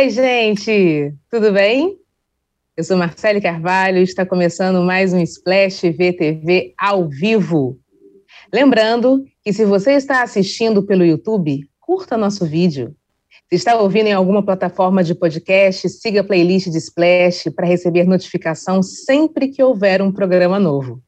Oi, 0.00 0.08
gente! 0.08 1.14
Tudo 1.30 1.52
bem? 1.52 1.98
Eu 2.74 2.82
sou 2.82 2.96
Marcele 2.96 3.38
Carvalho 3.38 3.98
e 3.98 4.02
está 4.02 4.24
começando 4.24 4.82
mais 4.82 5.12
um 5.12 5.18
Splash 5.18 5.82
VTV 5.90 6.72
ao 6.78 7.06
vivo. 7.06 7.78
Lembrando 8.50 9.26
que 9.44 9.52
se 9.52 9.62
você 9.66 9.92
está 9.92 10.22
assistindo 10.22 10.82
pelo 10.82 11.04
YouTube, 11.04 11.68
curta 11.78 12.16
nosso 12.16 12.46
vídeo. 12.46 12.96
Se 13.50 13.56
está 13.56 13.76
ouvindo 13.78 14.06
em 14.06 14.14
alguma 14.14 14.42
plataforma 14.42 15.04
de 15.04 15.14
podcast, 15.14 15.86
siga 15.90 16.22
a 16.22 16.24
playlist 16.24 16.68
de 16.68 16.78
Splash 16.78 17.50
para 17.54 17.66
receber 17.66 18.04
notificação 18.04 18.82
sempre 18.82 19.48
que 19.48 19.62
houver 19.62 20.00
um 20.00 20.10
programa 20.10 20.58
novo. 20.58 21.02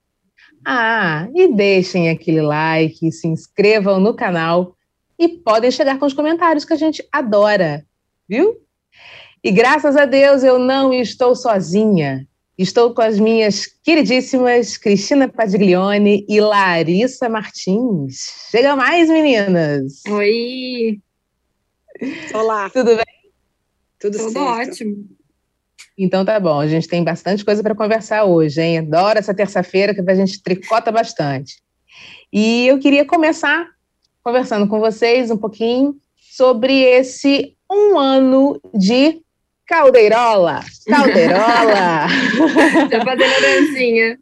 Ah, 0.66 1.30
e 1.34 1.48
deixem 1.48 2.11
aquele 2.11 2.43
like, 2.43 3.10
se 3.10 3.27
inscrevam 3.27 3.98
no 3.98 4.12
canal 4.12 4.77
e 5.18 5.29
podem 5.29 5.70
chegar 5.70 5.98
com 5.98 6.04
os 6.04 6.12
comentários 6.12 6.66
que 6.66 6.74
a 6.74 6.77
gente 6.77 7.02
adora, 7.10 7.87
viu? 8.29 8.60
E 9.45 9.51
graças 9.51 9.96
a 9.96 10.05
Deus 10.05 10.45
eu 10.45 10.56
não 10.56 10.92
estou 10.92 11.34
sozinha. 11.34 12.28
Estou 12.56 12.95
com 12.95 13.02
as 13.02 13.19
minhas 13.19 13.66
queridíssimas 13.66 14.77
Cristina 14.77 15.27
Padiglione 15.27 16.24
e 16.28 16.41
Larissa 16.41 17.28
Martins. 17.28 18.48
Chega 18.52 18.77
mais, 18.77 19.09
meninas! 19.09 20.01
Oi! 20.09 21.01
Olá! 22.32 22.70
Tudo 22.70 22.95
bem? 22.95 23.32
Tudo, 23.98 24.16
Tudo 24.16 24.30
certo. 24.30 24.70
ótimo. 24.70 25.09
Então 25.98 26.24
tá 26.24 26.38
bom, 26.38 26.60
a 26.60 26.68
gente 26.68 26.87
tem 26.87 27.02
bastante 27.02 27.45
coisa 27.45 27.65
para 27.65 27.74
conversar 27.74 28.24
hoje, 28.24 28.60
hein? 28.62 28.79
Adoro 28.79 29.18
essa 29.18 29.34
terça-feira 29.34 29.93
que 29.93 30.09
a 30.09 30.15
gente 30.15 30.40
tricota 30.40 30.93
bastante. 30.93 31.60
E 32.32 32.68
eu 32.68 32.79
queria 32.79 33.04
começar 33.04 33.68
conversando 34.23 34.68
com 34.68 34.79
vocês 34.79 35.32
um 35.32 35.37
pouquinho 35.37 35.96
sobre 36.16 36.80
esse 36.80 37.57
um 37.68 37.98
ano 37.98 38.60
de 38.74 39.21
Caldeirola. 39.66 40.60
Caldeirola! 40.87 42.07
tá 42.91 43.05
fazendo 43.05 43.35
a 43.35 43.41
dancinha. 43.41 44.19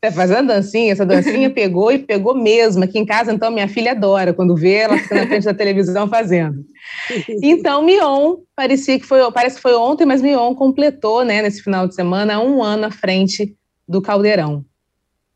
Tá 0.00 0.12
fazendo 0.12 0.48
dancinha? 0.48 0.92
Essa 0.92 1.06
dancinha 1.06 1.50
pegou 1.50 1.90
e 1.90 1.98
pegou 1.98 2.34
mesmo. 2.34 2.84
Aqui 2.84 2.98
em 2.98 3.06
casa, 3.06 3.32
então, 3.32 3.50
minha 3.50 3.66
filha 3.66 3.92
adora 3.92 4.32
quando 4.32 4.54
vê 4.54 4.74
ela 4.74 4.98
fica 4.98 5.14
na 5.14 5.26
frente 5.26 5.44
da 5.44 5.54
televisão 5.54 6.06
fazendo. 6.08 6.64
Então, 7.42 7.82
Mion, 7.82 8.36
parecia 8.54 8.98
que 8.98 9.06
foi, 9.06 9.20
parece 9.32 9.56
que 9.56 9.62
foi 9.62 9.74
ontem, 9.74 10.04
mas 10.04 10.22
Mion 10.22 10.54
completou, 10.54 11.24
né, 11.24 11.42
nesse 11.42 11.62
final 11.62 11.88
de 11.88 11.94
semana, 11.94 12.40
um 12.40 12.62
ano 12.62 12.86
à 12.86 12.90
frente 12.90 13.56
do 13.88 14.02
Caldeirão. 14.02 14.64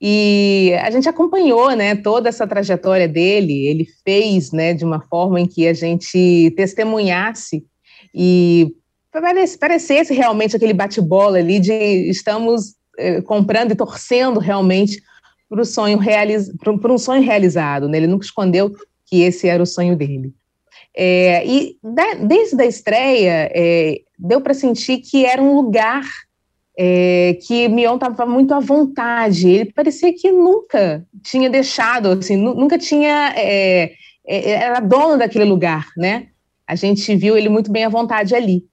E 0.01 0.75
a 0.83 0.91
gente 0.91 1.09
acompanhou, 1.09 1.71
né, 1.73 1.95
toda 1.95 2.29
essa 2.29 2.47
trajetória 2.47 3.09
dele. 3.09 3.67
Ele 3.67 3.87
fez, 4.05 4.53
né, 4.53 4.73
de 4.73 4.85
uma 4.85 5.01
forma 5.01 5.41
em 5.41 5.47
que 5.47 5.67
a 5.67 5.75
gente 5.75 6.53
testemunhasse 6.57 7.65
e 8.15 8.75
parecesse 9.59 10.15
realmente 10.15 10.57
aquele 10.57 10.73
bate-bola 10.73 11.39
ali 11.39 11.59
de 11.59 11.73
estamos 12.09 12.75
eh, 12.99 13.21
comprando 13.23 13.73
e 13.73 13.77
torcendo 13.77 14.39
realmente 14.39 15.03
para 15.49 15.65
sonho 15.65 15.99
realiz... 15.99 16.51
um 16.93 16.99
sonho 16.99 17.23
realizado. 17.23 17.89
Né? 17.89 17.99
Ele 17.99 18.07
nunca 18.07 18.25
escondeu 18.25 18.73
que 19.07 19.23
esse 19.23 19.49
era 19.49 19.63
o 19.63 19.67
sonho 19.67 19.97
dele. 19.97 20.33
É, 20.97 21.45
e 21.47 21.77
da, 21.83 22.15
desde 22.15 22.63
a 22.63 22.67
estreia, 22.67 23.51
é, 23.55 24.01
deu 24.19 24.41
para 24.41 24.55
sentir 24.55 24.99
que 24.99 25.25
era 25.25 25.43
um 25.43 25.57
lugar 25.57 26.05
é, 26.79 27.37
que 27.47 27.69
Mion 27.69 27.95
estava 27.95 28.25
muito 28.27 28.55
à 28.55 28.61
vontade. 28.61 29.49
Ele 29.49 29.73
parecia 29.73 30.13
que 30.15 30.31
nunca 30.31 31.05
tinha 31.23 31.51
deixado, 31.51 32.11
assim, 32.11 32.37
nunca 32.37 32.79
tinha 32.79 33.33
é, 33.37 33.93
é, 34.27 34.51
era 34.51 34.81
dono 34.81 35.19
daquele 35.19 35.45
lugar, 35.45 35.87
né? 35.97 36.29
A 36.67 36.77
gente 36.77 37.15
viu 37.17 37.37
ele 37.37 37.49
muito 37.49 37.71
bem 37.71 37.85
à 37.85 37.89
vontade 37.89 38.35
ali. 38.35 38.65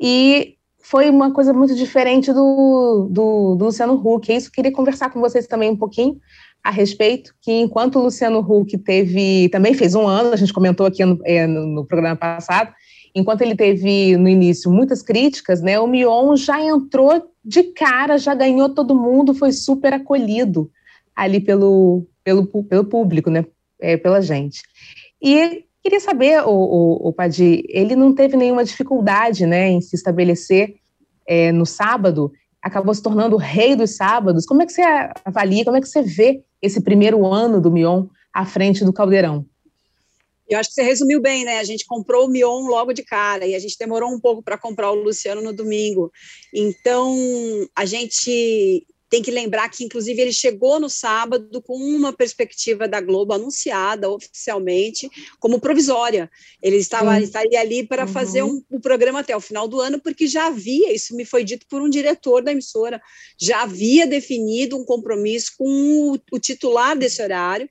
E 0.00 0.54
foi 0.82 1.10
uma 1.10 1.30
coisa 1.30 1.52
muito 1.52 1.74
diferente 1.74 2.32
do, 2.32 3.08
do, 3.10 3.54
do 3.54 3.64
Luciano 3.66 3.94
Huck. 3.94 4.32
É 4.32 4.36
isso, 4.36 4.50
queria 4.50 4.72
conversar 4.72 5.10
com 5.10 5.20
vocês 5.20 5.46
também 5.46 5.70
um 5.70 5.76
pouquinho 5.76 6.18
a 6.64 6.70
respeito, 6.70 7.34
que 7.40 7.52
enquanto 7.52 7.96
o 7.96 8.02
Luciano 8.02 8.40
Huck 8.40 8.76
teve, 8.78 9.48
também 9.50 9.72
fez 9.74 9.94
um 9.94 10.06
ano, 10.06 10.32
a 10.32 10.36
gente 10.36 10.52
comentou 10.52 10.86
aqui 10.86 11.04
no, 11.04 11.18
é, 11.24 11.46
no, 11.46 11.66
no 11.66 11.84
programa 11.86 12.16
passado, 12.16 12.72
enquanto 13.14 13.42
ele 13.42 13.54
teve 13.54 14.16
no 14.16 14.28
início 14.28 14.70
muitas 14.70 15.02
críticas, 15.02 15.62
né, 15.62 15.80
o 15.80 15.86
Mion 15.86 16.36
já 16.36 16.60
entrou 16.60 17.30
de 17.44 17.62
cara, 17.64 18.18
já 18.18 18.34
ganhou 18.34 18.68
todo 18.68 18.94
mundo, 18.94 19.32
foi 19.32 19.52
super 19.52 19.94
acolhido 19.94 20.70
ali 21.16 21.40
pelo, 21.40 22.06
pelo, 22.22 22.46
pelo 22.46 22.84
público, 22.84 23.30
né, 23.30 23.46
é, 23.80 23.96
pela 23.96 24.20
gente. 24.20 24.62
E 25.22 25.64
Queria 25.82 26.00
saber, 26.00 26.42
o, 26.46 26.50
o, 26.50 27.08
o 27.08 27.12
Padi, 27.12 27.64
ele 27.68 27.96
não 27.96 28.14
teve 28.14 28.36
nenhuma 28.36 28.64
dificuldade 28.64 29.46
né, 29.46 29.68
em 29.68 29.80
se 29.80 29.96
estabelecer 29.96 30.76
é, 31.26 31.50
no 31.52 31.64
sábado, 31.64 32.32
acabou 32.60 32.94
se 32.94 33.02
tornando 33.02 33.36
o 33.36 33.38
rei 33.38 33.74
dos 33.74 33.96
sábados. 33.96 34.44
Como 34.44 34.62
é 34.62 34.66
que 34.66 34.72
você 34.72 34.82
avalia, 35.24 35.64
como 35.64 35.76
é 35.76 35.80
que 35.80 35.88
você 35.88 36.02
vê 36.02 36.42
esse 36.60 36.82
primeiro 36.82 37.24
ano 37.26 37.60
do 37.60 37.70
Mion 37.70 38.06
à 38.32 38.44
frente 38.44 38.84
do 38.84 38.92
Caldeirão? 38.92 39.46
Eu 40.48 40.58
acho 40.58 40.68
que 40.68 40.74
você 40.74 40.82
resumiu 40.82 41.20
bem, 41.22 41.44
né? 41.44 41.60
A 41.60 41.64
gente 41.64 41.86
comprou 41.86 42.26
o 42.26 42.28
Mion 42.28 42.66
logo 42.66 42.92
de 42.92 43.04
cara 43.04 43.46
e 43.46 43.54
a 43.54 43.58
gente 43.58 43.78
demorou 43.78 44.10
um 44.10 44.18
pouco 44.18 44.42
para 44.42 44.58
comprar 44.58 44.90
o 44.90 44.96
Luciano 44.96 45.40
no 45.40 45.52
domingo. 45.52 46.10
Então, 46.52 47.16
a 47.74 47.84
gente 47.84 48.84
tem 49.10 49.20
que 49.20 49.30
lembrar 49.32 49.68
que, 49.68 49.84
inclusive, 49.84 50.22
ele 50.22 50.32
chegou 50.32 50.78
no 50.78 50.88
sábado 50.88 51.60
com 51.60 51.76
uma 51.76 52.12
perspectiva 52.12 52.86
da 52.86 53.00
Globo 53.00 53.32
anunciada 53.32 54.08
oficialmente 54.08 55.10
como 55.40 55.60
provisória. 55.60 56.30
Ele 56.62 56.76
estava 56.76 57.10
uhum. 57.10 57.18
estaria 57.18 57.60
ali 57.60 57.84
para 57.84 58.06
uhum. 58.06 58.12
fazer 58.12 58.44
um, 58.44 58.62
um, 58.70 58.80
programa 58.80 59.18
até 59.18 59.36
o 59.36 59.40
final 59.40 59.66
do 59.66 59.80
ano, 59.80 60.00
porque 60.00 60.28
já 60.28 60.46
havia, 60.46 60.92
isso 60.92 61.16
me 61.16 61.24
foi 61.24 61.42
dito 61.42 61.66
por 61.68 61.82
um 61.82 61.90
diretor 61.90 62.40
da 62.40 62.52
emissora, 62.52 63.02
já 63.36 63.62
havia 63.62 64.06
definido 64.06 64.78
um 64.78 64.84
compromisso 64.84 65.54
com 65.58 66.12
o, 66.12 66.18
o 66.30 66.38
titular 66.38 66.96
desse 66.96 67.20
horário 67.20 67.68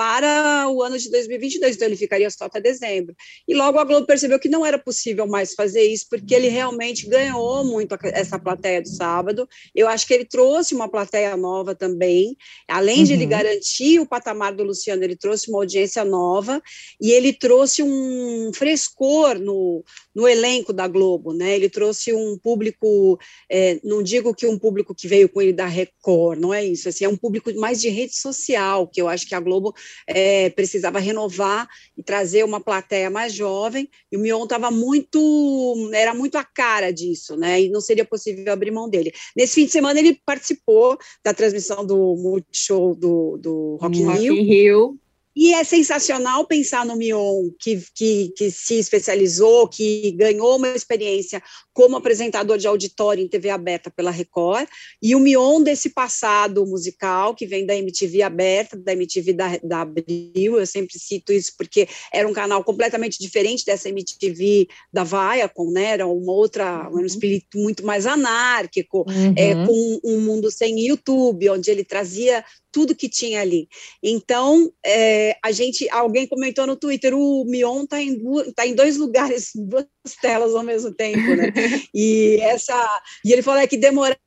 para 0.00 0.66
o 0.70 0.82
ano 0.82 0.96
de 0.96 1.10
2022, 1.10 1.76
então 1.76 1.86
ele 1.86 1.94
ficaria 1.94 2.30
só 2.30 2.46
até 2.46 2.58
dezembro. 2.58 3.14
E 3.46 3.54
logo 3.54 3.78
a 3.78 3.84
Globo 3.84 4.06
percebeu 4.06 4.40
que 4.40 4.48
não 4.48 4.64
era 4.64 4.78
possível 4.78 5.26
mais 5.26 5.52
fazer 5.52 5.82
isso, 5.82 6.06
porque 6.08 6.34
ele 6.34 6.48
realmente 6.48 7.06
ganhou 7.06 7.62
muito 7.66 7.98
essa 8.04 8.38
plateia 8.38 8.80
do 8.80 8.88
sábado. 8.88 9.46
Eu 9.74 9.86
acho 9.86 10.06
que 10.06 10.14
ele 10.14 10.24
trouxe 10.24 10.74
uma 10.74 10.88
plateia 10.88 11.36
nova 11.36 11.74
também, 11.74 12.34
além 12.66 13.04
de 13.04 13.12
ele 13.12 13.24
uhum. 13.24 13.28
garantir 13.28 14.00
o 14.00 14.06
patamar 14.06 14.54
do 14.54 14.64
Luciano, 14.64 15.04
ele 15.04 15.16
trouxe 15.16 15.50
uma 15.50 15.58
audiência 15.58 16.02
nova 16.02 16.62
e 16.98 17.12
ele 17.12 17.34
trouxe 17.34 17.82
um 17.82 18.50
frescor 18.54 19.38
no, 19.38 19.84
no 20.14 20.26
elenco 20.26 20.72
da 20.72 20.88
Globo, 20.88 21.34
né? 21.34 21.56
Ele 21.56 21.68
trouxe 21.68 22.10
um 22.14 22.38
público, 22.38 23.18
é, 23.50 23.78
não 23.84 24.02
digo 24.02 24.34
que 24.34 24.46
um 24.46 24.58
público 24.58 24.94
que 24.94 25.06
veio 25.06 25.28
com 25.28 25.42
ele 25.42 25.52
da 25.52 25.66
Record, 25.66 26.38
não 26.40 26.54
é 26.54 26.64
isso, 26.64 26.88
assim, 26.88 27.04
é 27.04 27.08
um 27.08 27.18
público 27.18 27.54
mais 27.56 27.82
de 27.82 27.90
rede 27.90 28.16
social, 28.16 28.88
que 28.88 28.98
eu 28.98 29.06
acho 29.06 29.28
que 29.28 29.34
a 29.34 29.40
Globo 29.40 29.74
é, 30.06 30.50
precisava 30.50 30.98
renovar 30.98 31.68
e 31.96 32.02
trazer 32.02 32.44
uma 32.44 32.60
plateia 32.60 33.10
mais 33.10 33.32
jovem, 33.32 33.88
e 34.10 34.16
o 34.16 34.20
Mion 34.20 34.44
estava 34.44 34.70
muito, 34.70 35.90
era 35.92 36.14
muito 36.14 36.36
a 36.36 36.44
cara 36.44 36.90
disso, 36.90 37.36
né? 37.36 37.62
E 37.62 37.70
não 37.70 37.80
seria 37.80 38.04
possível 38.04 38.52
abrir 38.52 38.70
mão 38.70 38.88
dele. 38.88 39.12
Nesse 39.36 39.54
fim 39.54 39.64
de 39.64 39.72
semana 39.72 39.98
ele 39.98 40.20
participou 40.24 40.98
da 41.24 41.32
transmissão 41.32 41.86
do 41.86 42.16
Multishow 42.16 42.94
do, 42.94 43.38
do 43.38 43.78
Rock 43.80 43.98
in 43.98 44.10
Rio. 44.12 44.34
Rio. 44.34 44.99
E 45.34 45.54
é 45.54 45.62
sensacional 45.62 46.44
pensar 46.46 46.84
no 46.84 46.96
Mion, 46.96 47.50
que, 47.58 47.82
que, 47.94 48.32
que, 48.36 48.50
se 48.50 48.78
especializou, 48.78 49.68
que 49.68 50.10
ganhou 50.12 50.56
uma 50.56 50.68
experiência 50.68 51.40
como 51.72 51.96
apresentador 51.96 52.58
de 52.58 52.66
auditório 52.66 53.22
em 53.22 53.28
TV 53.28 53.48
aberta 53.48 53.90
pela 53.90 54.10
Record, 54.10 54.66
e 55.00 55.14
o 55.14 55.20
Mion 55.20 55.62
desse 55.62 55.90
passado 55.90 56.66
musical, 56.66 57.34
que 57.34 57.46
vem 57.46 57.64
da 57.64 57.76
MTV 57.76 58.22
aberta, 58.22 58.76
da 58.76 58.92
MTV 58.92 59.32
da, 59.32 59.56
da 59.62 59.80
Abril, 59.82 60.58
eu 60.58 60.66
sempre 60.66 60.98
cito 60.98 61.32
isso 61.32 61.52
porque 61.56 61.88
era 62.12 62.28
um 62.28 62.32
canal 62.32 62.64
completamente 62.64 63.18
diferente 63.18 63.64
dessa 63.64 63.88
MTV 63.88 64.68
da 64.92 65.04
Viacom, 65.04 65.70
né? 65.70 65.90
era 65.90 66.06
uma 66.06 66.32
outra, 66.32 66.88
uhum. 66.88 67.02
um 67.02 67.06
espírito 67.06 67.58
muito 67.58 67.84
mais 67.84 68.06
anárquico, 68.06 69.04
uhum. 69.08 69.34
é, 69.36 69.54
com 69.66 70.00
um 70.04 70.20
mundo 70.20 70.50
sem 70.50 70.86
YouTube, 70.86 71.50
onde 71.50 71.70
ele 71.70 71.84
trazia 71.84 72.44
tudo 72.72 72.94
que 72.94 73.08
tinha 73.08 73.40
ali. 73.40 73.68
Então, 74.02 74.72
é, 74.84 75.36
a 75.42 75.52
gente, 75.52 75.88
alguém 75.90 76.26
comentou 76.26 76.66
no 76.66 76.76
Twitter, 76.76 77.14
o 77.14 77.44
Mion 77.44 77.84
está 77.84 78.00
em, 78.00 78.18
tá 78.54 78.66
em 78.66 78.74
dois 78.74 78.96
lugares, 78.96 79.50
duas 79.56 79.86
telas 80.20 80.54
ao 80.54 80.62
mesmo 80.62 80.92
tempo, 80.92 81.36
né? 81.36 81.52
E 81.94 82.38
essa, 82.40 83.02
e 83.24 83.32
ele 83.32 83.42
falou 83.42 83.60
é 83.60 83.66
que 83.66 83.76
demoraram 83.76 84.18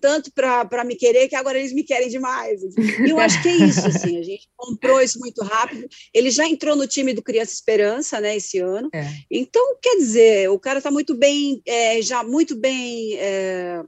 tanto 0.00 0.32
para 0.32 0.84
me 0.84 0.96
querer 0.96 1.28
que 1.28 1.36
agora 1.36 1.58
eles 1.58 1.72
me 1.72 1.82
querem 1.82 2.08
demais. 2.08 2.60
E 2.62 3.10
eu 3.10 3.18
acho 3.18 3.42
que 3.42 3.48
é 3.48 3.56
isso, 3.56 3.86
assim, 3.86 4.18
a 4.18 4.22
gente 4.22 4.48
comprou 4.56 5.00
isso 5.00 5.18
muito 5.18 5.42
rápido. 5.42 5.86
Ele 6.14 6.30
já 6.30 6.46
entrou 6.46 6.74
no 6.74 6.86
time 6.86 7.12
do 7.12 7.22
Criança 7.22 7.52
Esperança, 7.52 8.20
né, 8.20 8.36
esse 8.36 8.58
ano. 8.58 8.88
É. 8.94 9.06
Então, 9.30 9.76
quer 9.80 9.96
dizer, 9.96 10.50
o 10.50 10.58
cara 10.58 10.78
está 10.78 10.90
muito 10.90 11.14
bem, 11.14 11.60
é, 11.66 12.00
já 12.00 12.22
muito 12.22 12.56
bem 12.56 13.14
é, 13.18 13.82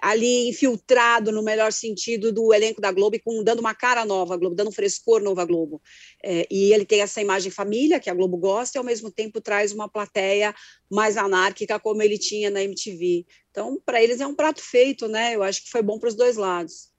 ali 0.00 0.48
infiltrado 0.48 1.32
no 1.32 1.42
melhor 1.42 1.72
sentido 1.72 2.32
do 2.32 2.54
elenco 2.54 2.80
da 2.80 2.92
Globo, 2.92 3.18
com, 3.24 3.42
dando 3.42 3.60
uma 3.60 3.74
cara 3.74 4.04
nova 4.04 4.34
à 4.34 4.36
Globo, 4.36 4.54
dando 4.54 4.68
um 4.68 4.72
frescor 4.72 5.20
novo 5.20 5.40
à 5.40 5.44
Globo. 5.44 5.80
É, 6.22 6.46
e 6.50 6.72
ele 6.72 6.84
tem 6.84 7.00
essa 7.00 7.20
imagem 7.20 7.50
família, 7.50 8.00
que 8.00 8.08
a 8.08 8.14
Globo 8.14 8.36
gosta, 8.36 8.76
e 8.76 8.80
ao 8.80 8.84
mesmo 8.84 9.10
tempo 9.10 9.40
traz 9.40 9.72
uma 9.72 9.88
plateia 9.88 10.54
mais 10.90 11.16
anárquica, 11.16 11.78
como 11.78 12.02
ele 12.02 12.18
tinha 12.18 12.50
na 12.50 12.62
MTV. 12.62 13.26
Então, 13.50 13.80
para 13.84 14.02
eles 14.02 14.20
é 14.20 14.26
um 14.26 14.34
prato 14.34 14.62
feito, 14.62 15.08
né? 15.08 15.34
Eu 15.34 15.42
acho 15.42 15.64
que 15.64 15.70
foi 15.70 15.82
bom 15.82 15.98
para 15.98 16.08
os 16.08 16.14
dois 16.14 16.36
lados. 16.36 16.90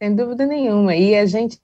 Sem 0.00 0.14
dúvida 0.14 0.46
nenhuma. 0.46 0.94
E 0.94 1.14
a 1.14 1.26
gente. 1.26 1.60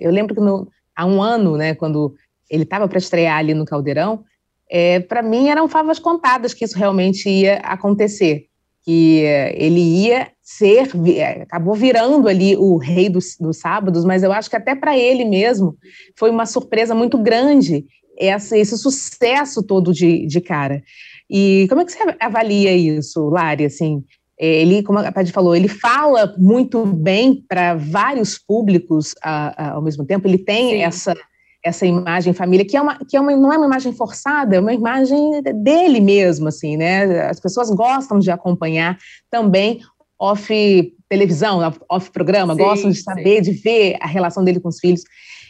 Eu 0.00 0.10
lembro 0.10 0.34
que 0.34 0.40
no, 0.40 0.68
há 0.94 1.04
um 1.04 1.22
ano, 1.22 1.56
né, 1.56 1.74
quando 1.74 2.14
ele 2.48 2.62
estava 2.62 2.88
para 2.88 2.98
estrear 2.98 3.38
ali 3.38 3.52
no 3.54 3.64
Caldeirão, 3.64 4.24
é, 4.70 5.00
para 5.00 5.22
mim 5.22 5.48
eram 5.48 5.68
favas 5.68 5.98
contadas 5.98 6.54
que 6.54 6.64
isso 6.64 6.78
realmente 6.78 7.28
ia 7.28 7.56
acontecer 7.56 8.48
que 8.84 9.22
ele 9.54 9.80
ia 9.80 10.28
ser, 10.42 10.90
é, 11.16 11.42
acabou 11.42 11.74
virando 11.74 12.28
ali 12.28 12.54
o 12.56 12.76
rei 12.76 13.08
dos, 13.08 13.36
dos 13.40 13.56
sábados, 13.56 14.04
mas 14.04 14.22
eu 14.22 14.30
acho 14.30 14.50
que 14.50 14.56
até 14.56 14.74
para 14.74 14.96
ele 14.96 15.24
mesmo 15.24 15.76
foi 16.16 16.30
uma 16.30 16.44
surpresa 16.44 16.94
muito 16.94 17.16
grande 17.16 17.86
essa, 18.18 18.56
esse 18.56 18.76
sucesso 18.76 19.62
todo 19.62 19.92
de, 19.92 20.26
de 20.26 20.40
cara. 20.40 20.82
E 21.28 21.66
como 21.68 21.80
é 21.80 21.84
que 21.84 21.92
você 21.92 21.98
avalia 22.20 22.72
isso, 22.72 23.28
Lari? 23.30 23.64
Assim, 23.64 24.04
é, 24.38 24.60
ele, 24.60 24.82
como 24.82 24.98
a 24.98 25.10
Paty 25.10 25.32
falou, 25.32 25.56
ele 25.56 25.68
fala 25.68 26.34
muito 26.38 26.84
bem 26.84 27.42
para 27.48 27.74
vários 27.74 28.38
públicos 28.38 29.14
a, 29.22 29.68
a, 29.68 29.70
ao 29.72 29.82
mesmo 29.82 30.04
tempo, 30.04 30.28
ele 30.28 30.38
tem 30.38 30.70
Sim. 30.70 30.82
essa 30.82 31.16
essa 31.64 31.86
imagem 31.86 32.34
família, 32.34 32.66
que, 32.66 32.76
é 32.76 32.80
uma, 32.80 32.98
que 32.98 33.16
é 33.16 33.20
uma, 33.20 33.34
não 33.34 33.50
é 33.50 33.56
uma 33.56 33.66
imagem 33.66 33.92
forçada, 33.92 34.56
é 34.56 34.60
uma 34.60 34.74
imagem 34.74 35.42
dele 35.42 35.98
mesmo, 35.98 36.48
assim, 36.48 36.76
né? 36.76 37.26
As 37.26 37.40
pessoas 37.40 37.70
gostam 37.70 38.18
de 38.18 38.30
acompanhar 38.30 38.98
também 39.30 39.80
off 40.18 40.94
televisão, 41.08 41.60
off 41.88 42.10
programa, 42.10 42.54
sim, 42.54 42.60
gostam 42.60 42.90
de 42.90 43.02
saber, 43.02 43.42
sim. 43.42 43.50
de 43.50 43.58
ver 43.58 43.96
a 44.00 44.06
relação 44.06 44.44
dele 44.44 44.60
com 44.60 44.68
os 44.68 44.78
filhos. 44.78 45.02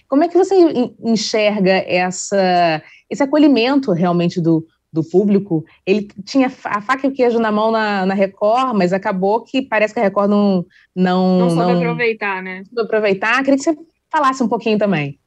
Como 0.08 0.22
é 0.22 0.28
que 0.28 0.38
você 0.38 0.54
enxerga 1.02 1.72
essa, 1.72 2.80
esse 3.10 3.22
acolhimento 3.22 3.90
realmente 3.90 4.40
do, 4.40 4.64
do 4.92 5.02
público? 5.02 5.64
Ele 5.84 6.08
tinha 6.24 6.46
a 6.46 6.80
faca 6.80 7.06
e 7.06 7.10
o 7.10 7.12
queijo 7.12 7.40
na 7.40 7.50
mão 7.50 7.72
na, 7.72 8.06
na 8.06 8.14
Record, 8.14 8.76
mas 8.76 8.92
acabou 8.92 9.42
que 9.42 9.62
parece 9.62 9.92
que 9.92 9.98
a 9.98 10.04
Record 10.04 10.30
não... 10.30 10.64
Não, 10.94 11.38
não 11.40 11.50
soube 11.50 11.72
não, 11.72 11.80
aproveitar, 11.80 12.40
né? 12.40 12.62
Soube 12.66 12.82
aproveitar. 12.82 13.42
Queria 13.42 13.56
que 13.56 13.64
você 13.64 13.76
falasse 14.12 14.42
um 14.42 14.48
pouquinho 14.48 14.78
também. 14.78 15.18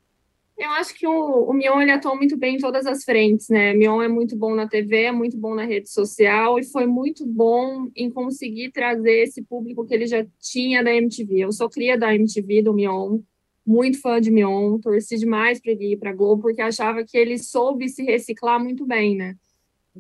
Eu 0.58 0.72
acho 0.72 0.96
que 0.96 1.06
o, 1.06 1.44
o 1.44 1.54
Mion 1.54 1.80
ele 1.80 1.92
atua 1.92 2.16
muito 2.16 2.36
bem 2.36 2.56
em 2.56 2.60
todas 2.60 2.88
as 2.88 3.04
frentes, 3.04 3.48
né? 3.48 3.74
Mion 3.76 4.02
é 4.02 4.08
muito 4.08 4.36
bom 4.36 4.56
na 4.56 4.68
TV, 4.68 5.04
é 5.04 5.12
muito 5.12 5.38
bom 5.38 5.54
na 5.54 5.64
rede 5.64 5.88
social 5.88 6.58
e 6.58 6.64
foi 6.64 6.88
muito 6.88 7.28
bom 7.28 7.88
em 7.96 8.10
conseguir 8.10 8.72
trazer 8.72 9.24
esse 9.24 9.44
público 9.44 9.86
que 9.86 9.94
ele 9.94 10.08
já 10.08 10.26
tinha 10.40 10.84
da 10.84 10.92
MTV. 10.92 11.42
Eu 11.42 11.52
sou 11.52 11.70
cria 11.70 11.96
da 11.96 12.16
MTV, 12.16 12.64
do 12.64 12.74
Mion, 12.74 13.20
muito 13.64 14.02
fã 14.02 14.20
de 14.20 14.32
Mion, 14.32 14.80
torci 14.80 15.18
demais 15.18 15.62
para 15.62 15.74
ele 15.74 15.94
ir 15.94 15.98
para 15.98 16.12
Globo 16.12 16.42
porque 16.42 16.62
achava 16.62 17.04
que 17.04 17.16
ele 17.16 17.38
soube 17.38 17.88
se 17.88 18.02
reciclar 18.02 18.60
muito 18.60 18.84
bem, 18.84 19.16
né? 19.16 19.36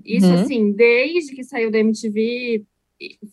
Isso 0.03 0.25
uhum. 0.25 0.41
assim, 0.41 0.71
desde 0.71 1.35
que 1.35 1.43
saiu 1.43 1.69
da 1.69 1.77
MTV, 1.77 2.65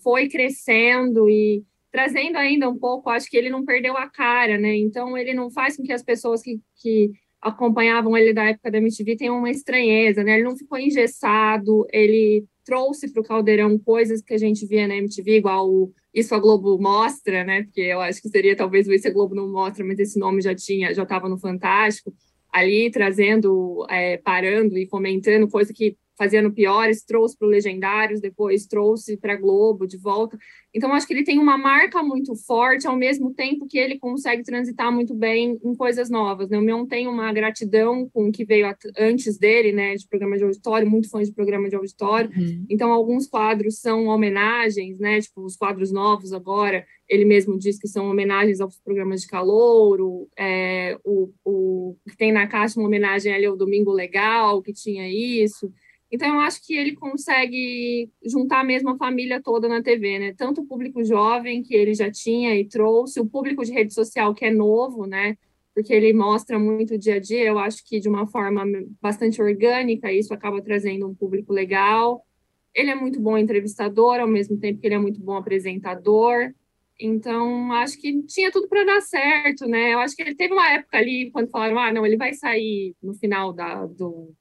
foi 0.03 0.29
crescendo 0.29 1.29
e 1.31 1.65
trazendo 1.95 2.37
ainda 2.37 2.69
um 2.69 2.77
pouco, 2.77 3.09
acho 3.09 3.31
que 3.31 3.37
ele 3.37 3.49
não 3.49 3.65
perdeu 3.65 3.97
a 3.97 4.11
cara, 4.11 4.59
né? 4.59 4.77
Então 4.77 5.17
ele 5.17 5.33
não 5.33 5.49
faz 5.49 5.77
com 5.77 5.85
que 5.85 5.93
as 5.93 6.03
pessoas 6.03 6.43
que, 6.43 6.61
que 6.83 7.13
acompanhavam 7.41 8.17
ele 8.17 8.33
da 8.33 8.47
época 8.47 8.69
da 8.69 8.79
MTV 8.79 9.15
tenham 9.15 9.39
uma 9.39 9.49
estranheza, 9.49 10.25
né? 10.25 10.35
Ele 10.35 10.43
não 10.43 10.57
ficou 10.57 10.77
engessado, 10.77 11.87
ele 11.93 12.45
trouxe 12.65 13.13
para 13.13 13.21
o 13.21 13.25
Caldeirão 13.25 13.79
coisas 13.79 14.21
que 14.21 14.35
a 14.35 14.39
gente 14.39 14.67
via 14.67 14.89
na 14.89 14.97
MTV, 14.97 15.37
igual 15.37 15.71
o 15.71 15.93
Isso 16.13 16.35
a 16.35 16.39
Globo 16.41 16.77
Mostra, 16.81 17.45
né? 17.45 17.63
Porque 17.63 17.83
eu 17.83 18.01
acho 18.01 18.21
que 18.21 18.29
seria 18.29 18.57
talvez 18.57 18.89
o 18.89 18.93
Isso 18.93 19.07
a 19.07 19.13
Globo 19.13 19.37
não 19.37 19.49
mostra, 19.49 19.85
mas 19.85 19.97
esse 20.01 20.19
nome 20.19 20.43
já 20.43 20.53
tinha, 20.53 20.93
já 20.93 21.05
estava 21.05 21.29
no 21.29 21.39
Fantástico, 21.39 22.13
ali 22.53 22.91
trazendo, 22.91 23.87
é, 23.89 24.17
parando 24.17 24.77
e 24.77 24.85
comentando 24.89 25.49
coisa 25.49 25.73
que 25.73 25.97
fazia 26.17 26.41
no 26.41 26.53
Piores, 26.53 27.05
trouxe 27.05 27.37
para 27.37 27.47
o 27.47 27.51
Legendários, 27.51 28.21
depois 28.21 28.67
trouxe 28.67 29.17
para 29.17 29.37
Globo 29.37 29.87
de 29.87 29.97
volta. 29.97 30.39
Então, 30.73 30.93
acho 30.93 31.07
que 31.07 31.13
ele 31.13 31.25
tem 31.25 31.39
uma 31.39 31.57
marca 31.57 32.03
muito 32.03 32.35
forte, 32.35 32.87
ao 32.87 32.97
mesmo 32.97 33.33
tempo 33.33 33.67
que 33.67 33.79
ele 33.79 33.99
consegue 33.99 34.43
transitar 34.43 34.93
muito 34.93 35.15
bem 35.15 35.59
em 35.63 35.75
coisas 35.75 36.11
novas. 36.11 36.49
Né? 36.49 36.59
O 36.59 36.63
Mion 36.63 36.87
tem 36.87 37.07
uma 37.07 37.33
gratidão 37.33 38.09
com 38.13 38.29
o 38.29 38.33
que 38.33 38.45
veio 38.45 38.67
antes 38.99 39.39
dele, 39.39 39.73
né, 39.73 39.95
de 39.95 40.07
programa 40.09 40.37
de 40.37 40.45
auditório, 40.45 40.91
muito 40.91 41.09
fã 41.09 41.23
de 41.23 41.33
programa 41.33 41.69
de 41.69 41.77
auditório. 41.77 42.31
Uhum. 42.37 42.67
Então, 42.69 42.93
alguns 42.93 43.27
quadros 43.27 43.79
são 43.79 44.07
homenagens, 44.07 44.99
né, 44.99 45.21
tipo 45.21 45.43
os 45.43 45.57
quadros 45.57 45.93
novos 45.93 46.33
agora, 46.33 46.85
ele 47.09 47.25
mesmo 47.25 47.59
diz 47.59 47.79
que 47.79 47.87
são 47.87 48.11
homenagens 48.11 48.61
aos 48.61 48.79
programas 48.79 49.21
de 49.21 49.29
calouro, 49.29 50.29
é, 50.39 50.99
o, 51.05 51.31
o 51.45 51.97
que 52.09 52.17
tem 52.17 52.33
na 52.33 52.47
caixa 52.47 52.81
uma 52.81 52.89
homenagem 52.89 53.33
ali 53.33 53.45
ao 53.45 53.57
Domingo 53.57 53.93
Legal, 53.93 54.63
que 54.63 54.73
tinha 54.73 55.09
isso. 55.09 55.71
Então, 56.15 56.33
eu 56.33 56.41
acho 56.43 56.65
que 56.65 56.77
ele 56.77 56.95
consegue 56.95 58.09
juntar 58.25 58.63
mesmo 58.65 58.91
a 58.91 58.97
família 58.97 59.43
toda 59.43 59.67
na 59.69 59.83
TV, 59.83 60.21
né? 60.21 60.33
Tanto 60.33 60.61
o 60.61 60.65
público 60.65 61.03
jovem, 61.03 61.61
que 61.61 61.75
ele 61.75 61.93
já 61.93 62.09
tinha 62.09 62.55
e 62.55 62.69
trouxe, 62.69 63.19
o 63.19 63.27
público 63.27 63.65
de 63.65 63.73
rede 63.73 63.93
social, 63.93 64.33
que 64.33 64.45
é 64.45 64.51
novo, 64.53 65.07
né? 65.07 65.37
Porque 65.75 65.93
ele 65.93 66.13
mostra 66.13 66.57
muito 66.57 66.95
o 66.95 66.99
dia 66.99 67.17
a 67.17 67.19
dia, 67.19 67.43
eu 67.45 67.59
acho 67.59 67.85
que 67.85 67.99
de 67.99 68.09
uma 68.09 68.29
forma 68.29 68.65
bastante 69.03 69.43
orgânica, 69.43 70.13
isso 70.13 70.33
acaba 70.33 70.63
trazendo 70.63 71.09
um 71.09 71.15
público 71.17 71.53
legal. 71.53 72.25
Ele 72.73 72.91
é 72.91 72.95
muito 72.95 73.21
bom 73.21 73.37
entrevistador, 73.37 74.21
ao 74.21 74.29
mesmo 74.29 74.57
tempo 74.57 74.81
que 74.81 74.87
ele 74.87 74.95
é 74.95 74.99
muito 75.01 75.21
bom 75.21 75.35
apresentador. 75.37 76.55
Então, 77.01 77.73
acho 77.73 78.01
que 78.01 78.23
tinha 78.23 78.53
tudo 78.53 78.69
para 78.69 78.85
dar 78.85 79.01
certo, 79.01 79.67
né? 79.67 79.95
Eu 79.95 79.99
acho 79.99 80.15
que 80.15 80.23
ele 80.23 80.37
teve 80.37 80.53
uma 80.55 80.75
época 80.75 80.97
ali, 80.97 81.33
quando 81.33 81.51
falaram, 81.51 81.77
ah, 81.77 81.93
não, 81.93 82.07
ele 82.07 82.17
vai 82.17 82.33
sair 82.35 82.95
no 83.03 83.15
final 83.15 83.53
da, 83.53 83.85
do, 83.85 84.33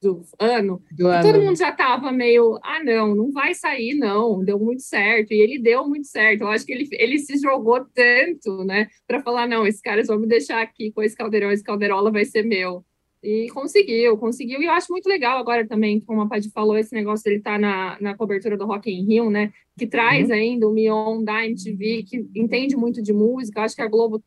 do 0.00 0.22
ano, 0.38 0.82
do 0.92 1.06
ano. 1.06 1.22
todo 1.22 1.42
mundo 1.42 1.56
já 1.56 1.70
estava 1.70 2.12
meio, 2.12 2.58
ah, 2.62 2.82
não, 2.84 3.14
não 3.14 3.32
vai 3.32 3.54
sair, 3.54 3.94
não, 3.94 4.44
deu 4.44 4.58
muito 4.58 4.82
certo, 4.82 5.32
e 5.32 5.40
ele 5.40 5.58
deu 5.58 5.88
muito 5.88 6.06
certo. 6.06 6.42
Eu 6.42 6.48
acho 6.48 6.66
que 6.66 6.72
ele, 6.72 6.88
ele 6.92 7.18
se 7.18 7.38
jogou 7.38 7.84
tanto, 7.94 8.64
né, 8.64 8.88
para 9.06 9.22
falar, 9.22 9.48
não, 9.48 9.66
esse 9.66 9.82
cara 9.82 10.04
só 10.04 10.16
me 10.18 10.26
deixar 10.26 10.60
aqui 10.60 10.92
com 10.92 11.02
esse 11.02 11.16
caldeirão, 11.16 11.50
esse 11.50 11.64
calderola 11.64 12.10
vai 12.10 12.24
ser 12.24 12.42
meu. 12.42 12.84
E 13.22 13.48
conseguiu, 13.48 14.16
conseguiu, 14.18 14.60
e 14.60 14.66
eu 14.66 14.70
acho 14.70 14.92
muito 14.92 15.08
legal 15.08 15.38
agora 15.38 15.66
também, 15.66 15.98
como 15.98 16.20
a 16.20 16.28
Paty 16.28 16.50
falou, 16.50 16.76
esse 16.76 16.94
negócio 16.94 17.24
dele 17.24 17.40
tá 17.40 17.58
na, 17.58 17.96
na 18.00 18.14
cobertura 18.14 18.56
do 18.56 18.66
Rock 18.66 18.90
in 18.90 19.06
Rio, 19.06 19.30
né, 19.30 19.52
que 19.76 19.86
traz 19.86 20.28
uhum. 20.28 20.34
ainda 20.34 20.68
o 20.68 20.72
Mion 20.72 21.24
da 21.24 21.44
MTV, 21.44 22.04
que 22.04 22.28
entende 22.36 22.76
muito 22.76 23.02
de 23.02 23.12
música, 23.12 23.60
eu 23.60 23.64
acho 23.64 23.74
que 23.74 23.82
a 23.82 23.88
Globo 23.88 24.22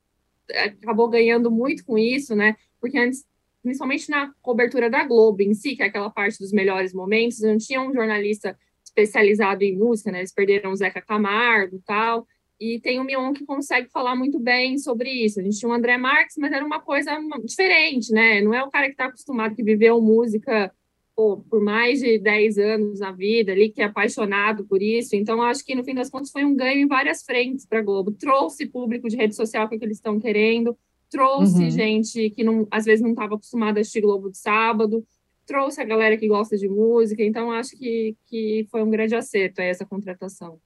eh, 0.49 0.65
acabou 0.65 1.07
ganhando 1.07 1.51
muito 1.51 1.85
com 1.85 1.97
isso, 1.97 2.35
né, 2.35 2.55
porque 2.81 2.97
antes 2.97 3.28
principalmente 3.61 4.09
na 4.09 4.33
cobertura 4.41 4.89
da 4.89 5.03
Globo 5.03 5.41
em 5.41 5.53
si, 5.53 5.75
que 5.75 5.83
é 5.83 5.85
aquela 5.85 6.09
parte 6.09 6.39
dos 6.39 6.51
melhores 6.51 6.93
momentos, 6.93 7.41
não 7.41 7.57
tinha 7.57 7.81
um 7.81 7.93
jornalista 7.93 8.57
especializado 8.83 9.63
em 9.63 9.77
música, 9.77 10.11
né? 10.11 10.19
Eles 10.19 10.33
perderam 10.33 10.71
o 10.71 10.75
Zeca 10.75 11.01
Camargo 11.01 11.75
e 11.75 11.81
tal. 11.81 12.27
E 12.59 12.79
tem 12.79 12.99
o 12.99 13.03
Mion 13.05 13.31
que 13.31 13.45
consegue 13.45 13.89
falar 13.89 14.15
muito 14.15 14.37
bem 14.37 14.77
sobre 14.77 15.09
isso. 15.09 15.39
A 15.39 15.43
gente 15.43 15.57
tinha 15.57 15.69
o 15.69 15.73
André 15.73 15.97
Marques, 15.97 16.35
mas 16.37 16.51
era 16.51 16.65
uma 16.65 16.81
coisa 16.81 17.17
diferente, 17.43 18.11
né? 18.11 18.41
Não 18.41 18.53
é 18.53 18.61
o 18.63 18.69
cara 18.69 18.87
que 18.87 18.93
está 18.93 19.05
acostumado, 19.05 19.55
que 19.55 19.63
viveu 19.63 20.01
música 20.01 20.73
pô, 21.19 21.37
por 21.49 21.61
mais 21.61 21.99
de 21.99 22.17
10 22.17 22.57
anos 22.57 22.99
na 23.01 23.11
vida 23.11 23.51
ali, 23.51 23.69
que 23.69 23.81
é 23.81 23.85
apaixonado 23.85 24.65
por 24.65 24.81
isso. 24.81 25.17
Então, 25.17 25.41
acho 25.41 25.65
que 25.65 25.75
no 25.75 25.83
fim 25.83 25.93
das 25.93 26.09
contas 26.09 26.31
foi 26.31 26.45
um 26.45 26.55
ganho 26.55 26.79
em 26.79 26.87
várias 26.87 27.23
frentes 27.23 27.65
para 27.65 27.79
a 27.79 27.81
Globo. 27.81 28.11
Trouxe 28.11 28.65
público 28.65 29.09
de 29.09 29.17
rede 29.17 29.35
social 29.35 29.67
que, 29.67 29.75
é 29.75 29.77
que 29.77 29.83
eles 29.83 29.97
estão 29.97 30.17
querendo, 30.17 30.77
trouxe 31.09 31.63
uhum. 31.63 31.71
gente 31.71 32.29
que 32.29 32.43
não, 32.43 32.67
às 32.69 32.85
vezes 32.85 33.01
não 33.01 33.11
estava 33.11 33.35
acostumada 33.35 33.79
a 33.79 33.81
assistir 33.81 34.01
Globo 34.01 34.29
de 34.29 34.37
sábado, 34.37 35.03
trouxe 35.45 35.81
a 35.81 35.85
galera 35.85 36.15
que 36.15 36.27
gosta 36.27 36.55
de 36.55 36.67
música, 36.67 37.23
então 37.23 37.51
acho 37.51 37.77
que, 37.77 38.15
que 38.27 38.67
foi 38.69 38.83
um 38.83 38.89
grande 38.89 39.15
acerto 39.15 39.61
essa 39.61 39.85
contratação. 39.85 40.59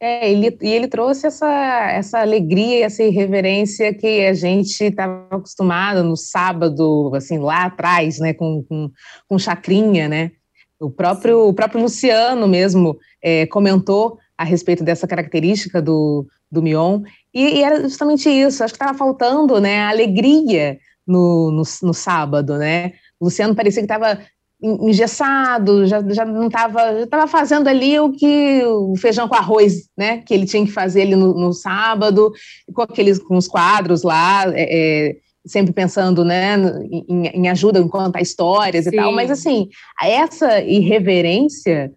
É, 0.00 0.30
ele, 0.30 0.56
e 0.60 0.68
ele 0.68 0.88
trouxe 0.88 1.28
essa, 1.28 1.90
essa 1.90 2.20
alegria 2.20 2.80
e 2.80 2.82
essa 2.82 3.02
irreverência 3.02 3.94
que 3.94 4.26
a 4.26 4.34
gente 4.34 4.84
estava 4.84 5.28
acostumado 5.30 6.02
no 6.02 6.16
sábado, 6.16 7.12
assim, 7.14 7.38
lá 7.38 7.66
atrás, 7.66 8.18
né, 8.18 8.34
com, 8.34 8.62
com, 8.64 8.90
com 9.28 9.38
Chacrinha, 9.38 10.08
né? 10.08 10.32
O 10.78 10.90
próprio, 10.90 11.48
o 11.48 11.54
próprio 11.54 11.80
Luciano 11.80 12.48
mesmo 12.48 12.98
é, 13.22 13.46
comentou 13.46 14.18
a 14.36 14.44
respeito 14.44 14.82
dessa 14.82 15.06
característica 15.06 15.80
do, 15.80 16.26
do 16.50 16.62
Mion, 16.62 17.02
e, 17.32 17.58
e 17.58 17.62
era 17.62 17.80
justamente 17.82 18.28
isso, 18.28 18.62
acho 18.62 18.74
que 18.74 18.82
estava 18.82 18.96
faltando 18.96 19.60
né, 19.60 19.80
a 19.80 19.90
alegria 19.90 20.78
no, 21.06 21.50
no, 21.50 21.62
no 21.82 21.94
sábado, 21.94 22.56
né? 22.56 22.92
O 23.20 23.26
Luciano 23.26 23.54
parecia 23.54 23.82
que 23.82 23.92
estava 23.92 24.20
engessado, 24.62 25.86
já, 25.86 26.02
já 26.08 26.24
não 26.24 26.46
estava, 26.46 26.78
já 26.94 27.04
estava 27.04 27.26
fazendo 27.26 27.68
ali 27.68 27.98
o 28.00 28.12
que 28.12 28.62
o 28.64 28.96
feijão 28.96 29.28
com 29.28 29.34
arroz, 29.34 29.88
né, 29.96 30.18
que 30.18 30.32
ele 30.32 30.46
tinha 30.46 30.64
que 30.64 30.72
fazer 30.72 31.02
ali 31.02 31.16
no, 31.16 31.34
no 31.34 31.52
sábado, 31.52 32.32
com 32.72 32.82
aqueles 32.82 33.18
com 33.18 33.36
os 33.36 33.46
quadros 33.46 34.02
lá, 34.02 34.44
é, 34.54 35.08
é, 35.08 35.16
sempre 35.46 35.72
pensando, 35.72 36.24
né, 36.24 36.56
em, 36.90 37.26
em, 37.26 37.48
ajuda 37.48 37.78
em 37.78 37.88
contar 37.88 38.22
histórias 38.22 38.84
Sim. 38.84 38.90
e 38.92 38.96
tal, 38.96 39.12
mas 39.12 39.30
assim, 39.30 39.68
essa 40.02 40.60
irreverência, 40.62 41.92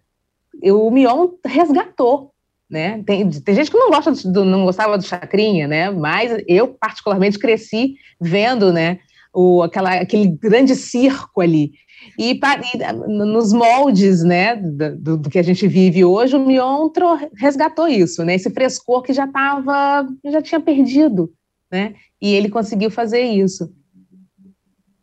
o 0.64 0.90
Mion 0.90 1.28
resgatou, 1.44 2.32
né? 2.70 3.02
Tem, 3.06 3.28
tem 3.28 3.54
gente 3.54 3.70
que 3.70 3.78
não 3.78 3.90
gosta 3.90 4.12
do, 4.28 4.44
não 4.44 4.64
gostava 4.64 4.98
do 4.98 5.04
Chacrinha, 5.04 5.66
né? 5.66 5.90
Mas 5.90 6.42
eu 6.46 6.68
particularmente 6.68 7.38
cresci 7.38 7.94
vendo, 8.20 8.72
né? 8.72 8.98
O, 9.32 9.62
aquela, 9.62 9.94
aquele 9.94 10.26
grande 10.26 10.74
circo 10.74 11.40
ali. 11.40 11.72
E, 12.18 12.32
e 12.32 12.92
nos 13.08 13.52
moldes, 13.52 14.22
né, 14.22 14.56
do, 14.56 15.16
do, 15.16 15.30
que 15.30 15.38
a 15.38 15.42
gente 15.42 15.66
vive 15.66 16.04
hoje, 16.04 16.36
o 16.36 16.44
Mion 16.44 16.88
resgatou 17.36 17.88
isso, 17.88 18.24
né? 18.24 18.34
Esse 18.34 18.50
frescor 18.50 19.02
que 19.02 19.12
já 19.12 19.24
estava, 19.24 20.06
já 20.24 20.40
tinha 20.40 20.60
perdido, 20.60 21.32
né? 21.70 21.94
E 22.20 22.34
ele 22.34 22.48
conseguiu 22.48 22.90
fazer 22.90 23.22
isso. 23.22 23.72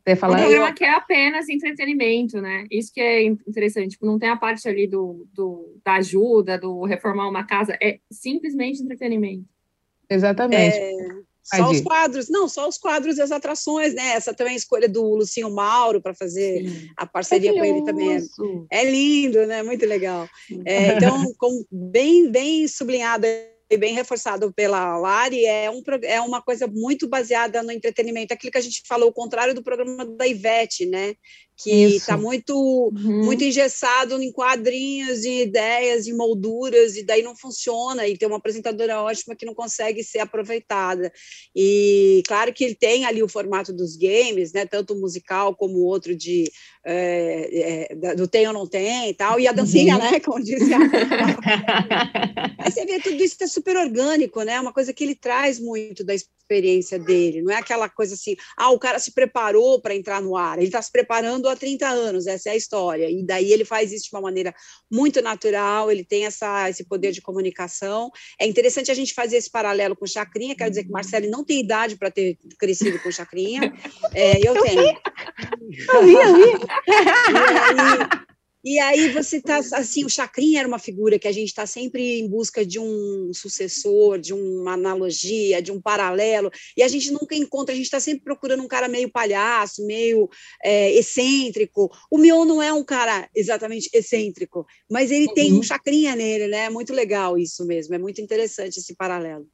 Você 0.05 0.15
falar, 0.15 0.37
o 0.37 0.41
programa 0.41 0.69
eu... 0.69 0.73
que 0.75 0.83
é 0.83 0.91
apenas 0.91 1.49
entretenimento, 1.49 2.39
né? 2.39 2.65
Isso 2.69 2.93
que 2.93 3.01
é 3.01 3.23
interessante. 3.23 3.91
Tipo, 3.91 4.05
não 4.05 4.19
tem 4.19 4.29
a 4.29 4.37
parte 4.37 4.67
ali 4.69 4.85
do, 4.85 5.27
do, 5.33 5.79
da 5.83 5.95
ajuda, 5.95 6.59
do 6.59 6.83
reformar 6.83 7.27
uma 7.27 7.43
casa. 7.43 7.75
É 7.81 7.99
simplesmente 8.11 8.83
entretenimento. 8.83 9.45
Exatamente. 10.07 10.77
É, 10.77 10.91
só 11.43 11.71
os 11.71 11.81
quadros, 11.81 12.29
não, 12.29 12.47
só 12.47 12.67
os 12.67 12.77
quadros 12.77 13.17
e 13.17 13.21
as 13.21 13.31
atrações, 13.31 13.95
né? 13.95 14.13
Essa 14.13 14.31
também 14.31 14.53
é 14.53 14.55
a 14.55 14.57
escolha 14.57 14.87
do 14.87 15.15
Lucinho 15.15 15.49
Mauro 15.49 15.99
para 15.99 16.13
fazer 16.13 16.67
Sim. 16.67 16.89
a 16.95 17.07
parceria 17.07 17.53
com 17.53 17.65
ele 17.65 17.83
também. 17.83 18.15
É, 18.71 18.81
é 18.81 18.91
lindo, 18.91 19.45
né? 19.47 19.63
Muito 19.63 19.85
legal. 19.87 20.27
É, 20.65 20.93
então, 20.93 21.33
com, 21.37 21.65
bem, 21.71 22.31
bem 22.31 22.67
sublinhado 22.67 23.25
bem 23.77 23.93
reforçado 23.93 24.53
pela 24.53 24.97
Lari, 24.97 25.45
é, 25.45 25.69
um, 25.69 25.81
é 26.03 26.21
uma 26.21 26.41
coisa 26.41 26.67
muito 26.67 27.07
baseada 27.07 27.63
no 27.63 27.71
entretenimento, 27.71 28.33
aquilo 28.33 28.51
que 28.51 28.57
a 28.57 28.61
gente 28.61 28.83
falou, 28.87 29.09
o 29.09 29.13
contrário 29.13 29.55
do 29.55 29.63
programa 29.63 30.05
da 30.05 30.27
Ivete, 30.27 30.85
né? 30.85 31.15
Que 31.57 31.95
está 31.95 32.17
muito 32.17 32.53
uhum. 32.55 33.25
muito 33.25 33.43
engessado 33.43 34.21
em 34.21 34.31
quadrinhos, 34.31 35.23
em 35.23 35.41
ideias, 35.41 36.05
em 36.05 36.13
molduras, 36.13 36.97
e 36.97 37.03
daí 37.03 37.21
não 37.21 37.35
funciona, 37.35 38.07
e 38.07 38.17
tem 38.17 38.27
uma 38.27 38.37
apresentadora 38.37 39.01
ótima 39.01 39.35
que 39.35 39.45
não 39.45 39.55
consegue 39.55 40.03
ser 40.03 40.19
aproveitada. 40.19 41.11
E 41.55 42.21
claro 42.27 42.53
que 42.53 42.63
ele 42.63 42.75
tem 42.75 43.05
ali 43.05 43.23
o 43.23 43.29
formato 43.29 43.71
dos 43.71 43.95
games, 43.95 44.51
né, 44.51 44.65
tanto 44.65 44.93
o 44.93 44.99
musical 44.99 45.55
como 45.55 45.77
o 45.77 45.85
outro 45.85 46.15
de 46.15 46.51
é, 46.85 47.87
é, 47.91 48.15
do 48.15 48.27
tem 48.27 48.47
ou 48.47 48.53
não 48.53 48.67
tem 48.67 49.09
e 49.09 49.13
tal, 49.13 49.39
e 49.39 49.47
a 49.47 49.51
dancinha, 49.51 49.95
uhum. 49.95 50.11
né, 50.11 50.19
como 50.19 50.43
disse 50.43 50.73
a... 50.73 50.77
Aí 52.59 52.71
você 52.71 52.85
vê 52.85 52.99
tudo 52.99 53.23
isso 53.23 53.35
é 53.41 53.47
super 53.47 53.77
orgânico, 53.77 54.41
né, 54.43 54.59
uma 54.59 54.73
coisa 54.73 54.93
que 54.93 55.03
ele 55.03 55.15
traz 55.15 55.59
muito 55.59 56.03
da 56.03 56.13
experiência 56.13 56.99
dele, 56.99 57.41
não 57.41 57.51
é 57.51 57.57
aquela 57.57 57.89
coisa 57.89 58.13
assim, 58.13 58.35
ah, 58.55 58.69
o 58.69 58.77
cara 58.77 58.99
se 58.99 59.11
preparou 59.13 59.81
para 59.81 59.95
entrar 59.95 60.21
no 60.21 60.37
ar, 60.37 60.57
ele 60.57 60.67
está 60.67 60.81
se 60.81 60.91
preparando 60.91 61.44
há 61.47 61.55
30 61.55 61.87
anos, 61.87 62.27
essa 62.27 62.49
é 62.49 62.51
a 62.53 62.55
história, 62.55 63.09
e 63.09 63.23
daí 63.23 63.51
ele 63.51 63.65
faz 63.65 63.91
isso 63.91 64.09
de 64.09 64.15
uma 64.15 64.21
maneira 64.21 64.53
muito 64.91 65.21
natural, 65.21 65.91
ele 65.91 66.03
tem 66.03 66.25
essa, 66.25 66.69
esse 66.69 66.85
poder 66.85 67.11
de 67.11 67.21
comunicação, 67.21 68.11
é 68.39 68.45
interessante 68.45 68.91
a 68.91 68.93
gente 68.93 69.13
fazer 69.13 69.37
esse 69.37 69.49
paralelo 69.49 69.95
com 69.95 70.05
Chacrinha, 70.05 70.55
quero 70.55 70.69
dizer 70.69 70.83
que 70.83 70.91
Marcelo 70.91 71.29
não 71.29 71.43
tem 71.43 71.59
idade 71.59 71.97
para 71.97 72.11
ter 72.11 72.37
crescido 72.57 72.99
com 72.99 73.11
Chacrinha, 73.11 73.73
é, 74.13 74.37
eu, 74.47 74.61
tenho. 74.61 74.81
Eu 75.93 76.03
vi, 76.03 76.13
eu 76.13 76.35
vi. 76.35 76.65
e 76.87 77.79
aí, 77.79 78.25
e 78.65 78.79
aí 78.79 79.09
você 79.13 79.39
tá 79.39 79.57
assim, 79.57 80.03
o 80.03 80.09
Chacrinha 80.09 80.57
era 80.57 80.67
uma 80.67 80.79
figura 80.79 81.19
que 81.19 81.27
a 81.27 81.31
gente 81.31 81.49
está 81.49 81.67
sempre 81.67 82.19
em 82.19 82.27
busca 82.27 82.65
de 82.65 82.79
um 82.79 83.29
sucessor, 83.31 84.17
de 84.17 84.33
uma 84.33 84.73
analogia, 84.73 85.61
de 85.61 85.71
um 85.71 85.79
paralelo, 85.79 86.49
e 86.75 86.81
a 86.81 86.87
gente 86.87 87.11
nunca 87.11 87.35
encontra, 87.35 87.73
a 87.73 87.75
gente 87.75 87.85
está 87.85 87.99
sempre 87.99 88.23
procurando 88.23 88.63
um 88.63 88.67
cara 88.67 88.87
meio 88.87 89.11
palhaço, 89.11 89.85
meio 89.85 90.27
é, 90.63 90.91
excêntrico. 90.93 91.91
O 92.09 92.17
Mion 92.17 92.43
não 92.43 92.59
é 92.59 92.73
um 92.73 92.83
cara 92.83 93.29
exatamente 93.35 93.87
excêntrico, 93.93 94.65
mas 94.89 95.11
ele 95.11 95.31
tem 95.35 95.53
um 95.53 95.57
uhum. 95.57 95.63
Chacrinha 95.63 96.15
nele, 96.15 96.47
né? 96.47 96.65
É 96.65 96.69
muito 96.71 96.91
legal 96.91 97.37
isso 97.37 97.63
mesmo, 97.67 97.93
é 97.93 97.99
muito 97.99 98.19
interessante 98.19 98.79
esse 98.79 98.95
paralelo. 98.95 99.45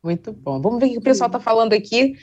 Muito 0.00 0.32
bom. 0.32 0.60
Vamos 0.60 0.78
ver 0.78 0.86
o 0.86 0.92
que 0.92 0.98
o 0.98 1.02
pessoal 1.02 1.26
está 1.26 1.40
falando 1.40 1.72
aqui. 1.72 2.14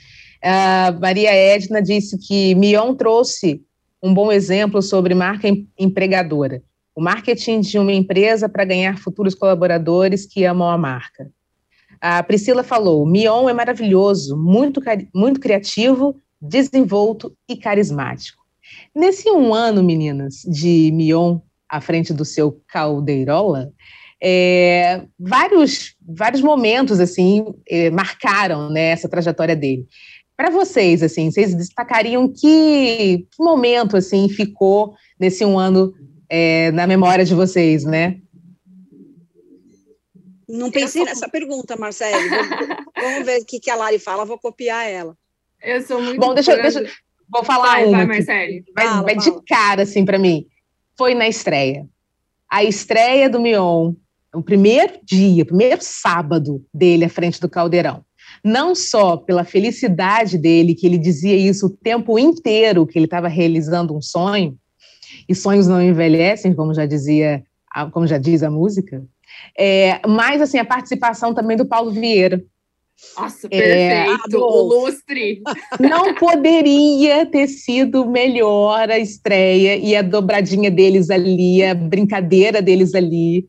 Uh, 0.41 0.97
Maria 1.01 1.33
Edna 1.33 1.81
disse 1.81 2.17
que 2.17 2.55
Mion 2.55 2.95
trouxe 2.95 3.65
um 4.01 4.13
bom 4.13 4.31
exemplo 4.31 4.81
sobre 4.81 5.13
marca 5.13 5.47
empregadora. 5.77 6.63
O 6.95 7.01
marketing 7.01 7.61
de 7.61 7.77
uma 7.77 7.93
empresa 7.93 8.49
para 8.49 8.65
ganhar 8.65 8.97
futuros 8.97 9.35
colaboradores 9.35 10.25
que 10.25 10.43
amam 10.43 10.69
a 10.69 10.77
marca. 10.77 11.29
A 11.99 12.21
Priscila 12.23 12.63
falou: 12.63 13.05
Mion 13.05 13.47
é 13.47 13.53
maravilhoso, 13.53 14.35
muito, 14.35 14.81
muito 15.13 15.39
criativo, 15.39 16.19
desenvolto 16.41 17.35
e 17.47 17.55
carismático. 17.55 18.41
Nesse 18.95 19.29
um 19.29 19.53
ano, 19.53 19.83
meninas, 19.83 20.41
de 20.47 20.91
Mion 20.91 21.39
à 21.69 21.79
frente 21.79 22.13
do 22.13 22.25
seu 22.25 22.61
Caldeirola, 22.67 23.71
é, 24.21 25.03
vários, 25.19 25.95
vários 25.99 26.41
momentos 26.41 26.99
assim 26.99 27.45
é, 27.67 27.89
marcaram 27.89 28.69
né, 28.69 28.89
essa 28.89 29.09
trajetória 29.09 29.55
dele. 29.55 29.87
Para 30.41 30.49
vocês, 30.49 31.03
assim, 31.03 31.29
vocês 31.29 31.53
destacariam 31.53 32.27
que, 32.27 33.27
que, 33.29 33.43
momento 33.43 33.95
assim 33.95 34.27
ficou 34.27 34.95
nesse 35.19 35.45
um 35.45 35.59
ano 35.59 35.93
é, 36.27 36.71
na 36.71 36.87
memória 36.87 37.23
de 37.23 37.35
vocês, 37.35 37.83
né? 37.83 38.19
Não 40.49 40.71
pensei 40.71 41.03
nessa 41.03 41.29
pergunta, 41.29 41.77
Marcele. 41.77 42.27
Vamos 42.99 43.23
ver 43.23 43.41
o 43.41 43.45
que, 43.45 43.59
que 43.59 43.69
a 43.69 43.75
Lari 43.75 43.99
fala, 43.99 44.25
vou 44.25 44.39
copiar 44.39 44.89
ela. 44.89 45.15
Eu 45.61 45.79
sou 45.83 46.01
muito. 46.01 46.19
Bom, 46.19 46.33
deixa, 46.33 46.55
deixa 46.55 46.83
vou 47.29 47.43
falar 47.43 47.73
vai, 47.73 47.85
uma. 47.85 48.07
Vai, 48.07 48.23
fala, 48.23 49.03
vai 49.03 49.15
de 49.15 49.43
cara, 49.45 49.83
assim, 49.83 50.03
para 50.03 50.17
mim. 50.17 50.47
Foi 50.97 51.13
na 51.13 51.27
estreia. 51.27 51.87
A 52.49 52.63
estreia 52.63 53.29
do 53.29 53.39
Mion, 53.39 53.93
o 54.33 54.41
primeiro 54.41 54.93
dia, 55.03 55.43
o 55.43 55.45
primeiro 55.45 55.83
sábado 55.83 56.65
dele 56.73 57.05
à 57.05 57.09
frente 57.09 57.39
do 57.39 57.47
Caldeirão 57.47 58.03
não 58.43 58.73
só 58.73 59.17
pela 59.17 59.43
felicidade 59.43 60.37
dele, 60.37 60.75
que 60.75 60.85
ele 60.85 60.97
dizia 60.97 61.35
isso 61.35 61.67
o 61.67 61.69
tempo 61.69 62.17
inteiro, 62.17 62.85
que 62.85 62.97
ele 62.97 63.05
estava 63.05 63.27
realizando 63.27 63.95
um 63.95 64.01
sonho, 64.01 64.57
e 65.27 65.35
sonhos 65.35 65.67
não 65.67 65.81
envelhecem, 65.81 66.53
como 66.53 66.73
já 66.73 66.85
dizia, 66.85 67.43
como 67.91 68.07
já 68.07 68.17
diz 68.17 68.43
a 68.43 68.49
música, 68.49 69.03
é, 69.57 69.99
mas 70.07 70.41
assim 70.41 70.57
a 70.57 70.65
participação 70.65 71.33
também 71.33 71.57
do 71.57 71.65
Paulo 71.65 71.91
Vieira. 71.91 72.43
Nossa, 73.17 73.47
é, 73.49 74.05
perfeito, 74.05 74.35
é, 74.35 74.39
o 74.39 74.61
lustre. 74.61 75.41
Não 75.79 76.13
poderia 76.13 77.25
ter 77.25 77.47
sido 77.47 78.05
melhor 78.05 78.91
a 78.91 78.99
estreia 78.99 79.75
e 79.75 79.95
a 79.95 80.03
dobradinha 80.03 80.69
deles 80.69 81.09
ali, 81.09 81.63
a 81.63 81.73
brincadeira 81.73 82.61
deles 82.61 82.93
ali 82.93 83.47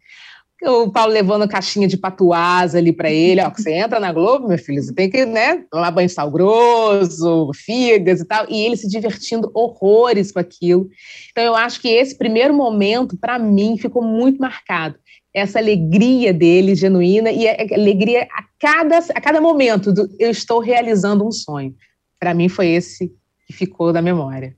o 0.65 0.91
Paulo 0.91 1.13
levando 1.13 1.49
caixinha 1.49 1.89
de 1.89 1.97
patuás 1.97 2.75
ali 2.75 2.93
para 2.93 3.11
ele, 3.11 3.41
ó, 3.43 3.51
você 3.51 3.73
entra 3.73 3.99
na 3.99 4.13
Globo, 4.13 4.49
meu 4.49 4.59
filho, 4.59 4.83
você 4.83 4.93
tem 4.95 5.11
que, 5.11 5.27
né, 5.27 5.65
tomar 5.71 5.91
banho 5.91 6.07
de 6.07 6.15
sal 6.15 6.31
grosso, 6.31 7.51
figas 7.55 8.21
e 8.21 8.25
tal, 8.25 8.47
e 8.49 8.65
ele 8.65 8.77
se 8.77 8.89
divertindo 8.89 9.51
horrores 9.55 10.31
com 10.31 10.39
aquilo. 10.39 10.89
Então 11.31 11.43
eu 11.43 11.55
acho 11.55 11.81
que 11.81 11.89
esse 11.89 12.17
primeiro 12.17 12.55
momento, 12.55 13.17
para 13.17 13.39
mim, 13.39 13.77
ficou 13.77 14.03
muito 14.03 14.41
marcado. 14.41 14.97
Essa 15.35 15.59
alegria 15.59 16.33
dele, 16.33 16.75
genuína, 16.75 17.31
e 17.31 17.49
a 17.49 17.57
alegria 17.75 18.29
a 18.31 18.45
cada, 18.61 18.99
a 18.99 19.21
cada 19.21 19.41
momento 19.41 19.93
do 19.93 20.09
eu 20.19 20.31
estou 20.31 20.61
realizando 20.61 21.27
um 21.27 21.33
sonho. 21.33 21.75
Para 22.21 22.35
mim 22.35 22.49
foi 22.49 22.69
esse 22.69 23.11
que 23.47 23.53
ficou 23.53 23.93
na 23.93 24.03
memória. 24.03 24.55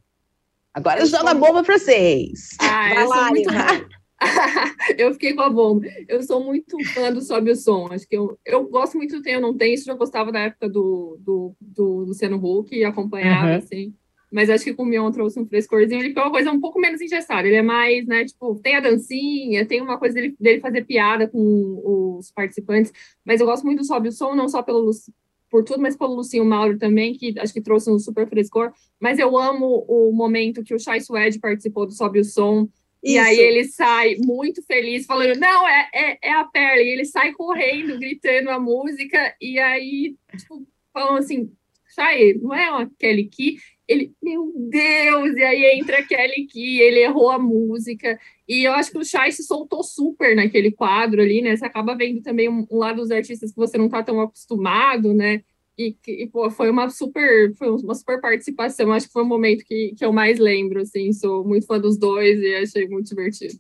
Agora 0.75 1.01
eu 1.01 1.07
jogo 1.07 1.29
a 1.29 1.35
bomba 1.35 1.63
para 1.63 1.79
vocês. 1.79 2.49
Ah, 2.61 2.95
eu 2.95 3.09
sou 3.09 3.25
muito... 3.29 3.51
eu 4.99 5.13
fiquei 5.13 5.35
com 5.35 5.43
a 5.43 5.51
bomba. 5.51 5.87
Eu 6.09 6.23
sou 6.23 6.43
muito 6.43 6.77
fã 6.93 7.13
do 7.13 7.21
Sobe 7.21 7.51
o 7.51 7.57
Som. 7.57 7.89
Acho 7.91 8.07
que 8.09 8.17
eu, 8.17 8.39
eu 8.45 8.65
gosto 8.69 8.97
muito 8.97 9.17
do 9.17 9.23
Tem 9.23 9.37
ou 9.37 9.43
Não 9.43 9.57
Tem. 9.57 9.75
Isso 9.75 9.85
já 9.85 9.95
gostava 9.95 10.33
da 10.33 10.41
época 10.41 10.69
do, 10.69 11.19
do, 11.21 11.57
do 11.61 11.85
Luciano 12.07 12.37
Huck 12.37 12.75
e 12.75 12.85
acompanhava, 12.85 13.51
uhum. 13.51 13.57
assim. 13.57 13.95
Mas 14.33 14.51
acho 14.51 14.65
que 14.65 14.75
com 14.75 14.83
o 14.83 14.87
Mion 14.87 15.11
trouxe 15.13 15.39
um 15.39 15.47
frescorzinho. 15.47 16.01
Ele 16.01 16.13
foi 16.13 16.23
uma 16.23 16.33
coisa 16.33 16.51
um 16.51 16.61
pouco 16.61 16.81
menos 16.81 17.01
engessada. 17.01 17.47
Ele 17.47 17.57
é 17.57 17.63
mais, 17.63 18.07
né, 18.07 18.25
tipo, 18.25 18.59
tem 18.61 18.75
a 18.75 18.81
dancinha, 18.81 19.65
tem 19.65 19.81
uma 19.81 19.99
coisa 19.99 20.15
dele, 20.15 20.35
dele 20.41 20.61
fazer 20.61 20.85
piada 20.85 21.29
com 21.29 22.19
os 22.19 22.33
participantes. 22.33 22.93
Mas 23.25 23.41
eu 23.41 23.47
gosto 23.47 23.65
muito 23.65 23.79
do 23.79 23.87
Sobe 23.87 24.09
o 24.09 24.13
Som, 24.13 24.35
não 24.35 24.49
só 24.49 24.63
pelo 24.63 24.91
por 25.55 25.63
tudo, 25.63 25.81
mas 25.81 25.97
pelo 25.97 26.17
Lucinho 26.17 26.45
Mauro 26.45 26.77
também, 26.77 27.15
que 27.15 27.33
acho 27.39 27.53
que 27.53 27.61
trouxe 27.61 27.89
um 27.89 27.97
super 27.97 28.29
frescor. 28.29 28.73
Mas 28.99 29.21
eu 29.21 29.39
amo 29.39 29.85
o 29.87 30.11
momento 30.13 30.65
que 30.65 30.75
o 30.75 30.81
Chai 30.81 31.01
Suede 31.01 31.39
participou 31.39 31.87
do 31.87 31.93
Sobe 31.93 32.19
o 32.19 32.25
Som 32.25 32.69
e 33.05 33.19
aí 33.19 33.39
ele 33.39 33.65
sai 33.65 34.17
muito 34.17 34.63
feliz, 34.63 35.05
falando, 35.05 35.39
não, 35.39 35.69
é, 35.69 35.89
é, 35.93 36.19
é, 36.23 36.33
a 36.33 36.45
Perla. 36.45 36.81
E 36.81 36.89
ele 36.89 37.05
sai 37.05 37.33
correndo, 37.33 37.99
gritando 37.99 38.49
a 38.51 38.59
música, 38.59 39.35
e 39.41 39.59
aí, 39.59 40.17
tipo, 40.37 40.67
falando 40.93 41.19
assim, 41.19 41.53
sai, 41.95 42.33
não 42.35 42.55
é 42.55 42.71
uma 42.71 42.91
Kelly 42.99 43.27
Key? 43.27 43.57
Ele, 43.87 44.15
meu 44.23 44.51
Deus! 44.57 45.37
E 45.37 45.43
aí 45.43 45.79
entra 45.79 45.99
a 45.99 46.03
Kelly 46.03 46.47
Key, 46.47 46.81
ele 46.81 47.01
errou 47.01 47.31
a 47.31 47.39
música. 47.39 48.19
E 48.49 48.65
eu 48.67 48.73
acho 48.73 48.91
que 48.91 48.99
o 48.99 49.05
Shai 49.05 49.31
se 49.31 49.43
soltou 49.43 49.83
super 49.83 50.35
naquele 50.35 50.73
quadro 50.73 51.21
ali, 51.21 51.43
né? 51.43 51.55
Você 51.55 51.67
acaba 51.67 51.95
vendo 51.95 52.23
também 52.23 52.49
um, 52.49 52.67
um 52.71 52.79
lado 52.79 53.03
dos 53.03 53.11
artistas 53.11 53.51
que 53.51 53.57
você 53.57 53.77
não 53.77 53.89
tá 53.89 54.03
tão 54.03 54.21
acostumado, 54.21 55.13
né? 55.13 55.43
E, 55.77 56.29
pô, 56.33 56.51
foi 56.51 56.71
uma 56.71 56.89
super, 56.89 57.53
foi 57.57 57.69
uma 57.71 57.95
super 57.95 58.21
participação. 58.21 58.93
Acho 58.93 59.07
que 59.07 59.13
foi 59.13 59.23
o 59.23 59.27
momento 59.27 59.65
que, 59.65 59.95
que 59.97 60.05
eu 60.05 60.13
mais 60.13 60.39
lembro, 60.39 60.81
assim. 60.81 61.13
Sou 61.13 61.45
muito 61.45 61.67
fã 61.67 61.81
dos 61.81 61.99
dois 61.99 62.39
e 62.41 62.55
achei 62.55 62.89
muito 62.89 63.09
divertido. 63.09 63.59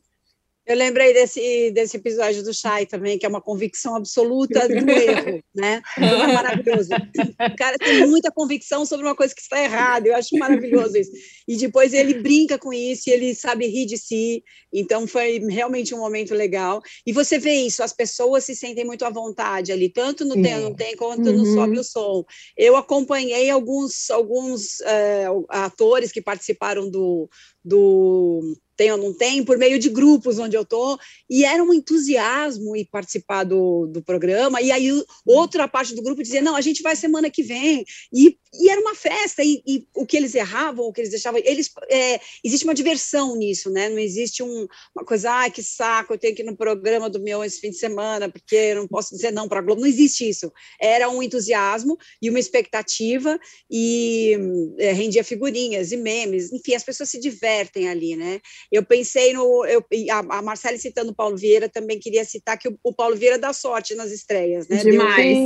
Eu 0.66 0.76
lembrei 0.76 1.12
desse, 1.12 1.70
desse 1.72 1.98
episódio 1.98 2.42
do 2.42 2.54
Chai 2.54 2.86
também, 2.86 3.18
que 3.18 3.26
é 3.26 3.28
uma 3.28 3.40
convicção 3.40 3.94
absoluta 3.96 4.66
do 4.66 4.74
erro, 4.90 5.42
né? 5.54 5.82
Então 5.96 6.22
é 6.22 6.32
maravilhoso. 6.32 6.88
O 6.94 7.56
cara 7.56 7.76
tem 7.76 8.06
muita 8.06 8.30
convicção 8.32 8.86
sobre 8.86 9.04
uma 9.04 9.14
coisa 9.14 9.34
que 9.34 9.42
está 9.42 9.62
errada, 9.62 10.08
eu 10.08 10.14
acho 10.14 10.36
maravilhoso 10.38 10.96
isso. 10.96 11.10
E 11.46 11.56
depois 11.56 11.92
ele 11.92 12.14
brinca 12.14 12.58
com 12.58 12.72
isso, 12.72 13.10
e 13.10 13.12
ele 13.12 13.34
sabe 13.34 13.66
rir 13.66 13.84
de 13.84 13.98
si, 13.98 14.42
então 14.72 15.06
foi 15.06 15.38
realmente 15.38 15.94
um 15.94 15.98
momento 15.98 16.34
legal. 16.34 16.80
E 17.06 17.12
você 17.12 17.38
vê 17.38 17.52
isso, 17.56 17.82
as 17.82 17.92
pessoas 17.92 18.44
se 18.44 18.56
sentem 18.56 18.86
muito 18.86 19.04
à 19.04 19.10
vontade 19.10 19.70
ali, 19.70 19.90
tanto 19.90 20.24
no 20.24 20.40
Tem 20.40 20.58
Não 20.60 20.74
Tem, 20.74 20.96
quanto 20.96 21.28
uhum. 21.28 21.36
no 21.36 21.46
Sobe 21.46 21.78
o 21.78 21.84
Som. 21.84 22.24
Eu 22.56 22.74
acompanhei 22.74 23.50
alguns, 23.50 24.10
alguns 24.10 24.80
é, 24.80 25.26
atores 25.50 26.10
que 26.10 26.22
participaram 26.22 26.90
do, 26.90 27.28
do 27.64 28.56
tem 28.76 28.90
ou 28.90 28.98
não 28.98 29.12
tem, 29.12 29.44
por 29.44 29.56
meio 29.56 29.78
de 29.78 29.88
grupos 29.88 30.38
onde 30.38 30.56
eu 30.56 30.62
estou, 30.62 30.98
e 31.30 31.44
era 31.44 31.62
um 31.62 31.72
entusiasmo 31.72 32.76
em 32.76 32.84
participar 32.84 33.44
do, 33.44 33.86
do 33.86 34.02
programa, 34.02 34.60
e 34.60 34.70
aí 34.70 34.90
outra 35.24 35.68
parte 35.68 35.94
do 35.94 36.02
grupo 36.02 36.22
dizia, 36.22 36.42
não, 36.42 36.56
a 36.56 36.60
gente 36.60 36.82
vai 36.82 36.96
semana 36.96 37.30
que 37.30 37.42
vem, 37.42 37.84
e, 38.12 38.36
e 38.52 38.68
era 38.68 38.80
uma 38.80 38.94
festa, 38.94 39.42
e, 39.44 39.62
e, 39.66 39.86
o 39.94 40.04
que 40.04 40.16
eles 40.16 40.34
erravam, 40.34 40.86
o 40.86 40.92
que 40.92 41.00
eles 41.00 41.10
deixavam, 41.10 41.40
eles, 41.44 41.70
é, 41.88 42.20
existe 42.42 42.64
uma 42.64 42.74
diversão 42.74 43.36
nisso, 43.36 43.70
né, 43.70 43.88
não 43.88 43.98
existe 43.98 44.42
um, 44.42 44.66
uma 44.94 45.04
coisa, 45.04 45.30
ai, 45.30 45.50
que 45.50 45.62
saco, 45.62 46.12
eu 46.12 46.18
tenho 46.18 46.34
que 46.34 46.42
ir 46.42 46.46
no 46.46 46.56
programa 46.56 47.08
do 47.08 47.20
meu 47.20 47.44
esse 47.44 47.60
fim 47.60 47.70
de 47.70 47.76
semana, 47.76 48.28
porque 48.28 48.56
eu 48.56 48.76
não 48.76 48.88
posso 48.88 49.14
dizer 49.14 49.32
não 49.32 49.48
para 49.48 49.60
a 49.60 49.62
Globo, 49.62 49.82
não 49.82 49.88
existe 49.88 50.28
isso, 50.28 50.52
era 50.80 51.08
um 51.08 51.22
entusiasmo 51.22 51.96
e 52.20 52.28
uma 52.28 52.40
expectativa, 52.40 53.38
e 53.70 54.36
é, 54.78 54.92
rendia 54.92 55.22
figurinhas 55.22 55.92
e 55.92 55.96
memes, 55.96 56.52
enfim, 56.52 56.74
as 56.74 56.82
pessoas 56.82 57.08
se 57.08 57.20
divertem 57.20 57.53
ali, 57.88 58.16
né, 58.16 58.40
eu 58.70 58.84
pensei 58.84 59.32
no. 59.32 59.64
Eu, 59.66 59.84
a, 60.10 60.38
a 60.38 60.42
Marcele 60.42 60.78
citando 60.78 61.12
o 61.12 61.14
Paulo 61.14 61.36
Vieira, 61.36 61.68
também 61.68 61.98
queria 61.98 62.24
citar 62.24 62.58
que 62.58 62.68
o, 62.68 62.78
o 62.82 62.92
Paulo 62.92 63.16
Vieira 63.16 63.38
dá 63.38 63.52
sorte 63.52 63.94
nas 63.94 64.10
estreias, 64.10 64.68
né? 64.68 64.78
Demais. 64.78 65.38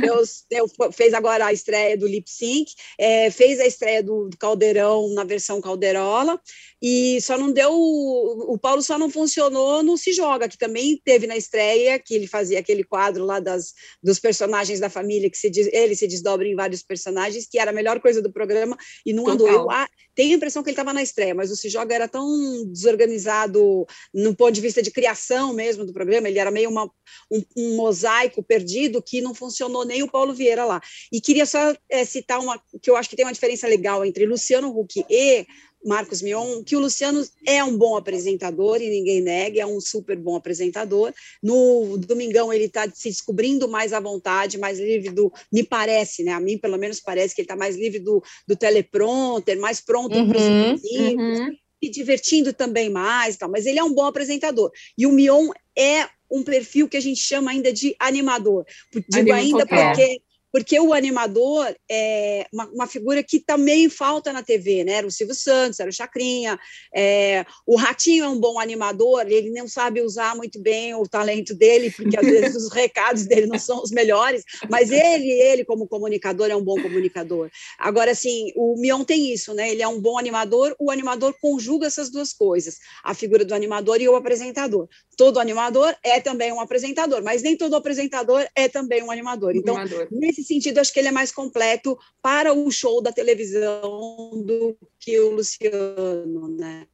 Deus, 0.00 0.44
Deus, 0.50 0.72
fez 0.94 1.14
agora 1.14 1.46
a 1.46 1.52
estreia 1.52 1.96
do 1.96 2.06
Lip 2.06 2.30
Sync, 2.30 2.72
é, 2.98 3.30
fez 3.30 3.60
a 3.60 3.66
estreia 3.66 4.02
do, 4.02 4.28
do 4.28 4.36
Caldeirão 4.36 5.12
na 5.14 5.24
versão 5.24 5.60
Calderola, 5.60 6.40
e 6.80 7.20
só 7.20 7.36
não 7.36 7.52
deu. 7.52 7.72
O 7.72 8.58
Paulo 8.60 8.82
só 8.82 8.98
não 8.98 9.10
funcionou 9.10 9.82
no 9.82 9.96
Se 9.96 10.12
Joga, 10.12 10.48
que 10.48 10.58
também 10.58 11.00
teve 11.04 11.26
na 11.26 11.36
estreia, 11.36 11.98
que 11.98 12.14
ele 12.14 12.26
fazia 12.26 12.58
aquele 12.58 12.84
quadro 12.84 13.24
lá 13.24 13.40
das, 13.40 13.72
dos 14.02 14.18
personagens 14.18 14.80
da 14.80 14.88
família, 14.88 15.30
que 15.30 15.38
se, 15.38 15.50
ele 15.72 15.94
se 15.94 16.06
desdobra 16.06 16.46
em 16.46 16.54
vários 16.54 16.82
personagens, 16.82 17.46
que 17.50 17.58
era 17.58 17.70
a 17.70 17.74
melhor 17.74 18.00
coisa 18.00 18.22
do 18.22 18.32
programa, 18.32 18.76
e 19.04 19.12
não 19.12 19.28
andou. 19.28 19.48
Eu 19.48 19.70
ah, 19.70 19.88
tenho 20.14 20.34
a 20.34 20.36
impressão 20.36 20.62
que 20.62 20.70
ele 20.70 20.74
estava 20.74 20.92
na 20.92 21.02
estreia, 21.02 21.34
mas 21.38 21.52
o 21.52 21.56
Se 21.56 21.68
Joga 21.68 21.94
era 21.94 22.08
tão 22.08 22.28
desorganizado 22.66 23.86
no 24.12 24.34
ponto 24.34 24.52
de 24.52 24.60
vista 24.60 24.82
de 24.82 24.90
criação 24.90 25.54
mesmo 25.54 25.86
do 25.86 25.92
programa, 25.92 26.28
ele 26.28 26.38
era 26.38 26.50
meio 26.50 26.68
uma, 26.68 26.90
um, 27.30 27.42
um 27.56 27.76
mosaico 27.76 28.42
perdido 28.42 29.00
que 29.00 29.20
não 29.20 29.32
funcionou 29.34 29.84
nem 29.84 30.02
o 30.02 30.10
Paulo 30.10 30.34
Vieira 30.34 30.64
lá. 30.64 30.80
E 31.12 31.20
queria 31.20 31.46
só 31.46 31.72
é, 31.88 32.04
citar 32.04 32.40
uma 32.40 32.60
que 32.82 32.90
eu 32.90 32.96
acho 32.96 33.08
que 33.08 33.14
tem 33.14 33.24
uma 33.24 33.32
diferença 33.32 33.68
legal 33.68 34.04
entre 34.04 34.26
Luciano 34.26 34.76
Huck 34.76 35.04
e 35.08 35.46
Marcos 35.84 36.22
Mion, 36.22 36.62
que 36.62 36.76
o 36.76 36.80
Luciano 36.80 37.24
é 37.46 37.62
um 37.62 37.76
bom 37.76 37.96
apresentador 37.96 38.80
e 38.80 38.90
ninguém 38.90 39.20
nega, 39.20 39.60
é 39.60 39.66
um 39.66 39.80
super 39.80 40.16
bom 40.16 40.36
apresentador. 40.36 41.12
No 41.42 41.96
Domingão 41.98 42.52
ele 42.52 42.64
está 42.64 42.88
se 42.90 43.08
descobrindo 43.08 43.68
mais 43.68 43.92
à 43.92 44.00
vontade, 44.00 44.58
mais 44.58 44.78
livre 44.78 45.10
do, 45.10 45.32
me 45.52 45.62
parece, 45.62 46.24
né? 46.24 46.32
A 46.32 46.40
mim 46.40 46.58
pelo 46.58 46.78
menos 46.78 47.00
parece 47.00 47.34
que 47.34 47.40
ele 47.40 47.46
está 47.46 47.56
mais 47.56 47.76
livre 47.76 47.98
do, 47.98 48.22
do 48.46 48.56
teleprompter, 48.56 49.58
mais 49.58 49.80
pronto 49.80 50.16
uhum, 50.16 50.28
para 50.28 50.38
os 50.38 50.44
uhum. 50.44 50.76
se 50.78 51.90
divertindo 51.90 52.52
também 52.52 52.90
mais, 52.90 53.36
tal. 53.36 53.50
Mas 53.50 53.64
ele 53.64 53.78
é 53.78 53.84
um 53.84 53.94
bom 53.94 54.04
apresentador. 54.04 54.70
E 54.96 55.06
o 55.06 55.12
Mion 55.12 55.50
é 55.76 56.08
um 56.30 56.42
perfil 56.42 56.88
que 56.88 56.96
a 56.96 57.00
gente 57.00 57.20
chama 57.20 57.50
ainda 57.50 57.72
de 57.72 57.94
animador. 57.98 58.64
Digo 59.08 59.32
ainda 59.32 59.66
porque 59.66 60.20
porque 60.52 60.78
o 60.80 60.92
animador 60.92 61.74
é 61.90 62.46
uma, 62.52 62.66
uma, 62.68 62.86
figura 62.86 63.22
que 63.22 63.38
também 63.38 63.88
falta 63.88 64.32
na 64.32 64.42
TV, 64.42 64.84
né? 64.84 64.92
Era 64.92 65.06
o 65.06 65.10
Silvio 65.10 65.34
Santos, 65.34 65.78
era 65.78 65.90
o 65.90 65.92
Chacrinha, 65.92 66.58
é, 66.94 67.44
o 67.66 67.76
Ratinho 67.76 68.24
é 68.24 68.28
um 68.28 68.38
bom 68.38 68.58
animador, 68.58 69.26
ele 69.28 69.50
não 69.50 69.68
sabe 69.68 70.00
usar 70.00 70.34
muito 70.34 70.60
bem 70.60 70.94
o 70.94 71.06
talento 71.06 71.54
dele, 71.54 71.90
porque 71.90 72.18
às 72.18 72.26
vezes 72.26 72.56
os 72.56 72.72
recados 72.72 73.26
dele 73.26 73.46
não 73.46 73.58
são 73.58 73.82
os 73.82 73.90
melhores, 73.90 74.42
mas 74.70 74.90
ele, 74.90 75.30
ele 75.30 75.64
como 75.64 75.86
comunicador, 75.86 76.48
é 76.48 76.56
um 76.56 76.64
bom 76.64 76.80
comunicador. 76.80 77.50
Agora, 77.78 78.12
assim, 78.12 78.52
o 78.56 78.76
Mion 78.78 79.04
tem 79.04 79.32
isso, 79.32 79.52
né? 79.54 79.70
Ele 79.70 79.82
é 79.82 79.88
um 79.88 80.00
bom 80.00 80.18
animador, 80.18 80.74
o 80.78 80.90
animador 80.90 81.34
conjuga 81.40 81.86
essas 81.86 82.10
duas 82.10 82.32
coisas, 82.32 82.78
a 83.04 83.14
figura 83.14 83.44
do 83.44 83.54
animador 83.54 84.00
e 84.00 84.08
o 84.08 84.16
apresentador. 84.16 84.88
Todo 85.18 85.40
animador 85.40 85.92
é 86.04 86.20
também 86.20 86.52
um 86.52 86.60
apresentador, 86.60 87.24
mas 87.24 87.42
nem 87.42 87.56
todo 87.56 87.74
apresentador 87.74 88.46
é 88.54 88.68
também 88.68 89.02
um 89.02 89.10
animador. 89.10 89.56
Então, 89.56 89.76
animador. 89.76 90.06
nesse 90.12 90.44
sentido, 90.44 90.78
acho 90.78 90.92
que 90.92 91.00
ele 91.00 91.08
é 91.08 91.12
mais 91.12 91.32
completo 91.32 91.98
para 92.22 92.54
o 92.54 92.70
show 92.70 93.02
da 93.02 93.10
televisão 93.10 94.30
do 94.46 94.78
que 94.96 95.18
o 95.18 95.32
Luciano, 95.32 96.46
né? 96.56 96.86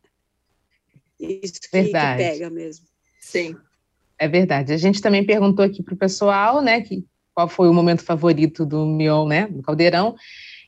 Isso 1.20 1.60
que, 1.60 1.68
que 1.68 1.90
pega 1.90 2.48
mesmo. 2.48 2.87
Sim. 3.20 3.54
É 4.18 4.26
verdade. 4.26 4.72
A 4.72 4.78
gente 4.78 5.02
também 5.02 5.22
perguntou 5.26 5.62
aqui 5.62 5.82
para 5.82 5.92
o 5.92 5.98
pessoal, 5.98 6.62
né, 6.62 6.80
que, 6.80 7.04
qual 7.34 7.46
foi 7.46 7.68
o 7.68 7.74
momento 7.74 8.02
favorito 8.02 8.64
do 8.64 8.87
Mion, 8.87 9.28
né, 9.28 9.48
do 9.48 9.62
Caldeirão. 9.62 10.16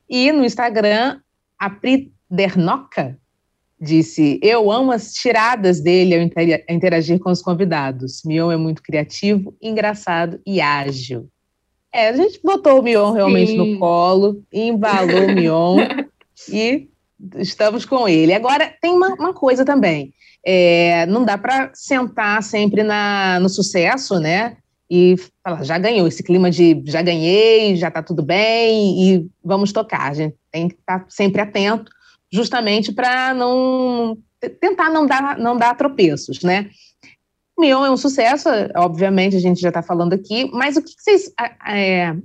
E 0.07 0.31
no 0.31 0.45
Instagram, 0.45 1.19
a 1.57 1.71
Pri 1.71 2.13
Dernoca 2.29 3.19
disse: 3.79 4.39
Eu 4.41 4.71
amo 4.71 4.91
as 4.91 5.13
tiradas 5.13 5.79
dele 5.79 6.15
ao 6.15 6.21
interagir 6.75 7.19
com 7.19 7.31
os 7.31 7.41
convidados. 7.41 8.21
Mion 8.25 8.51
é 8.51 8.57
muito 8.57 8.81
criativo, 8.81 9.55
engraçado 9.61 10.39
e 10.45 10.59
ágil. 10.59 11.27
É, 11.93 12.09
a 12.09 12.13
gente 12.15 12.39
botou 12.43 12.79
o 12.79 12.83
Mion 12.83 13.11
realmente 13.11 13.51
Sim. 13.51 13.57
no 13.57 13.79
colo, 13.79 14.43
embalou 14.51 15.25
o 15.25 15.33
Mion 15.33 15.77
e 16.51 16.89
estamos 17.37 17.85
com 17.85 18.07
ele. 18.07 18.33
Agora, 18.33 18.73
tem 18.81 18.91
uma, 18.91 19.09
uma 19.13 19.33
coisa 19.33 19.65
também. 19.65 20.13
É, 20.45 21.05
não 21.07 21.25
dá 21.25 21.37
para 21.37 21.71
sentar 21.73 22.41
sempre 22.43 22.83
na, 22.83 23.39
no 23.39 23.49
sucesso, 23.49 24.19
né? 24.19 24.57
E 24.89 25.15
falar, 25.43 25.63
já 25.63 25.77
ganhou, 25.77 26.07
esse 26.07 26.23
clima 26.23 26.49
de 26.49 26.81
já 26.85 27.01
ganhei, 27.01 27.75
já 27.75 27.89
está 27.89 28.01
tudo 28.01 28.23
bem 28.23 29.01
e 29.01 29.27
vamos 29.43 29.73
tocar. 29.73 30.11
A 30.11 30.13
gente 30.13 30.35
tem 30.51 30.69
que 30.69 30.75
estar 30.75 30.99
tá 30.99 31.05
sempre 31.09 31.41
atento, 31.41 31.91
justamente 32.31 32.91
para 32.91 33.33
não 33.33 34.17
tentar 34.61 34.89
não 34.89 35.05
dar, 35.05 35.37
não 35.37 35.57
dar 35.57 35.75
tropeços, 35.75 36.41
né? 36.41 36.69
Mion 37.59 37.83
é 37.85 37.89
um 37.89 37.97
sucesso, 37.97 38.49
obviamente, 38.75 39.35
a 39.35 39.39
gente 39.39 39.59
já 39.59 39.69
está 39.69 39.81
falando 39.81 40.13
aqui, 40.13 40.49
mas 40.53 40.77
o 40.77 40.81
que 40.81 40.91
vocês 40.95 41.31
é, 41.67 42.15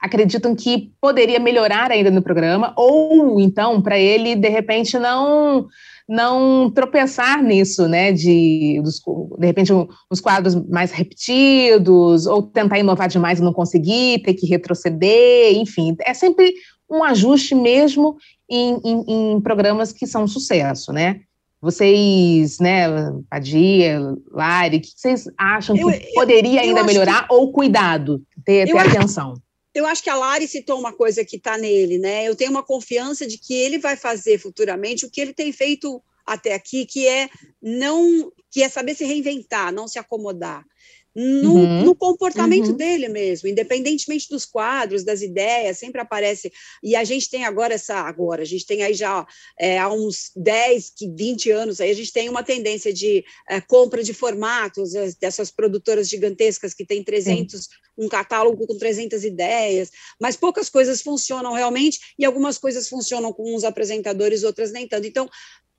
acreditam 0.00 0.56
que 0.56 0.92
poderia 1.00 1.38
melhorar 1.38 1.92
ainda 1.92 2.10
no 2.10 2.22
programa? 2.22 2.72
Ou, 2.76 3.38
então, 3.38 3.80
para 3.80 3.98
ele, 3.98 4.34
de 4.34 4.48
repente, 4.48 4.98
não 4.98 5.68
não 6.10 6.68
tropeçar 6.68 7.40
nisso, 7.40 7.86
né, 7.86 8.10
de, 8.10 8.80
dos, 8.82 9.00
de 9.38 9.46
repente, 9.46 9.72
um, 9.72 9.86
uns 10.10 10.20
quadros 10.20 10.56
mais 10.68 10.90
repetidos, 10.90 12.26
ou 12.26 12.42
tentar 12.42 12.80
inovar 12.80 13.08
demais 13.08 13.38
e 13.38 13.42
não 13.42 13.52
conseguir, 13.52 14.20
ter 14.24 14.34
que 14.34 14.44
retroceder, 14.44 15.54
enfim, 15.54 15.94
é 16.04 16.12
sempre 16.12 16.52
um 16.90 17.04
ajuste 17.04 17.54
mesmo 17.54 18.16
em, 18.50 18.80
em, 18.84 19.04
em 19.06 19.40
programas 19.40 19.92
que 19.92 20.04
são 20.04 20.26
sucesso, 20.26 20.92
né? 20.92 21.20
Vocês, 21.62 22.58
né, 22.58 22.88
Padia, 23.30 24.00
Lari, 24.32 24.78
o 24.78 24.80
que 24.80 24.88
vocês 24.96 25.26
acham 25.38 25.76
que 25.76 25.82
eu, 25.82 25.92
poderia 26.14 26.64
eu, 26.64 26.70
ainda 26.70 26.82
melhorar 26.82 27.28
que, 27.28 27.34
ou 27.34 27.52
cuidado, 27.52 28.20
ter, 28.44 28.66
ter 28.66 28.78
atenção? 28.78 29.34
Eu 29.74 29.86
acho 29.86 30.02
que 30.02 30.10
a 30.10 30.16
Lari 30.16 30.48
citou 30.48 30.78
uma 30.78 30.92
coisa 30.92 31.24
que 31.24 31.36
está 31.36 31.56
nele, 31.56 31.98
né? 31.98 32.26
Eu 32.26 32.34
tenho 32.34 32.50
uma 32.50 32.62
confiança 32.62 33.26
de 33.26 33.38
que 33.38 33.54
ele 33.54 33.78
vai 33.78 33.96
fazer 33.96 34.38
futuramente 34.38 35.06
o 35.06 35.10
que 35.10 35.20
ele 35.20 35.32
tem 35.32 35.52
feito 35.52 36.02
até 36.26 36.54
aqui, 36.54 36.86
que 36.86 37.06
é 37.06 37.28
não, 37.60 38.32
que 38.50 38.62
é 38.62 38.68
saber 38.68 38.94
se 38.94 39.04
reinventar, 39.04 39.72
não 39.72 39.88
se 39.88 39.98
acomodar 39.98 40.64
no, 41.14 41.54
uhum. 41.54 41.84
no 41.84 41.94
comportamento 41.94 42.68
uhum. 42.68 42.76
dele 42.76 43.08
mesmo, 43.08 43.48
independentemente 43.48 44.28
dos 44.28 44.44
quadros, 44.44 45.04
das 45.04 45.22
ideias, 45.22 45.78
sempre 45.78 46.00
aparece. 46.00 46.52
E 46.82 46.94
a 46.94 47.02
gente 47.02 47.28
tem 47.28 47.44
agora 47.44 47.74
essa, 47.74 47.96
agora, 47.96 48.42
a 48.42 48.46
gente 48.46 48.64
tem 48.64 48.82
aí 48.82 48.94
já 48.94 49.26
é, 49.58 49.78
há 49.78 49.88
uns 49.88 50.30
10, 50.36 50.92
20 51.16 51.50
anos, 51.50 51.80
aí 51.80 51.90
a 51.90 51.94
gente 51.94 52.12
tem 52.12 52.28
uma 52.28 52.42
tendência 52.42 52.92
de 52.92 53.24
é, 53.48 53.60
compra 53.60 54.02
de 54.02 54.14
formatos, 54.14 54.92
dessas 55.20 55.50
produtoras 55.50 56.08
gigantescas 56.08 56.74
que 56.74 56.86
tem 56.86 57.02
300, 57.02 57.60
Sim. 57.60 57.68
um 57.98 58.08
catálogo 58.08 58.66
com 58.66 58.78
300 58.78 59.24
ideias, 59.24 59.90
mas 60.20 60.36
poucas 60.36 60.68
coisas 60.68 61.02
funcionam 61.02 61.52
realmente 61.52 61.98
e 62.18 62.24
algumas 62.24 62.56
coisas 62.56 62.88
funcionam 62.88 63.32
com 63.32 63.54
uns 63.54 63.64
apresentadores, 63.64 64.44
outras 64.44 64.70
nem 64.70 64.86
tanto. 64.86 65.06
Então, 65.06 65.28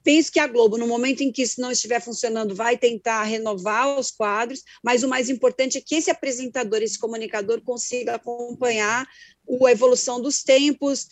Penso 0.03 0.31
que 0.31 0.39
a 0.39 0.47
Globo, 0.47 0.77
no 0.77 0.87
momento 0.87 1.21
em 1.21 1.31
que 1.31 1.43
isso 1.43 1.61
não 1.61 1.71
estiver 1.71 2.01
funcionando, 2.01 2.55
vai 2.55 2.77
tentar 2.77 3.23
renovar 3.23 3.99
os 3.99 4.09
quadros, 4.11 4.63
mas 4.83 5.03
o 5.03 5.07
mais 5.07 5.29
importante 5.29 5.77
é 5.77 5.81
que 5.81 5.95
esse 5.95 6.09
apresentador, 6.09 6.81
esse 6.81 6.97
comunicador, 6.97 7.61
consiga 7.61 8.15
acompanhar 8.15 9.07
a 9.65 9.71
evolução 9.71 10.21
dos 10.21 10.43
tempos, 10.43 11.07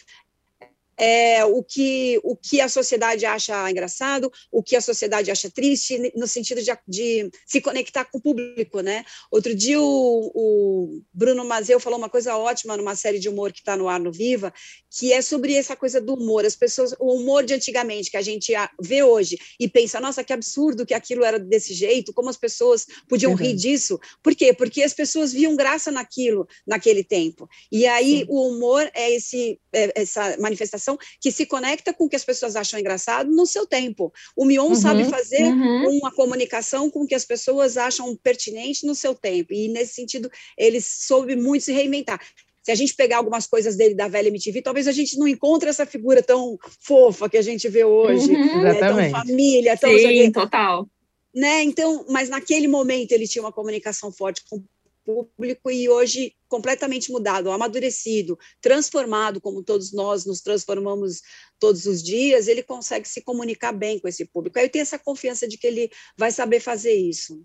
é, 1.00 1.46
o, 1.46 1.64
que, 1.64 2.20
o 2.24 2.36
que 2.36 2.60
a 2.60 2.68
sociedade 2.68 3.26
acha 3.26 3.72
engraçado, 3.72 4.30
o 4.52 4.62
que 4.62 4.76
a 4.76 4.82
sociedade 4.82 5.32
acha 5.32 5.50
triste, 5.50 6.12
no 6.14 6.28
sentido 6.28 6.62
de, 6.62 6.72
de 6.86 7.32
se 7.46 7.62
conectar 7.62 8.04
com 8.04 8.18
o 8.18 8.22
público, 8.22 8.82
né? 8.82 9.06
Outro 9.32 9.56
dia 9.56 9.80
o, 9.80 10.32
o 10.36 11.02
Bruno 11.14 11.46
Mazeu 11.46 11.80
falou 11.80 11.98
uma 11.98 12.10
coisa 12.10 12.36
ótima 12.36 12.76
numa 12.76 12.96
série 12.96 13.18
de 13.18 13.30
humor 13.30 13.54
que 13.54 13.60
está 13.60 13.78
no 13.78 13.88
ar 13.88 14.00
no 14.00 14.12
Viva, 14.12 14.54
que 14.92 15.14
é 15.14 15.22
sobre 15.22 15.54
essa 15.54 15.76
coisa 15.76 16.02
do 16.02 16.16
humor. 16.16 16.46
As 16.46 16.56
pessoas, 16.56 16.94
o 17.00 17.16
humor 17.16 17.46
de 17.46 17.54
antigamente 17.54 18.12
que 18.12 18.18
a 18.18 18.22
gente 18.22 18.52
vê 18.82 19.02
hoje 19.02 19.38
e 19.58 19.70
pensa, 19.70 20.02
nossa, 20.02 20.24
que 20.24 20.34
absurdo 20.34 20.86
que 20.86 20.94
aquilo 20.94 21.24
era 21.24 21.40
desse 21.40 21.74
jeito, 21.74 22.14
como 22.14 22.30
as 22.30 22.38
pessoas 22.38 22.86
podiam 23.08 23.32
uhum. 23.32 23.38
rir 23.38 23.54
disso. 23.54 23.98
Por 24.22 24.36
quê? 24.36 24.54
Porque 24.54 24.84
as 24.84 24.94
pessoas 24.94 25.32
viam 25.32 25.56
graça 25.56 25.92
naquilo, 25.92 26.46
naquele 26.68 27.06
tempo. 27.06 27.48
E 27.72 27.88
aí 27.88 28.20
Sim. 28.20 28.26
o 28.28 28.50
humor 28.50 28.90
é, 28.94 29.12
esse, 29.12 29.60
é 29.74 30.02
essa 30.02 30.36
manifestação 30.40 30.89
que 31.20 31.32
se 31.32 31.46
conecta 31.46 31.94
com 31.94 32.06
o 32.06 32.10
que 32.10 32.16
as 32.16 32.26
pessoas 32.26 32.56
acham 32.56 32.80
engraçado 32.80 33.30
no 33.30 33.46
seu 33.46 33.66
tempo. 33.66 34.12
O 34.36 34.46
Mion 34.46 34.70
uhum. 34.70 34.76
sabe 34.76 35.06
fazer 35.06 35.44
uhum. 35.44 36.00
uma 36.00 36.12
comunicação 36.12 36.90
com 36.90 37.04
o 37.04 37.08
que 37.08 37.16
as 37.16 37.26
pessoas 37.26 37.78
acham 37.78 38.16
pertinente 38.16 38.86
no 38.86 38.96
seu 38.96 39.14
tempo. 39.14 39.54
E 39.54 39.68
nesse 39.68 39.94
sentido, 39.94 40.30
ele 40.58 40.80
soube 40.82 41.36
muito 41.36 41.66
se 41.66 41.74
reinventar 41.74 42.20
se 42.62 42.72
a 42.72 42.76
gente 42.76 42.94
pegar 42.94 43.18
algumas 43.18 43.48
coisas 43.48 43.76
dele 43.76 43.96
da 43.96 44.08
velha 44.08 44.28
MTV, 44.28 44.62
talvez 44.62 44.88
a 44.88 44.92
gente 44.92 45.18
não 45.18 45.28
encontre 45.28 45.70
essa 45.70 45.86
figura 45.86 46.22
tão 46.22 46.58
fofa 46.80 47.28
que 47.28 47.38
a 47.38 47.42
gente 47.42 47.68
vê 47.68 47.84
hoje, 47.84 48.32
uhum, 48.32 48.62
né, 48.62 48.76
tão 48.76 49.10
família, 49.10 49.76
tão 49.76 49.90
Sim, 49.90 50.32
total. 50.32 50.88
Né? 51.34 51.64
Então, 51.64 52.06
mas 52.10 52.30
naquele 52.30 52.68
momento 52.68 53.12
ele 53.12 53.28
tinha 53.28 53.42
uma 53.42 53.52
comunicação 53.52 54.12
forte 54.12 54.44
com 54.48 54.58
o 54.58 54.64
público 55.10 55.72
e 55.72 55.90
hoje 55.90 56.36
completamente 56.48 57.12
mudado, 57.12 57.52
amadurecido, 57.52 58.38
transformado, 58.62 59.42
como 59.42 59.64
todos 59.64 59.94
nós 59.94 60.26
nos 60.26 60.42
transformamos 60.42 61.22
todos 61.60 61.86
os 61.86 62.04
dias, 62.04 62.48
ele 62.48 62.64
consegue 62.64 63.08
se 63.08 63.22
comunicar 63.22 63.72
bem 63.72 64.00
com 64.00 64.08
esse 64.08 64.26
público. 64.26 64.58
Aí 64.58 64.66
eu 64.66 64.70
tenho 64.70 64.84
essa 64.84 65.00
confiança 65.00 65.48
de 65.48 65.58
que 65.58 65.68
ele 65.68 65.90
vai 66.18 66.32
saber 66.32 66.60
fazer 66.60 66.94
isso. 66.94 67.44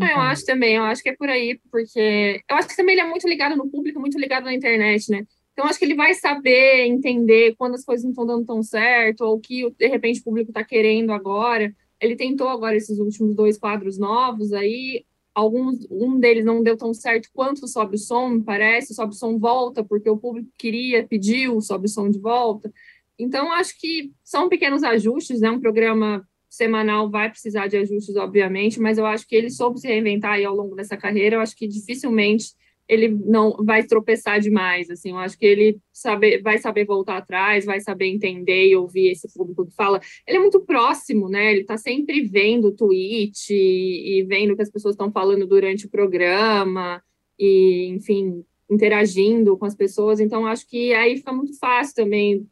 É, 0.00 0.12
eu 0.12 0.20
acho 0.20 0.44
também, 0.44 0.76
eu 0.76 0.82
acho 0.84 1.02
que 1.02 1.08
é 1.08 1.16
por 1.16 1.28
aí, 1.28 1.58
porque 1.70 2.42
eu 2.48 2.56
acho 2.56 2.68
que 2.68 2.76
também 2.76 2.94
ele 2.94 3.02
é 3.02 3.08
muito 3.08 3.26
ligado 3.26 3.56
no 3.56 3.70
público, 3.70 3.98
muito 3.98 4.18
ligado 4.18 4.44
na 4.44 4.54
internet, 4.54 5.10
né? 5.10 5.26
Então, 5.52 5.64
acho 5.64 5.78
que 5.78 5.86
ele 5.86 5.94
vai 5.94 6.12
saber 6.12 6.84
entender 6.84 7.54
quando 7.56 7.76
as 7.76 7.84
coisas 7.84 8.04
não 8.04 8.10
estão 8.10 8.26
dando 8.26 8.44
tão 8.44 8.62
certo, 8.62 9.22
ou 9.22 9.36
o 9.36 9.40
que, 9.40 9.70
de 9.70 9.86
repente, 9.86 10.20
o 10.20 10.24
público 10.24 10.50
está 10.50 10.62
querendo 10.62 11.12
agora. 11.12 11.74
Ele 11.98 12.14
tentou 12.14 12.46
agora 12.48 12.76
esses 12.76 12.98
últimos 12.98 13.34
dois 13.34 13.56
quadros 13.56 13.96
novos, 13.96 14.52
aí 14.52 15.06
alguns, 15.36 15.86
um 15.90 16.18
deles 16.18 16.46
não 16.46 16.62
deu 16.62 16.78
tão 16.78 16.94
certo 16.94 17.28
quanto 17.34 17.68
Sobe 17.68 17.96
o 17.96 17.98
Som, 17.98 18.40
parece, 18.40 18.94
Sobe 18.94 19.12
o 19.12 19.16
Som 19.16 19.38
volta, 19.38 19.84
porque 19.84 20.08
o 20.08 20.16
público 20.16 20.48
queria, 20.56 21.06
pediu 21.06 21.60
Sobe 21.60 21.84
o 21.84 21.88
Som 21.90 22.10
de 22.10 22.18
volta. 22.18 22.72
Então, 23.18 23.52
acho 23.52 23.78
que 23.78 24.14
são 24.24 24.48
pequenos 24.48 24.82
ajustes, 24.82 25.42
né? 25.42 25.50
Um 25.50 25.60
programa 25.60 26.26
semanal 26.48 27.10
vai 27.10 27.28
precisar 27.28 27.66
de 27.66 27.76
ajustes, 27.76 28.16
obviamente, 28.16 28.80
mas 28.80 28.96
eu 28.96 29.04
acho 29.04 29.28
que 29.28 29.36
ele 29.36 29.50
soube 29.50 29.78
se 29.78 29.86
reinventar 29.86 30.32
aí 30.32 30.44
ao 30.46 30.56
longo 30.56 30.74
dessa 30.74 30.96
carreira. 30.96 31.36
Eu 31.36 31.40
acho 31.40 31.54
que 31.54 31.68
dificilmente 31.68 32.54
ele 32.88 33.08
não 33.08 33.52
vai 33.64 33.84
tropeçar 33.84 34.40
demais. 34.40 34.90
Assim, 34.90 35.10
eu 35.10 35.18
acho 35.18 35.38
que 35.38 35.46
ele 35.46 35.78
saber, 35.92 36.42
vai 36.42 36.58
saber 36.58 36.84
voltar 36.84 37.18
atrás, 37.18 37.64
vai 37.64 37.80
saber 37.80 38.06
entender 38.06 38.68
e 38.68 38.76
ouvir 38.76 39.10
esse 39.10 39.32
público 39.32 39.66
que 39.66 39.74
fala. 39.74 40.00
Ele 40.26 40.38
é 40.38 40.40
muito 40.40 40.60
próximo, 40.60 41.28
né? 41.28 41.52
Ele 41.52 41.62
está 41.62 41.76
sempre 41.76 42.22
vendo 42.22 42.68
o 42.68 42.72
tweet 42.72 43.52
e, 43.52 44.20
e 44.20 44.24
vendo 44.24 44.52
o 44.52 44.56
que 44.56 44.62
as 44.62 44.70
pessoas 44.70 44.94
estão 44.94 45.10
falando 45.10 45.46
durante 45.46 45.86
o 45.86 45.90
programa 45.90 47.02
e, 47.38 47.88
enfim, 47.88 48.44
interagindo 48.70 49.56
com 49.56 49.66
as 49.66 49.74
pessoas. 49.74 50.20
Então, 50.20 50.46
acho 50.46 50.68
que 50.68 50.92
aí 50.94 51.16
fica 51.16 51.32
muito 51.32 51.58
fácil 51.58 51.94
também 51.94 52.46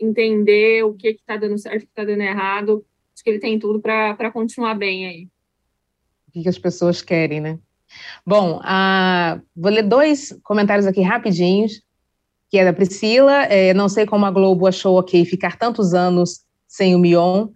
entender 0.00 0.84
o 0.84 0.94
que 0.94 1.08
está 1.08 1.36
dando 1.36 1.58
certo, 1.58 1.82
o 1.82 1.86
que 1.86 1.92
está 1.92 2.04
dando 2.04 2.22
errado 2.22 2.84
Acho 3.14 3.24
que 3.24 3.30
ele 3.30 3.38
tem 3.38 3.58
tudo 3.58 3.80
para 3.80 4.32
continuar 4.32 4.74
bem 4.74 5.06
aí. 5.06 5.28
O 6.28 6.32
que, 6.32 6.48
as 6.48 6.58
pessoas 6.58 7.02
querem, 7.02 7.40
né? 7.40 7.58
Bom, 8.26 8.60
vou 9.56 9.70
ler 9.70 9.82
dois 9.82 10.34
comentários 10.42 10.86
aqui 10.86 11.02
rapidinhos, 11.02 11.82
que 12.50 12.58
é 12.58 12.64
da 12.64 12.72
Priscila. 12.72 13.44
É, 13.44 13.74
não 13.74 13.88
sei 13.88 14.06
como 14.06 14.26
a 14.26 14.30
Globo 14.30 14.66
achou 14.66 14.98
ok 14.98 15.24
ficar 15.24 15.56
tantos 15.56 15.94
anos 15.94 16.40
sem 16.68 16.94
o 16.94 16.98
Mion, 16.98 17.48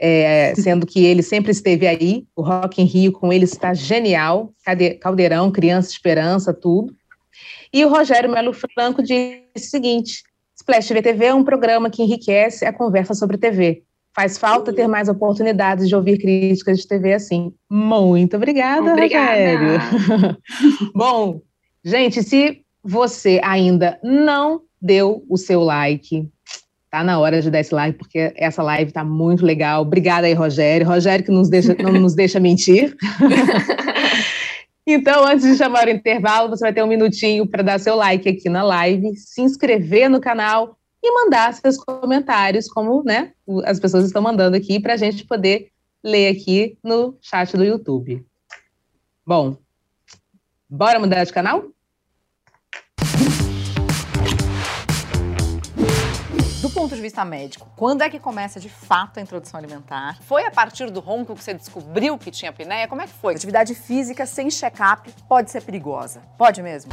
é, 0.00 0.54
sendo 0.56 0.86
que 0.86 1.04
ele 1.04 1.22
sempre 1.22 1.52
esteve 1.52 1.86
aí. 1.86 2.26
O 2.34 2.42
Rock 2.42 2.80
em 2.80 2.84
Rio 2.84 3.12
com 3.12 3.32
ele 3.32 3.44
está 3.44 3.74
genial. 3.74 4.52
Caldeirão, 5.00 5.50
Criança 5.50 5.90
Esperança, 5.90 6.52
tudo. 6.52 6.94
E 7.72 7.84
o 7.84 7.88
Rogério 7.88 8.30
Melo 8.30 8.52
Franco 8.52 9.02
disse 9.02 9.44
o 9.56 9.60
seguinte: 9.60 10.22
Splash 10.56 10.88
TV 10.88 11.02
TV 11.02 11.26
é 11.26 11.34
um 11.34 11.44
programa 11.44 11.90
que 11.90 12.02
enriquece 12.02 12.64
a 12.64 12.72
conversa 12.72 13.14
sobre 13.14 13.36
TV. 13.36 13.82
Faz 14.14 14.38
falta 14.38 14.72
ter 14.72 14.86
mais 14.86 15.08
oportunidades 15.08 15.88
de 15.88 15.96
ouvir 15.96 16.18
críticas 16.18 16.78
de 16.78 16.86
TV 16.86 17.14
assim. 17.14 17.52
Muito 17.68 18.36
obrigada, 18.36 18.92
obrigada. 18.92 19.78
Rogério. 19.78 20.38
Bom, 20.94 21.40
gente, 21.84 22.22
se 22.22 22.62
você 22.82 23.40
ainda 23.42 23.98
não 24.02 24.60
deu 24.80 25.24
o 25.28 25.36
seu 25.36 25.62
like, 25.62 26.28
tá 26.90 27.02
na 27.02 27.18
hora 27.18 27.42
de 27.42 27.50
dar 27.50 27.58
esse 27.58 27.74
like, 27.74 27.98
porque 27.98 28.32
essa 28.36 28.62
live 28.62 28.92
tá 28.92 29.02
muito 29.02 29.44
legal. 29.44 29.82
Obrigada 29.82 30.28
aí, 30.28 30.32
Rogério. 30.32 30.86
Rogério 30.86 31.24
que 31.24 31.32
nos 31.32 31.48
deixa, 31.48 31.74
não 31.74 31.92
nos 31.92 32.14
deixa 32.14 32.38
mentir. 32.38 32.96
Então, 34.86 35.26
antes 35.26 35.46
de 35.46 35.56
chamar 35.56 35.86
o 35.86 35.90
intervalo, 35.90 36.50
você 36.50 36.60
vai 36.60 36.72
ter 36.72 36.82
um 36.82 36.86
minutinho 36.86 37.46
para 37.46 37.62
dar 37.62 37.80
seu 37.80 37.96
like 37.96 38.28
aqui 38.28 38.50
na 38.50 38.62
live, 38.62 39.16
se 39.16 39.40
inscrever 39.40 40.10
no 40.10 40.20
canal 40.20 40.76
e 41.06 41.12
mandar 41.12 41.52
seus 41.52 41.76
comentários, 41.76 42.66
como 42.66 43.02
né, 43.04 43.34
as 43.66 43.78
pessoas 43.78 44.06
estão 44.06 44.22
mandando 44.22 44.56
aqui, 44.56 44.80
para 44.80 44.94
a 44.94 44.96
gente 44.96 45.26
poder 45.26 45.70
ler 46.02 46.34
aqui 46.34 46.78
no 46.82 47.18
chat 47.20 47.54
do 47.54 47.62
YouTube. 47.62 48.26
Bom, 49.26 49.58
bora 50.68 50.98
mudar 50.98 51.24
de 51.24 51.32
canal? 51.32 51.64
Do 56.62 56.70
ponto 56.70 56.94
de 56.96 57.02
vista 57.02 57.22
médico, 57.22 57.70
quando 57.76 58.00
é 58.00 58.08
que 58.08 58.18
começa 58.18 58.58
de 58.58 58.70
fato 58.70 59.18
a 59.18 59.22
introdução 59.22 59.58
alimentar? 59.58 60.22
Foi 60.22 60.46
a 60.46 60.50
partir 60.50 60.90
do 60.90 61.00
ronco 61.00 61.34
que 61.34 61.44
você 61.44 61.52
descobriu 61.52 62.16
que 62.16 62.30
tinha 62.30 62.50
apneia? 62.50 62.88
Como 62.88 63.02
é 63.02 63.06
que 63.06 63.12
foi? 63.12 63.34
Atividade 63.34 63.74
física 63.74 64.24
sem 64.24 64.48
check-up 64.48 65.12
pode 65.28 65.50
ser 65.50 65.62
perigosa. 65.62 66.22
Pode 66.38 66.62
mesmo? 66.62 66.92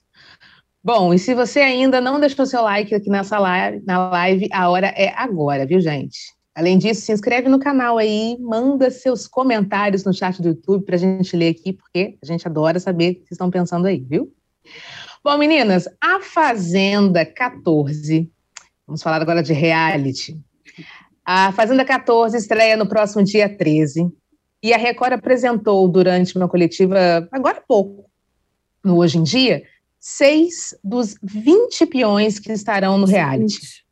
Bom, 0.83 1.13
e 1.13 1.19
se 1.19 1.35
você 1.35 1.59
ainda 1.59 2.01
não 2.01 2.19
deixou 2.19 2.43
seu 2.43 2.63
like 2.63 2.95
aqui 2.95 3.07
nessa 3.07 3.37
live, 3.37 3.83
na 3.85 4.09
live, 4.09 4.49
a 4.51 4.67
hora 4.67 4.87
é 4.87 5.13
agora, 5.15 5.63
viu, 5.63 5.79
gente? 5.79 6.33
Além 6.55 6.79
disso, 6.79 7.01
se 7.01 7.13
inscreve 7.13 7.47
no 7.47 7.59
canal 7.59 7.99
aí, 7.99 8.35
manda 8.39 8.89
seus 8.89 9.27
comentários 9.27 10.03
no 10.03 10.11
chat 10.11 10.41
do 10.41 10.47
YouTube 10.47 10.83
para 10.83 10.95
a 10.95 10.97
gente 10.97 11.37
ler 11.37 11.49
aqui, 11.49 11.71
porque 11.71 12.17
a 12.21 12.25
gente 12.25 12.47
adora 12.47 12.79
saber 12.79 13.11
o 13.11 13.13
que 13.13 13.19
vocês 13.19 13.31
estão 13.33 13.51
pensando 13.51 13.85
aí, 13.85 13.99
viu? 13.99 14.33
Bom, 15.23 15.37
meninas, 15.37 15.87
a 16.01 16.19
Fazenda 16.19 17.23
14, 17.23 18.27
vamos 18.87 19.03
falar 19.03 19.21
agora 19.21 19.43
de 19.43 19.53
reality. 19.53 20.39
A 21.23 21.51
Fazenda 21.51 21.85
14 21.85 22.35
estreia 22.35 22.75
no 22.75 22.87
próximo 22.87 23.23
dia 23.23 23.47
13, 23.47 24.11
e 24.63 24.73
a 24.73 24.77
Record 24.77 25.13
apresentou 25.13 25.87
durante 25.87 26.35
uma 26.35 26.49
coletiva, 26.49 27.29
agora 27.31 27.59
há 27.59 27.61
pouco, 27.61 28.09
no 28.83 28.97
Hoje 28.97 29.19
em 29.19 29.23
Dia, 29.23 29.61
seis 30.01 30.75
dos 30.83 31.15
20 31.21 31.85
peões 31.85 32.39
que 32.39 32.51
estarão 32.51 32.97
no 32.97 33.05
reality. 33.05 33.85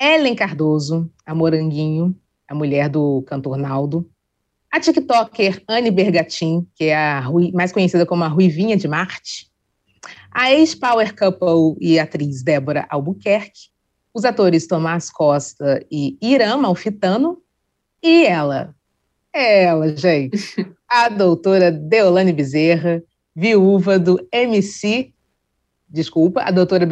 Ellen 0.00 0.36
Cardoso, 0.36 1.10
a 1.26 1.34
Moranguinho, 1.34 2.16
a 2.46 2.54
mulher 2.54 2.88
do 2.88 3.22
cantor 3.22 3.58
Naldo, 3.58 4.08
a 4.70 4.78
TikToker 4.78 5.64
Anne 5.66 5.90
Bergatin, 5.90 6.64
que 6.76 6.84
é 6.84 6.96
a 6.96 7.24
mais 7.52 7.72
conhecida 7.72 8.06
como 8.06 8.22
a 8.22 8.28
Ruivinha 8.28 8.76
de 8.76 8.86
Marte, 8.86 9.50
a 10.30 10.52
ex-power 10.52 11.12
couple 11.16 11.76
e 11.80 11.98
atriz 11.98 12.44
Débora 12.44 12.86
Albuquerque, 12.88 13.70
os 14.14 14.24
atores 14.24 14.68
Tomás 14.68 15.10
Costa 15.10 15.84
e 15.90 16.16
Irã 16.22 16.56
Malfitano, 16.56 17.42
e 18.00 18.26
ela, 18.26 18.72
ela, 19.32 19.96
gente, 19.96 20.38
a 20.88 21.08
doutora 21.08 21.72
Deolane 21.72 22.32
Bezerra, 22.32 23.02
viúva 23.38 24.00
do 24.00 24.18
MC, 24.32 25.12
desculpa, 25.88 26.42
a 26.42 26.50
doutora 26.50 26.84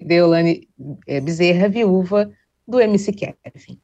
Deolane 0.00 0.68
eh, 1.08 1.20
Bezerra, 1.20 1.68
viúva 1.68 2.30
do 2.66 2.80
MC 2.80 3.12
Kevin. 3.12 3.80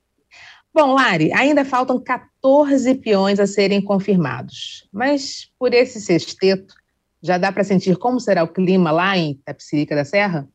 Bom, 0.72 0.94
Lari, 0.94 1.33
ainda 1.33 1.64
faltam 1.64 2.00
14 2.00 2.94
peões 2.96 3.40
a 3.40 3.48
serem 3.48 3.83
confirmados, 3.83 4.88
mas 4.92 5.50
por 5.59 5.74
esse 5.74 6.00
sexteto, 6.00 6.72
já 7.20 7.37
dá 7.37 7.50
para 7.50 7.64
sentir 7.64 7.96
como 7.96 8.20
será 8.20 8.44
o 8.44 8.48
clima 8.48 8.92
lá 8.92 9.18
em 9.18 9.35
Tapsirica 9.44 9.96
da 9.96 10.05
Serra? 10.05 10.48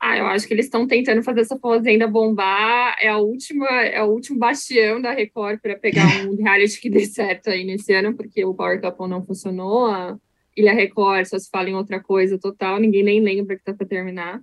Ah, 0.00 0.16
eu 0.16 0.26
acho 0.26 0.48
que 0.48 0.54
eles 0.54 0.64
estão 0.64 0.86
tentando 0.86 1.22
fazer 1.22 1.40
essa 1.40 1.58
fazenda 1.58 2.06
bombar. 2.06 2.96
É 3.00 3.08
a 3.08 3.18
última, 3.18 3.66
é 3.66 4.02
o 4.02 4.06
último 4.06 4.38
bastião 4.38 5.00
da 5.00 5.12
Record 5.12 5.60
para 5.60 5.76
pegar 5.76 6.06
um 6.26 6.36
reality 6.36 6.80
que 6.80 6.88
dê 6.88 7.04
certo 7.04 7.50
aí 7.50 7.64
nesse 7.64 7.92
ano, 7.92 8.14
porque 8.14 8.44
o 8.44 8.54
Power 8.54 8.80
Couple 8.80 9.08
não 9.08 9.24
funcionou. 9.24 9.86
A 9.86 10.18
Ilha 10.56 10.72
Record 10.72 11.26
só 11.26 11.38
se 11.38 11.50
fala 11.50 11.68
em 11.68 11.74
outra 11.74 12.00
coisa 12.00 12.38
total, 12.38 12.80
ninguém 12.80 13.02
nem 13.02 13.20
lembra 13.20 13.56
que 13.56 13.64
tá 13.64 13.74
para 13.74 13.86
terminar. 13.86 14.40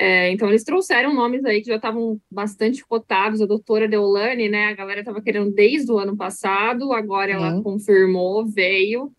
É, 0.00 0.30
então 0.30 0.48
eles 0.48 0.62
trouxeram 0.62 1.12
nomes 1.12 1.44
aí 1.44 1.60
que 1.60 1.66
já 1.66 1.74
estavam 1.74 2.20
bastante 2.30 2.86
cotados. 2.86 3.42
A 3.42 3.46
doutora 3.46 3.88
Deolane, 3.88 4.48
né? 4.48 4.66
A 4.66 4.74
galera 4.74 5.00
estava 5.00 5.20
querendo 5.20 5.50
desde 5.50 5.90
o 5.90 5.98
ano 5.98 6.16
passado, 6.16 6.92
agora 6.92 7.32
ela 7.32 7.56
uhum. 7.56 7.62
confirmou, 7.64 8.46
veio. 8.46 9.12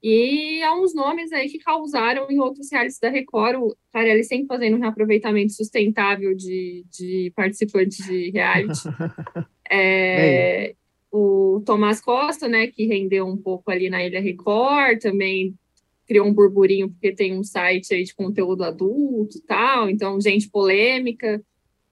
E 0.00 0.62
há 0.62 0.74
uns 0.80 0.94
nomes 0.94 1.32
aí 1.32 1.48
que 1.48 1.58
causaram 1.58 2.30
em 2.30 2.38
outros 2.38 2.70
realities 2.70 3.00
da 3.00 3.10
Record. 3.10 3.56
O 3.56 3.76
Carelli 3.92 4.22
sempre 4.22 4.46
fazendo 4.46 4.76
um 4.76 4.80
reaproveitamento 4.80 5.52
sustentável 5.52 6.34
de, 6.34 6.86
de 6.88 7.32
participantes 7.34 8.06
de 8.06 8.30
reality. 8.30 8.80
é, 9.68 10.74
o 11.10 11.62
Tomás 11.64 12.00
Costa, 12.00 12.48
né, 12.48 12.68
que 12.68 12.86
rendeu 12.86 13.26
um 13.26 13.36
pouco 13.36 13.70
ali 13.70 13.90
na 13.90 14.04
Ilha 14.04 14.20
Record, 14.20 15.00
também 15.00 15.54
criou 16.06 16.26
um 16.26 16.32
burburinho 16.32 16.90
porque 16.90 17.12
tem 17.12 17.36
um 17.36 17.44
site 17.44 17.94
aí 17.94 18.04
de 18.04 18.14
conteúdo 18.14 18.64
adulto 18.64 19.38
e 19.38 19.40
tal, 19.42 19.88
então 19.88 20.20
gente 20.20 20.48
polêmica. 20.48 21.42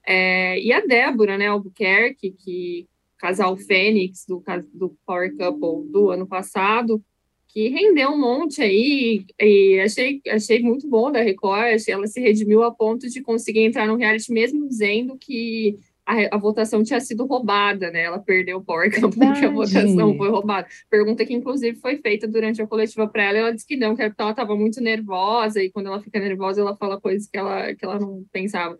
É, 0.05 0.59
e 0.59 0.73
a 0.73 0.85
Débora, 0.85 1.37
né, 1.37 1.47
Albuquerque, 1.47 2.31
que 2.31 2.87
casal 3.17 3.55
Fênix 3.57 4.25
do, 4.25 4.43
do 4.73 4.97
Power 5.05 5.35
Couple 5.35 5.91
do 5.91 6.09
ano 6.09 6.25
passado, 6.25 7.03
que 7.47 7.67
rendeu 7.67 8.11
um 8.11 8.19
monte 8.19 8.61
aí, 8.61 9.25
e 9.39 9.79
achei, 9.79 10.21
achei 10.29 10.61
muito 10.61 10.87
bom 10.87 11.11
da 11.11 11.21
Record, 11.21 11.81
ela 11.87 12.07
se 12.07 12.21
redimiu 12.21 12.63
a 12.63 12.71
ponto 12.71 13.09
de 13.09 13.21
conseguir 13.21 13.61
entrar 13.61 13.87
no 13.87 13.95
reality 13.95 14.31
mesmo 14.31 14.67
dizendo 14.67 15.17
que 15.17 15.77
a, 16.09 16.35
a 16.35 16.37
votação 16.37 16.83
tinha 16.83 16.99
sido 16.99 17.25
roubada, 17.25 17.91
né? 17.91 18.01
Ela 18.01 18.19
perdeu 18.19 18.57
o 18.57 18.63
Power 18.63 18.89
Camp 18.91 19.13
porque 19.13 19.45
a 19.45 19.51
votação 19.51 20.17
foi 20.17 20.29
roubada. 20.29 20.67
Pergunta 20.89 21.23
que, 21.23 21.33
inclusive, 21.33 21.77
foi 21.77 21.97
feita 21.97 22.27
durante 22.27 22.61
a 22.61 22.67
coletiva 22.67 23.07
para 23.07 23.23
ela, 23.23 23.37
ela 23.37 23.53
disse 23.53 23.67
que 23.67 23.77
não, 23.77 23.95
que 23.95 24.01
ela 24.01 24.31
estava 24.31 24.55
muito 24.55 24.81
nervosa, 24.81 25.61
e 25.61 25.71
quando 25.71 25.87
ela 25.87 26.01
fica 26.01 26.19
nervosa, 26.19 26.61
ela 26.61 26.75
fala 26.75 26.99
coisas 26.99 27.27
que 27.27 27.37
ela, 27.37 27.75
que 27.75 27.85
ela 27.85 27.99
não 27.99 28.25
pensava. 28.31 28.77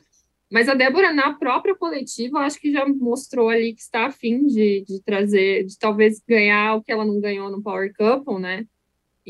Mas 0.51 0.67
a 0.67 0.73
Débora, 0.73 1.13
na 1.13 1.33
própria 1.33 1.75
coletiva, 1.75 2.39
acho 2.39 2.59
que 2.59 2.71
já 2.71 2.83
mostrou 2.87 3.49
ali 3.49 3.75
que 3.75 3.81
está 3.81 4.07
afim 4.07 4.47
de, 4.47 4.83
de 4.87 4.99
trazer, 5.03 5.63
de 5.65 5.77
talvez 5.77 6.19
ganhar 6.27 6.75
o 6.75 6.81
que 6.81 6.91
ela 6.91 7.05
não 7.05 7.19
ganhou 7.19 7.51
no 7.51 7.61
Power 7.61 7.93
Couple, 7.95 8.39
né? 8.39 8.65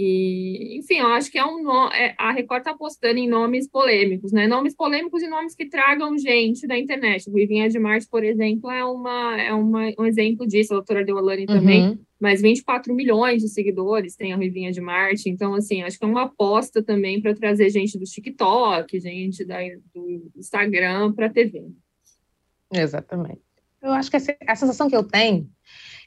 E, 0.01 0.77
enfim, 0.77 0.99
eu 0.99 1.07
acho 1.07 1.29
que 1.29 1.37
é 1.37 1.45
um 1.45 1.69
é, 1.91 2.15
a 2.17 2.31
Record 2.31 2.61
está 2.61 2.71
apostando 2.71 3.19
em 3.19 3.27
nomes 3.27 3.67
polêmicos, 3.67 4.31
né? 4.31 4.47
Nomes 4.47 4.73
polêmicos 4.73 5.21
e 5.21 5.27
nomes 5.27 5.53
que 5.53 5.67
tragam 5.67 6.17
gente 6.17 6.65
da 6.65 6.79
internet. 6.79 7.29
O 7.29 7.35
Rivinha 7.35 7.67
de 7.67 7.77
Marte, 7.77 8.07
por 8.07 8.23
exemplo, 8.23 8.71
é, 8.71 8.81
uma, 8.85 9.41
é 9.41 9.53
uma, 9.53 9.91
um 9.99 10.05
exemplo 10.05 10.47
disso, 10.47 10.71
a 10.71 10.77
doutora 10.77 11.03
Deolane 11.03 11.45
também. 11.45 11.89
Uhum. 11.89 11.99
Mas 12.17 12.41
24 12.41 12.95
milhões 12.95 13.41
de 13.41 13.49
seguidores 13.49 14.15
tem 14.15 14.31
a 14.31 14.37
Rivinha 14.37 14.71
de 14.71 14.79
Marte, 14.79 15.29
então, 15.29 15.53
assim, 15.53 15.81
acho 15.81 15.99
que 15.99 16.05
é 16.05 16.07
uma 16.07 16.23
aposta 16.23 16.81
também 16.81 17.21
para 17.21 17.35
trazer 17.35 17.69
gente 17.69 17.99
do 17.99 18.05
TikTok, 18.05 18.97
gente 19.01 19.43
da, 19.43 19.57
do 19.93 20.31
Instagram 20.37 21.11
para 21.11 21.25
a 21.25 21.29
TV. 21.29 21.67
Exatamente. 22.73 23.41
Eu 23.81 23.91
acho 23.91 24.09
que 24.09 24.15
a 24.15 24.55
sensação 24.55 24.89
que 24.89 24.95
eu 24.95 25.03
tenho 25.03 25.49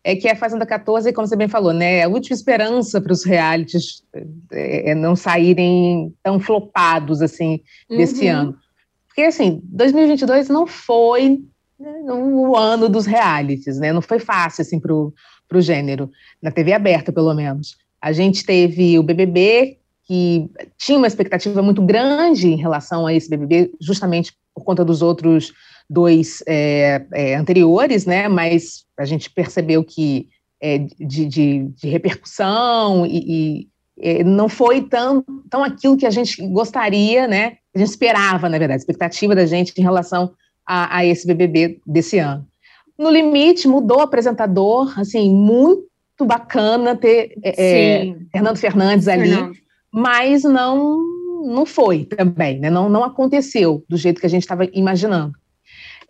é 0.05 0.17
que 0.17 0.29
a 0.29 0.35
Fazenda 0.35 0.67
14, 0.67 1.13
como 1.13 1.27
você 1.27 1.37
bem 1.37 1.49
falou, 1.49 1.73
né, 1.73 1.99
é 1.99 2.03
a 2.05 2.09
última 2.09 2.35
esperança 2.35 3.01
para 3.01 3.13
os 3.13 3.25
realities 3.25 4.03
é, 4.51 4.91
é, 4.91 4.95
não 4.95 5.15
saírem 5.15 6.13
tão 6.23 6.41
flopados 6.41 7.23
assim 7.23 7.61
desse 7.89 8.27
uhum. 8.27 8.37
ano. 8.37 8.59
Porque 9.07 9.23
assim, 9.23 9.61
2022 9.65 10.49
não 10.49 10.67
foi 10.67 11.41
né, 11.79 11.93
o 12.13 12.57
ano 12.57 12.89
dos 12.89 13.07
realities, 13.07 13.79
né? 13.79 13.93
Não 13.93 14.01
foi 14.01 14.19
fácil 14.19 14.63
assim 14.63 14.81
para 14.81 14.93
o 14.93 15.61
gênero, 15.61 16.11
na 16.41 16.51
TV 16.51 16.73
aberta 16.73 17.13
pelo 17.13 17.35
menos. 17.35 17.77
A 18.01 18.11
gente 18.11 18.45
teve 18.45 18.99
o 18.99 19.03
BBB 19.03 19.79
que 20.05 20.51
tinha 20.77 20.99
uma 20.99 21.07
expectativa 21.07 21.63
muito 21.63 21.81
grande 21.83 22.49
em 22.49 22.57
relação 22.57 23.07
a 23.07 23.15
esse 23.15 23.29
BBB, 23.29 23.73
justamente 23.81 24.33
por 24.55 24.65
conta 24.65 24.85
dos 24.85 25.01
outros 25.03 25.53
dois 25.89 26.43
é, 26.47 27.05
é, 27.13 27.35
anteriores, 27.35 28.07
né? 28.07 28.29
Mas 28.29 28.85
a 29.03 29.07
gente 29.07 29.31
percebeu 29.31 29.85
que 29.85 30.29
é, 30.61 30.79
de, 30.79 31.27
de, 31.27 31.69
de, 31.75 31.89
repercussão 31.89 33.05
e, 33.05 33.69
e, 33.99 34.25
não 34.25 34.49
foi 34.49 34.81
tão, 34.83 35.25
tão 35.51 35.63
aquilo 35.63 35.97
que 35.97 36.07
a 36.07 36.11
gente 36.11 36.41
gostaria, 36.49 37.27
né? 37.27 37.57
A 37.75 37.79
gente 37.79 37.89
esperava, 37.89 38.49
na 38.49 38.59
verdade, 38.59 38.79
a 38.79 38.83
expectativa 38.83 39.35
da 39.35 39.45
gente 39.45 39.73
em 39.77 39.83
relação 39.83 40.33
a, 40.67 40.99
a 40.99 41.05
esse 41.05 41.27
BBB 41.27 41.81
desse 41.87 42.19
ano. 42.19 42.47
No 42.99 43.11
limite, 43.11 43.67
mudou 43.67 43.99
o 43.99 44.03
apresentador, 44.03 44.99
assim, 44.99 45.35
muito 45.35 45.85
bacana 46.25 46.95
ter 46.95 47.37
é, 47.43 48.09
é 48.09 48.17
Fernando 48.31 48.57
Fernandes 48.57 49.09
ali, 49.09 49.31
Fernando. 49.31 49.53
mas 49.93 50.45
não 50.45 51.01
não 51.45 51.67
foi 51.67 52.05
também, 52.05 52.61
né? 52.61 52.71
Não, 52.71 52.89
não 52.89 53.03
aconteceu 53.03 53.85
do 53.89 53.97
jeito 53.97 54.21
que 54.21 54.27
a 54.27 54.31
gente 54.31 54.43
estava 54.43 54.65
imaginando. 54.73 55.35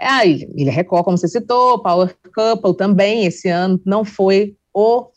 A 0.03 0.27
Ilha 0.27 0.73
Record, 0.73 1.05
como 1.05 1.17
você 1.17 1.29
citou, 1.29 1.83
Power 1.83 2.15
Couple 2.35 2.77
também, 2.77 3.25
esse 3.25 3.49
ano 3.49 3.81
não 3.85 4.05
foi 4.05 4.57
o 4.75 5.09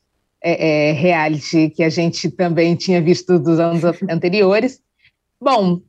é, 0.42 0.90
é, 0.90 0.92
reality 0.92 1.70
que 1.70 1.84
a 1.84 1.90
gente 1.90 2.30
também 2.30 2.76
tinha 2.76 3.02
visto 3.02 3.40
dos 3.40 3.60
anos 3.60 3.82
anteriores. 4.10 4.80
Bom, 5.42 5.82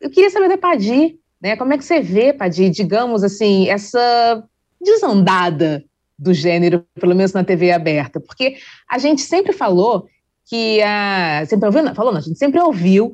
eu 0.00 0.10
queria 0.10 0.30
saber 0.30 0.48
da 0.48 0.58
Padi, 0.58 1.18
né? 1.40 1.56
Como 1.56 1.72
é 1.72 1.78
que 1.78 1.84
você 1.84 2.00
vê, 2.00 2.32
Padi, 2.32 2.68
digamos 2.70 3.24
assim, 3.24 3.68
essa 3.68 4.44
desandada 4.80 5.84
do 6.18 6.34
gênero, 6.34 6.84
pelo 7.00 7.14
menos 7.14 7.32
na 7.32 7.44
TV 7.44 7.70
aberta? 7.70 8.20
Porque 8.20 8.58
a 8.88 8.98
gente 8.98 9.22
sempre 9.22 9.52
falou 9.52 10.06
que 10.48 10.82
a. 10.82 11.44
Sempre 11.46 11.66
ouviu, 11.66 11.94
falou, 11.94 12.12
não, 12.12 12.18
a 12.18 12.22
gente 12.22 12.38
sempre 12.38 12.60
ouviu 12.60 13.12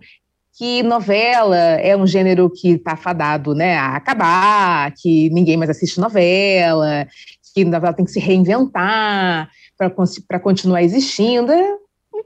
que 0.57 0.83
novela 0.83 1.57
é 1.57 1.97
um 1.97 2.07
gênero 2.07 2.49
que 2.49 2.71
está 2.73 2.97
fadado 2.97 3.55
né, 3.55 3.77
a 3.77 3.97
acabar, 3.97 4.93
que 4.93 5.29
ninguém 5.31 5.57
mais 5.57 5.71
assiste 5.71 5.99
novela, 5.99 7.07
que 7.53 7.65
novela 7.65 7.93
tem 7.93 8.05
que 8.05 8.13
se 8.13 8.21
reinventar 8.21 9.51
para 9.77 10.41
continuar 10.41 10.83
existindo. 10.83 11.53
É 11.53 11.77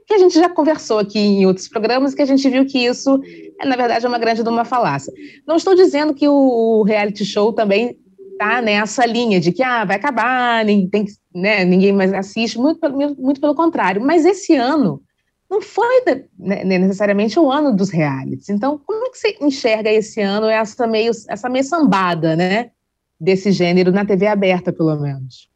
que 0.05 0.13
a 0.13 0.17
gente 0.19 0.35
já 0.35 0.49
conversou 0.49 0.99
aqui 0.99 1.19
em 1.19 1.45
outros 1.45 1.67
programas, 1.67 2.13
que 2.13 2.21
a 2.21 2.25
gente 2.25 2.47
viu 2.49 2.65
que 2.65 2.85
isso, 2.85 3.19
é, 3.59 3.65
na 3.65 3.75
verdade, 3.75 4.05
é 4.05 4.09
uma 4.09 4.17
grande 4.19 4.41
uma 4.41 4.65
falácia. 4.65 5.13
Não 5.47 5.55
estou 5.55 5.75
dizendo 5.75 6.13
que 6.13 6.27
o 6.27 6.83
reality 6.83 7.25
show 7.25 7.53
também 7.53 7.95
está 8.31 8.61
nessa 8.61 9.05
linha 9.05 9.39
de 9.39 9.51
que 9.51 9.61
ah, 9.61 9.85
vai 9.85 9.97
acabar, 9.97 10.63
ninguém, 10.63 11.05
né, 11.33 11.63
ninguém 11.65 11.93
mais 11.93 12.13
assiste, 12.13 12.57
muito, 12.57 12.79
muito 13.19 13.41
pelo 13.41 13.55
contrário. 13.55 14.01
Mas 14.01 14.25
esse 14.25 14.55
ano 14.55 15.01
não 15.49 15.61
foi 15.61 16.03
né, 16.37 16.63
necessariamente 16.63 17.39
o 17.39 17.51
ano 17.51 17.75
dos 17.75 17.89
realities. 17.89 18.49
Então, 18.49 18.77
como 18.85 19.07
é 19.07 19.09
que 19.09 19.17
você 19.17 19.37
enxerga 19.41 19.91
esse 19.91 20.21
ano 20.21 20.47
essa 20.47 20.85
meio, 20.85 21.11
essa 21.27 21.49
meio 21.49 21.63
sambada, 21.63 22.35
né, 22.35 22.71
desse 23.19 23.51
gênero 23.51 23.91
na 23.91 24.05
TV 24.05 24.27
aberta, 24.27 24.71
pelo 24.71 24.95
menos? 24.99 25.49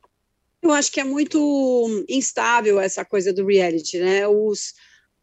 Eu 0.62 0.72
acho 0.72 0.92
que 0.92 1.00
é 1.00 1.04
muito 1.04 2.06
instável 2.10 2.80
essa 2.80 3.06
coisa 3.06 3.32
do 3.34 3.46
reality, 3.46 4.00
né? 4.00 4.28
Os, 4.28 4.74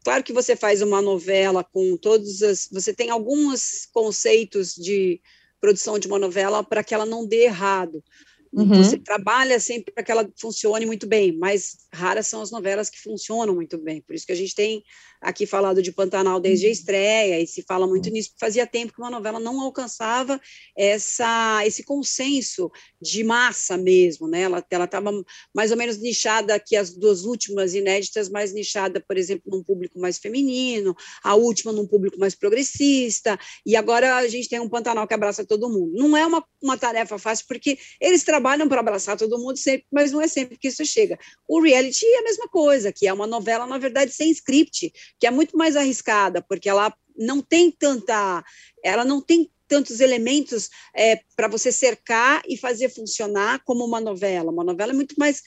claro 0.03 0.23
que 0.23 0.31
você 0.31 0.55
faz 0.55 0.81
uma 0.81 1.01
novela 1.01 1.63
com 1.63 1.97
todos 1.97 2.41
as, 2.43 2.69
você 2.71 2.93
tem 2.93 3.09
alguns 3.09 3.87
conceitos 3.91 4.75
de 4.75 5.19
produção 5.59 5.99
de 5.99 6.07
uma 6.07 6.19
novela 6.19 6.63
para 6.63 6.83
que 6.83 6.93
ela 6.93 7.05
não 7.05 7.25
dê 7.25 7.45
errado. 7.45 8.03
Uhum. 8.53 8.83
Você 8.83 8.97
trabalha 8.97 9.59
sempre 9.59 9.93
para 9.93 10.03
que 10.03 10.11
ela 10.11 10.29
funcione 10.37 10.85
muito 10.85 11.07
bem, 11.07 11.37
mas 11.37 11.77
raras 11.93 12.27
são 12.27 12.41
as 12.41 12.51
novelas 12.51 12.89
que 12.89 12.99
funcionam 12.99 13.55
muito 13.55 13.77
bem. 13.77 14.01
Por 14.01 14.13
isso 14.13 14.25
que 14.25 14.33
a 14.33 14.35
gente 14.35 14.53
tem 14.53 14.83
aqui 15.21 15.45
falado 15.45 15.81
de 15.81 15.91
Pantanal 15.91 16.39
desde 16.39 16.65
a 16.65 16.69
uhum. 16.69 16.73
estreia, 16.73 17.39
e 17.39 17.47
se 17.47 17.61
fala 17.61 17.85
muito 17.85 18.07
uhum. 18.07 18.13
nisso, 18.13 18.29
porque 18.29 18.45
fazia 18.45 18.65
tempo 18.65 18.93
que 18.93 18.99
uma 18.99 19.09
novela 19.09 19.39
não 19.39 19.61
alcançava 19.61 20.41
essa, 20.75 21.61
esse 21.65 21.83
consenso 21.83 22.71
de 22.99 23.23
massa 23.23 23.77
mesmo, 23.77 24.27
né? 24.27 24.41
Ela 24.41 24.59
estava 24.83 25.11
mais 25.53 25.71
ou 25.71 25.77
menos 25.77 25.97
nichada 25.97 26.55
aqui, 26.55 26.75
as 26.75 26.91
duas 26.91 27.23
últimas 27.23 27.75
inéditas, 27.75 28.29
mais 28.29 28.53
nichada, 28.53 28.99
por 28.99 29.17
exemplo, 29.17 29.43
num 29.45 29.63
público 29.63 29.99
mais 29.99 30.17
feminino, 30.17 30.95
a 31.23 31.35
última 31.35 31.71
num 31.71 31.85
público 31.85 32.19
mais 32.19 32.33
progressista, 32.33 33.37
e 33.65 33.75
agora 33.75 34.15
a 34.15 34.27
gente 34.27 34.49
tem 34.49 34.59
um 34.59 34.69
Pantanal 34.69 35.07
que 35.07 35.13
abraça 35.13 35.45
todo 35.45 35.69
mundo. 35.69 35.93
Não 35.93 36.17
é 36.17 36.25
uma, 36.25 36.43
uma 36.61 36.77
tarefa 36.77 37.19
fácil, 37.19 37.45
porque 37.47 37.77
eles 37.99 38.23
trabalham 38.23 38.67
para 38.67 38.79
abraçar 38.79 39.17
todo 39.17 39.37
mundo 39.37 39.57
sempre, 39.57 39.85
mas 39.91 40.11
não 40.11 40.21
é 40.21 40.27
sempre 40.27 40.57
que 40.57 40.67
isso 40.67 40.85
chega. 40.85 41.17
O 41.47 41.61
reality 41.61 42.05
é 42.05 42.19
a 42.19 42.23
mesma 42.23 42.47
coisa, 42.47 42.91
que 42.91 43.07
é 43.07 43.13
uma 43.13 43.27
novela, 43.27 43.67
na 43.67 43.77
verdade, 43.77 44.11
sem 44.11 44.31
script, 44.31 44.91
que 45.19 45.27
é 45.27 45.31
muito 45.31 45.57
mais 45.57 45.75
arriscada, 45.75 46.41
porque 46.41 46.69
ela 46.69 46.93
não 47.15 47.41
tem 47.41 47.71
tanta, 47.71 48.43
ela 48.83 49.05
não 49.05 49.21
tem 49.21 49.49
tantos 49.67 49.99
elementos 50.01 50.69
é, 50.93 51.21
para 51.35 51.47
você 51.47 51.71
cercar 51.71 52.41
e 52.47 52.57
fazer 52.57 52.89
funcionar 52.89 53.63
como 53.63 53.85
uma 53.85 54.01
novela. 54.01 54.51
Uma 54.51 54.63
novela 54.63 54.91
é 54.91 54.95
muito 54.95 55.15
mais 55.17 55.41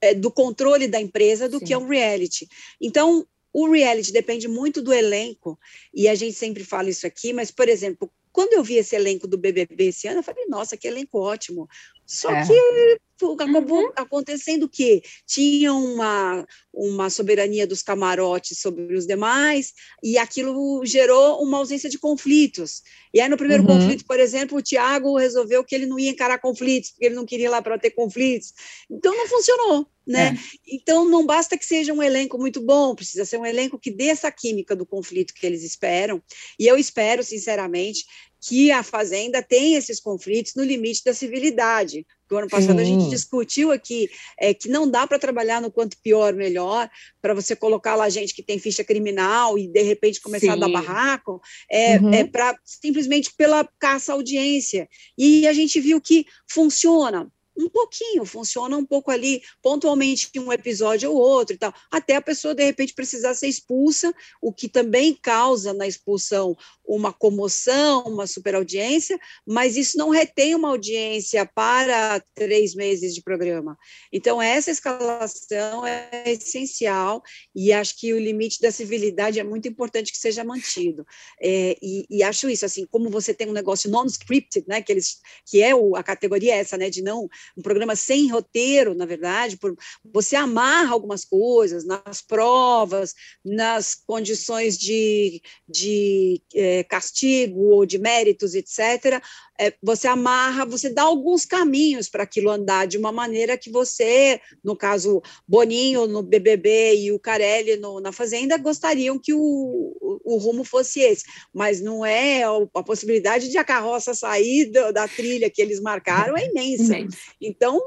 é, 0.00 0.14
do 0.14 0.30
controle 0.30 0.86
da 0.86 1.00
empresa 1.00 1.48
do 1.48 1.58
Sim. 1.58 1.64
que 1.64 1.72
é 1.72 1.78
um 1.78 1.88
reality. 1.88 2.46
Então, 2.80 3.26
o 3.52 3.70
reality 3.70 4.12
depende 4.12 4.48
muito 4.48 4.82
do 4.82 4.92
elenco, 4.92 5.58
e 5.92 6.08
a 6.08 6.14
gente 6.14 6.34
sempre 6.34 6.64
fala 6.64 6.90
isso 6.90 7.06
aqui, 7.06 7.32
mas, 7.32 7.50
por 7.50 7.68
exemplo, 7.68 8.10
quando 8.32 8.52
eu 8.52 8.64
vi 8.64 8.74
esse 8.74 8.96
elenco 8.96 9.28
do 9.28 9.38
BBB 9.38 9.86
esse 9.86 10.08
ano, 10.08 10.18
eu 10.18 10.22
falei, 10.24 10.44
nossa, 10.46 10.76
que 10.76 10.88
elenco 10.88 11.20
ótimo. 11.20 11.68
Só 12.06 12.30
é. 12.30 12.46
que 12.46 12.98
acabou 13.40 13.84
uhum. 13.84 13.92
acontecendo 13.96 14.68
que 14.68 15.02
tinha 15.26 15.72
uma, 15.72 16.44
uma 16.72 17.08
soberania 17.08 17.66
dos 17.66 17.82
camarotes 17.82 18.58
sobre 18.58 18.94
os 18.94 19.06
demais, 19.06 19.72
e 20.02 20.18
aquilo 20.18 20.84
gerou 20.84 21.42
uma 21.42 21.58
ausência 21.58 21.88
de 21.88 21.98
conflitos. 21.98 22.82
E 23.12 23.20
aí, 23.20 23.28
no 23.28 23.36
primeiro 23.36 23.62
uhum. 23.62 23.78
conflito, 23.78 24.04
por 24.04 24.18
exemplo, 24.18 24.58
o 24.58 24.62
Tiago 24.62 25.16
resolveu 25.16 25.64
que 25.64 25.74
ele 25.74 25.86
não 25.86 25.98
ia 25.98 26.10
encarar 26.10 26.38
conflitos, 26.38 26.90
porque 26.90 27.06
ele 27.06 27.14
não 27.14 27.24
queria 27.24 27.46
ir 27.46 27.50
lá 27.50 27.62
para 27.62 27.78
ter 27.78 27.90
conflitos. 27.90 28.52
Então, 28.90 29.16
não 29.16 29.28
funcionou. 29.28 29.86
Né? 30.06 30.36
É. 30.36 30.74
Então, 30.74 31.08
não 31.08 31.24
basta 31.24 31.56
que 31.56 31.64
seja 31.64 31.94
um 31.94 32.02
elenco 32.02 32.36
muito 32.36 32.60
bom, 32.60 32.94
precisa 32.94 33.24
ser 33.24 33.38
um 33.38 33.46
elenco 33.46 33.78
que 33.78 33.90
dê 33.90 34.08
essa 34.08 34.30
química 34.30 34.76
do 34.76 34.84
conflito 34.84 35.32
que 35.32 35.46
eles 35.46 35.62
esperam. 35.62 36.22
E 36.58 36.66
eu 36.66 36.76
espero, 36.76 37.22
sinceramente, 37.22 38.04
que 38.46 38.70
a 38.70 38.82
Fazenda 38.82 39.42
tem 39.42 39.74
esses 39.74 39.98
conflitos 39.98 40.52
no 40.54 40.62
limite 40.62 41.02
da 41.02 41.14
civilidade. 41.14 42.06
O 42.30 42.36
ano 42.36 42.48
passado 42.48 42.76
Sim. 42.76 42.82
a 42.82 42.84
gente 42.84 43.08
discutiu 43.08 43.70
aqui 43.70 44.10
é, 44.38 44.52
que 44.52 44.68
não 44.68 44.90
dá 44.90 45.06
para 45.06 45.18
trabalhar 45.18 45.62
no 45.62 45.70
quanto 45.70 45.96
pior, 46.02 46.34
melhor, 46.34 46.90
para 47.22 47.32
você 47.32 47.54
colocar 47.54 47.94
lá 47.94 48.08
gente 48.08 48.34
que 48.34 48.42
tem 48.42 48.58
ficha 48.58 48.82
criminal 48.82 49.56
e 49.56 49.68
de 49.68 49.82
repente 49.82 50.20
começar 50.20 50.46
Sim. 50.46 50.52
a 50.52 50.56
dar 50.56 50.68
barraco, 50.68 51.40
é, 51.70 51.98
uhum. 51.98 52.12
é 52.12 52.24
para 52.24 52.58
simplesmente 52.64 53.32
pela 53.36 53.66
caça 53.78 54.12
à 54.12 54.14
audiência. 54.14 54.88
E 55.16 55.46
a 55.46 55.52
gente 55.52 55.80
viu 55.80 56.00
que 56.00 56.26
funciona 56.50 57.30
um 57.56 57.68
pouquinho, 57.68 58.24
funciona 58.24 58.76
um 58.76 58.84
pouco 58.84 59.10
ali, 59.10 59.42
pontualmente 59.62 60.30
um 60.38 60.52
episódio 60.52 61.10
ou 61.10 61.16
outro 61.16 61.54
e 61.54 61.58
tal, 61.58 61.72
até 61.90 62.16
a 62.16 62.22
pessoa 62.22 62.54
de 62.54 62.64
repente 62.64 62.94
precisar 62.94 63.34
ser 63.34 63.48
expulsa, 63.48 64.12
o 64.40 64.52
que 64.52 64.68
também 64.68 65.14
causa 65.14 65.72
na 65.72 65.86
expulsão 65.86 66.56
uma 66.86 67.12
comoção, 67.12 68.02
uma 68.04 68.26
superaudiência, 68.26 69.18
mas 69.46 69.76
isso 69.76 69.96
não 69.96 70.10
retém 70.10 70.54
uma 70.54 70.68
audiência 70.68 71.46
para 71.46 72.20
três 72.34 72.74
meses 72.74 73.14
de 73.14 73.22
programa. 73.22 73.78
Então, 74.12 74.40
essa 74.40 74.70
escalação 74.70 75.86
é 75.86 76.10
essencial 76.26 77.22
e 77.54 77.72
acho 77.72 77.98
que 77.98 78.12
o 78.12 78.18
limite 78.18 78.60
da 78.60 78.70
civilidade 78.70 79.40
é 79.40 79.44
muito 79.44 79.66
importante 79.66 80.12
que 80.12 80.18
seja 80.18 80.44
mantido. 80.44 81.06
É, 81.40 81.76
e, 81.82 82.06
e, 82.10 82.22
acho 82.22 82.50
isso, 82.50 82.66
assim, 82.66 82.86
como 82.86 83.08
você 83.08 83.32
tem 83.32 83.48
um 83.48 83.52
negócio 83.52 83.90
non-scripted, 83.90 84.66
né, 84.68 84.82
que, 84.82 84.92
eles, 84.92 85.18
que 85.46 85.62
é 85.62 85.74
o, 85.74 85.96
a 85.96 86.02
categoria 86.02 86.54
essa, 86.54 86.76
né, 86.76 86.90
de 86.90 87.02
não, 87.02 87.28
um 87.56 87.62
programa 87.62 87.96
sem 87.96 88.30
roteiro, 88.30 88.94
na 88.94 89.06
verdade, 89.06 89.56
por, 89.56 89.76
você 90.04 90.36
amarra 90.36 90.92
algumas 90.92 91.24
coisas 91.24 91.84
nas 91.84 92.20
provas, 92.20 93.14
nas 93.44 93.94
condições 93.94 94.78
de, 94.78 95.42
de 95.68 96.40
é, 96.54 96.84
castigo 96.84 97.60
ou 97.60 97.86
de 97.86 97.98
méritos, 97.98 98.54
etc., 98.54 99.22
é, 99.58 99.72
você 99.80 100.08
amarra, 100.08 100.64
você 100.64 100.90
dá 100.90 101.02
alguns 101.02 101.44
caminhos 101.44 102.08
para 102.08 102.24
aquilo 102.24 102.50
andar 102.50 102.86
de 102.86 102.98
uma 102.98 103.12
maneira 103.12 103.56
que 103.56 103.70
você, 103.70 104.40
no 104.64 104.74
caso, 104.74 105.22
Boninho 105.46 106.08
no 106.08 106.22
BBB 106.22 106.96
e 106.96 107.12
o 107.12 107.20
Carelli 107.20 107.76
no, 107.76 108.00
na 108.00 108.10
Fazenda, 108.10 108.58
gostariam 108.58 109.18
que 109.18 109.32
o, 109.32 109.38
o, 109.38 110.20
o, 110.24 110.38
rumo 110.38 110.64
fosse 110.64 111.00
esse, 111.00 111.24
mas 111.52 111.80
não 111.80 112.04
é 112.04 112.42
a, 112.42 112.82
possibilidade 112.82 113.48
de 113.48 113.56
a 113.56 113.62
carroça 113.62 114.12
sair 114.12 114.66
da, 114.72 114.90
da, 114.90 115.08
trilha 115.08 115.48
que 115.48 115.62
eles 115.62 115.80
marcaram 115.80 116.36
é 116.36 116.46
imensa. 116.46 116.96
Então, 117.40 117.80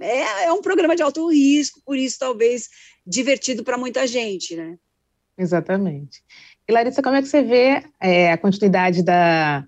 é, 0.00 0.44
é 0.44 0.52
um 0.52 0.62
programa 0.62 0.94
de 0.94 1.02
alto 1.02 1.30
risco, 1.30 1.80
por 1.84 1.96
isso 1.96 2.18
talvez 2.18 2.68
divertido 3.06 3.64
para 3.64 3.78
muita 3.78 4.06
gente, 4.06 4.56
né? 4.56 4.76
Exatamente. 5.36 6.22
E 6.68 6.72
Larissa, 6.72 7.02
como 7.02 7.16
é 7.16 7.22
que 7.22 7.28
você 7.28 7.42
vê 7.42 7.82
é, 8.00 8.32
a 8.32 8.38
continuidade 8.38 9.02
da 9.02 9.64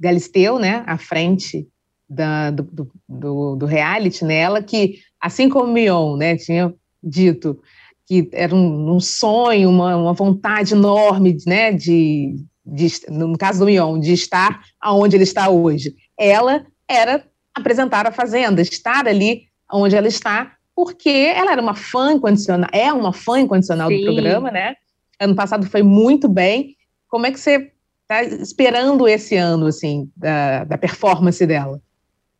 Galisteu, 0.00 0.58
né, 0.58 0.82
à 0.86 0.96
frente 0.96 1.68
da, 2.08 2.50
do, 2.50 2.90
do, 3.08 3.56
do, 3.56 3.66
reality 3.66 4.24
nela, 4.24 4.62
que, 4.62 4.98
assim 5.20 5.48
como 5.48 5.72
Mion, 5.72 6.16
né, 6.16 6.36
tinha 6.36 6.74
dito 7.02 7.62
que 8.06 8.28
era 8.32 8.52
um, 8.52 8.96
um 8.96 8.98
sonho, 8.98 9.68
uma, 9.68 9.96
uma, 9.96 10.12
vontade 10.12 10.74
enorme, 10.74 11.36
né, 11.46 11.70
de, 11.72 12.34
de, 12.66 12.88
no 13.08 13.38
caso 13.38 13.60
do 13.60 13.66
Mion, 13.66 14.00
de 14.00 14.12
estar 14.12 14.64
aonde 14.80 15.16
ele 15.16 15.22
está 15.22 15.48
hoje. 15.48 15.94
Ela 16.18 16.66
era 16.88 17.24
apresentar 17.54 18.06
a 18.06 18.12
Fazenda, 18.12 18.60
estar 18.62 19.06
ali 19.06 19.48
onde 19.72 19.96
ela 19.96 20.08
está, 20.08 20.56
porque 20.74 21.32
ela 21.34 21.52
era 21.52 21.62
uma 21.62 21.74
fã 21.74 22.12
incondicional, 22.12 22.70
é 22.72 22.92
uma 22.92 23.12
fã 23.12 23.40
incondicional 23.40 23.88
Sim. 23.88 23.98
do 23.98 24.12
programa, 24.12 24.50
né? 24.50 24.74
Ano 25.20 25.34
passado 25.34 25.66
foi 25.68 25.82
muito 25.82 26.28
bem. 26.28 26.76
Como 27.08 27.26
é 27.26 27.30
que 27.30 27.38
você 27.38 27.70
está 28.02 28.22
esperando 28.22 29.06
esse 29.06 29.36
ano, 29.36 29.66
assim, 29.66 30.10
da, 30.16 30.64
da 30.64 30.78
performance 30.78 31.44
dela? 31.46 31.80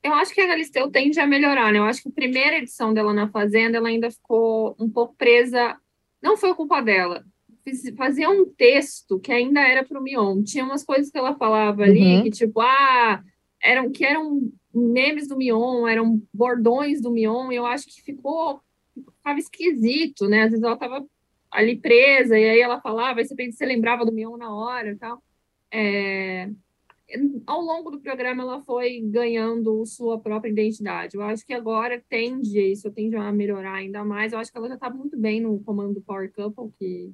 Eu 0.02 0.14
acho 0.14 0.32
que 0.32 0.40
a 0.40 0.46
Galisteu 0.46 0.90
tende 0.90 1.20
a 1.20 1.26
melhorar, 1.26 1.72
né? 1.72 1.78
Eu 1.78 1.84
acho 1.84 2.02
que 2.02 2.08
a 2.08 2.12
primeira 2.12 2.56
edição 2.56 2.94
dela 2.94 3.12
na 3.12 3.28
Fazenda, 3.28 3.76
ela 3.76 3.88
ainda 3.88 4.10
ficou 4.10 4.74
um 4.80 4.88
pouco 4.88 5.14
presa. 5.16 5.76
Não 6.22 6.36
foi 6.36 6.54
culpa 6.54 6.80
dela. 6.80 7.22
Fazia 7.96 8.30
um 8.30 8.46
texto 8.46 9.20
que 9.20 9.30
ainda 9.30 9.60
era 9.60 9.84
para 9.84 10.00
o 10.00 10.02
Mion. 10.02 10.42
Tinha 10.42 10.64
umas 10.64 10.82
coisas 10.82 11.10
que 11.10 11.18
ela 11.18 11.34
falava 11.34 11.82
ali, 11.82 12.16
uhum. 12.16 12.22
que 12.22 12.30
tipo, 12.30 12.60
ah, 12.62 13.22
eram, 13.62 13.92
que 13.92 14.04
eram 14.04 14.50
memes 14.74 15.28
do 15.28 15.36
Mion, 15.36 15.86
eram 15.86 16.22
bordões 16.32 17.00
do 17.00 17.10
Mion, 17.10 17.50
e 17.50 17.56
eu 17.56 17.66
acho 17.66 17.86
que 17.86 18.02
ficou, 18.02 18.60
ficava 18.94 19.38
esquisito, 19.38 20.28
né? 20.28 20.42
Às 20.42 20.50
vezes 20.50 20.64
ela 20.64 20.74
estava 20.74 21.06
ali 21.50 21.76
presa, 21.76 22.38
e 22.38 22.48
aí 22.48 22.60
ela 22.60 22.80
falava, 22.80 23.20
aí 23.20 23.26
você, 23.26 23.34
você 23.50 23.66
lembrava 23.66 24.04
do 24.04 24.12
Mion 24.12 24.36
na 24.36 24.54
hora 24.54 24.92
e 24.92 24.96
tal. 24.96 25.22
É, 25.72 26.50
ao 27.46 27.60
longo 27.60 27.90
do 27.90 28.00
programa 28.00 28.42
ela 28.42 28.60
foi 28.60 29.00
ganhando 29.00 29.84
sua 29.86 30.18
própria 30.20 30.50
identidade. 30.50 31.16
Eu 31.16 31.22
acho 31.22 31.44
que 31.44 31.52
agora 31.52 32.02
tende 32.08 32.60
isso, 32.60 32.90
tende 32.90 33.16
a 33.16 33.32
melhorar 33.32 33.74
ainda 33.74 34.04
mais. 34.04 34.32
Eu 34.32 34.38
acho 34.38 34.50
que 34.50 34.58
ela 34.58 34.68
já 34.68 34.74
está 34.74 34.90
muito 34.90 35.16
bem 35.16 35.40
no 35.40 35.58
comando 35.60 35.94
do 35.94 36.00
Power 36.00 36.32
Couple 36.32 36.70
que, 36.78 37.12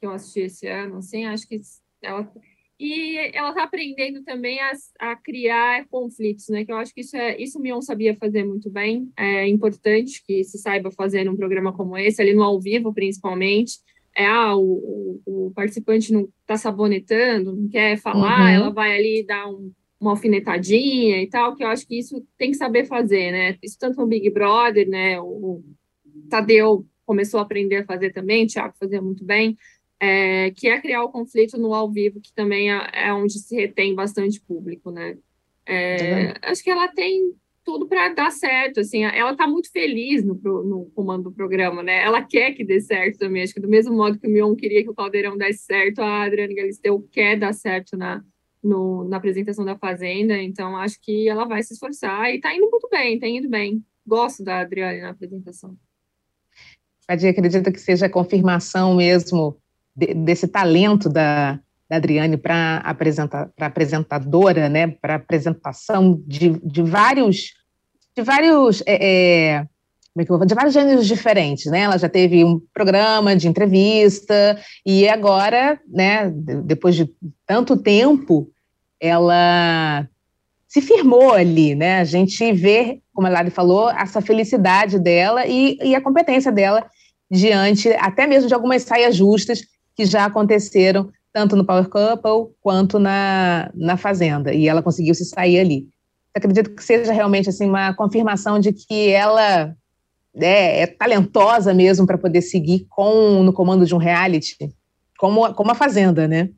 que 0.00 0.06
eu 0.06 0.10
assisti 0.10 0.40
esse 0.40 0.66
ano, 0.66 0.98
assim, 0.98 1.24
acho 1.26 1.46
que 1.46 1.60
ela 2.02 2.30
e 2.78 3.16
ela 3.32 3.50
está 3.50 3.62
aprendendo 3.62 4.22
também 4.22 4.60
a, 4.60 4.72
a, 5.00 5.16
criar 5.16 5.86
conflitos, 5.88 6.48
né? 6.48 6.64
Que 6.64 6.70
eu 6.70 6.76
acho 6.76 6.92
que 6.92 7.00
isso 7.00 7.16
é 7.16 7.40
isso 7.40 7.58
o 7.58 7.62
Mion 7.62 7.80
sabia 7.80 8.14
fazer 8.14 8.44
muito 8.44 8.70
bem. 8.70 9.10
É 9.16 9.48
importante 9.48 10.22
que 10.26 10.44
se 10.44 10.58
saiba 10.58 10.90
fazer 10.90 11.24
num 11.24 11.36
programa 11.36 11.72
como 11.72 11.96
esse, 11.96 12.20
ali 12.20 12.34
no 12.34 12.42
ao 12.42 12.60
vivo, 12.60 12.92
principalmente. 12.92 13.78
É, 14.14 14.26
ah, 14.26 14.54
o, 14.56 15.20
o, 15.26 15.46
o 15.46 15.52
participante 15.54 16.12
não 16.12 16.28
está 16.40 16.56
sabonetando, 16.56 17.54
não 17.54 17.68
quer 17.68 17.98
falar, 17.98 18.40
uhum. 18.40 18.48
ela 18.48 18.70
vai 18.70 18.96
ali 18.96 19.24
dar 19.26 19.46
um, 19.46 19.72
uma 20.00 20.12
alfinetadinha 20.12 21.22
e 21.22 21.26
tal, 21.28 21.54
que 21.54 21.62
eu 21.62 21.68
acho 21.68 21.86
que 21.86 21.98
isso 21.98 22.24
tem 22.38 22.50
que 22.50 22.56
saber 22.56 22.86
fazer, 22.86 23.30
né? 23.30 23.58
Isso 23.62 23.78
tanto 23.78 24.00
no 24.00 24.06
Big 24.06 24.28
Brother, 24.30 24.88
né? 24.88 25.20
O, 25.20 25.24
o 25.24 25.64
Tadeu 26.30 26.86
começou 27.06 27.40
a 27.40 27.42
aprender 27.42 27.76
a 27.76 27.84
fazer 27.84 28.12
também, 28.12 28.44
o 28.44 28.48
Thiago 28.48 28.74
fazia 28.78 29.00
muito 29.00 29.24
bem 29.24 29.56
é, 30.00 30.50
que 30.50 30.68
é 30.68 30.80
criar 30.80 31.02
o 31.02 31.10
conflito 31.10 31.58
no 31.58 31.74
ao 31.74 31.90
vivo, 31.90 32.20
que 32.20 32.32
também 32.32 32.72
é, 32.72 32.90
é 32.92 33.12
onde 33.12 33.38
se 33.38 33.54
retém 33.54 33.94
bastante 33.94 34.40
público, 34.40 34.90
né? 34.90 35.16
É, 35.66 36.34
acho 36.42 36.62
que 36.62 36.70
ela 36.70 36.88
tem 36.88 37.34
tudo 37.64 37.88
para 37.88 38.14
dar 38.14 38.30
certo, 38.30 38.78
assim, 38.78 39.02
ela 39.02 39.32
está 39.32 39.48
muito 39.48 39.72
feliz 39.72 40.22
no, 40.22 40.34
no, 40.34 40.84
comando 40.94 41.24
do 41.24 41.32
programa, 41.32 41.82
né? 41.82 42.00
Ela 42.00 42.22
quer 42.22 42.52
que 42.52 42.64
dê 42.64 42.80
certo 42.80 43.18
também, 43.18 43.42
acho 43.42 43.52
que 43.52 43.60
do 43.60 43.68
mesmo 43.68 43.92
modo 43.92 44.20
que 44.20 44.28
o 44.28 44.30
Mion 44.30 44.54
queria 44.54 44.84
que 44.84 44.90
o 44.90 44.94
Caldeirão 44.94 45.36
desse 45.36 45.64
certo, 45.64 46.00
a 46.00 46.22
Adriane 46.22 46.54
Galisteu 46.54 47.04
quer 47.10 47.36
dar 47.36 47.52
certo 47.52 47.96
na, 47.96 48.22
no, 48.62 49.02
na 49.08 49.16
apresentação 49.16 49.64
da 49.64 49.76
Fazenda, 49.76 50.40
então 50.40 50.76
acho 50.76 51.00
que 51.00 51.28
ela 51.28 51.44
vai 51.44 51.60
se 51.64 51.74
esforçar 51.74 52.32
e 52.32 52.40
tá 52.40 52.54
indo 52.54 52.70
muito 52.70 52.88
bem, 52.88 53.18
tá 53.18 53.26
indo 53.26 53.48
bem. 53.48 53.84
Gosto 54.06 54.44
da 54.44 54.60
Adriane 54.60 55.00
na 55.00 55.10
apresentação. 55.10 55.76
Padia, 57.08 57.30
acredita 57.30 57.72
que 57.72 57.80
seja 57.80 58.06
a 58.06 58.10
confirmação 58.10 58.94
mesmo 58.94 59.60
de, 59.96 60.12
desse 60.12 60.46
talento 60.46 61.08
da, 61.08 61.58
da 61.88 61.96
Adriane 61.96 62.36
para 62.36 62.78
apresentar, 62.78 63.48
para 63.56 63.66
apresentadora, 63.66 64.68
né, 64.68 64.88
para 64.88 65.14
apresentação 65.14 66.20
de, 66.26 66.50
de 66.62 66.82
vários, 66.82 67.54
de 68.14 68.22
vários, 68.22 68.82
é, 68.86 68.94
é, 68.94 69.66
é 70.18 70.46
de 70.46 70.54
vários 70.54 70.74
gêneros 70.74 71.06
diferentes, 71.06 71.66
né? 71.70 71.80
Ela 71.80 71.98
já 71.98 72.08
teve 72.08 72.44
um 72.44 72.60
programa 72.72 73.36
de 73.36 73.48
entrevista 73.48 74.58
e 74.84 75.08
agora, 75.08 75.78
né, 75.86 76.30
depois 76.64 76.94
de 76.94 77.08
tanto 77.46 77.76
tempo, 77.76 78.50
ela 78.98 80.08
se 80.66 80.80
firmou 80.80 81.32
ali, 81.32 81.74
né? 81.74 82.00
A 82.00 82.04
gente 82.04 82.52
vê, 82.52 83.00
como 83.14 83.26
a 83.26 83.30
Lari 83.30 83.50
falou, 83.50 83.90
essa 83.90 84.20
felicidade 84.20 84.98
dela 84.98 85.46
e, 85.46 85.78
e 85.82 85.94
a 85.94 86.00
competência 86.00 86.50
dela 86.50 86.84
diante 87.30 87.88
até 87.94 88.26
mesmo 88.26 88.48
de 88.48 88.54
algumas 88.54 88.82
saias 88.82 89.16
justas 89.16 89.60
que 89.96 90.04
já 90.04 90.26
aconteceram 90.26 91.10
tanto 91.32 91.56
no 91.56 91.64
Power 91.64 91.88
Couple 91.88 92.54
quanto 92.60 92.98
na, 92.98 93.70
na 93.74 93.96
Fazenda, 93.96 94.54
e 94.54 94.68
ela 94.68 94.82
conseguiu 94.82 95.14
se 95.14 95.24
sair 95.24 95.58
ali. 95.58 95.86
acredito 96.34 96.70
que 96.70 96.82
seja 96.82 97.12
realmente 97.12 97.48
assim 97.48 97.68
uma 97.68 97.92
confirmação 97.94 98.58
de 98.58 98.72
que 98.72 99.10
ela 99.10 99.74
é, 100.34 100.82
é 100.82 100.86
talentosa 100.86 101.74
mesmo 101.74 102.06
para 102.06 102.16
poder 102.16 102.40
seguir 102.42 102.86
com 102.88 103.42
no 103.42 103.52
comando 103.52 103.84
de 103.84 103.94
um 103.94 103.98
reality, 103.98 104.56
como, 105.18 105.52
como 105.54 105.70
a 105.70 105.74
Fazenda, 105.74 106.26
né? 106.26 106.50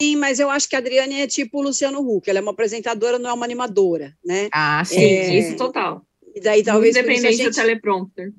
Sim, 0.00 0.16
mas 0.16 0.38
eu 0.38 0.50
acho 0.50 0.68
que 0.68 0.76
a 0.76 0.78
Adriane 0.78 1.20
é 1.20 1.26
tipo 1.26 1.58
o 1.58 1.62
Luciano 1.62 2.00
Huck, 2.00 2.28
ela 2.28 2.38
é 2.38 2.42
uma 2.42 2.52
apresentadora, 2.52 3.18
não 3.18 3.30
é 3.30 3.32
uma 3.32 3.46
animadora, 3.46 4.14
né? 4.24 4.48
Ah, 4.52 4.82
sim, 4.84 4.98
é... 4.98 5.38
isso 5.38 5.56
total. 5.56 6.02
E 6.34 6.40
daí 6.40 6.62
talvez 6.62 6.94
independente 6.96 7.36
gente... 7.36 7.50
do 7.50 7.54
teleprompter. 7.54 8.32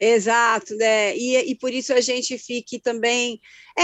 Exato, 0.00 0.74
né? 0.76 1.14
E, 1.14 1.36
e 1.50 1.54
por 1.54 1.72
isso 1.72 1.92
a 1.92 2.00
gente 2.00 2.38
fique 2.38 2.78
também. 2.78 3.38
É, 3.78 3.82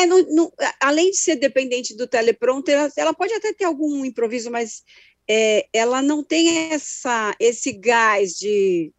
além 0.80 1.10
de 1.10 1.18
ser 1.18 1.36
dependente 1.36 1.94
do 1.94 2.06
teleprompter, 2.06 2.74
ela, 2.74 2.92
ela 2.96 3.14
pode 3.14 3.34
até 3.34 3.52
ter 3.52 3.64
algum 3.64 4.02
improviso, 4.02 4.50
mas 4.50 4.82
é, 5.28 5.66
ela 5.74 6.00
não 6.00 6.24
tem 6.24 6.72
essa, 6.72 7.36
esse 7.38 7.70
gás 7.72 8.38
de 8.38 8.92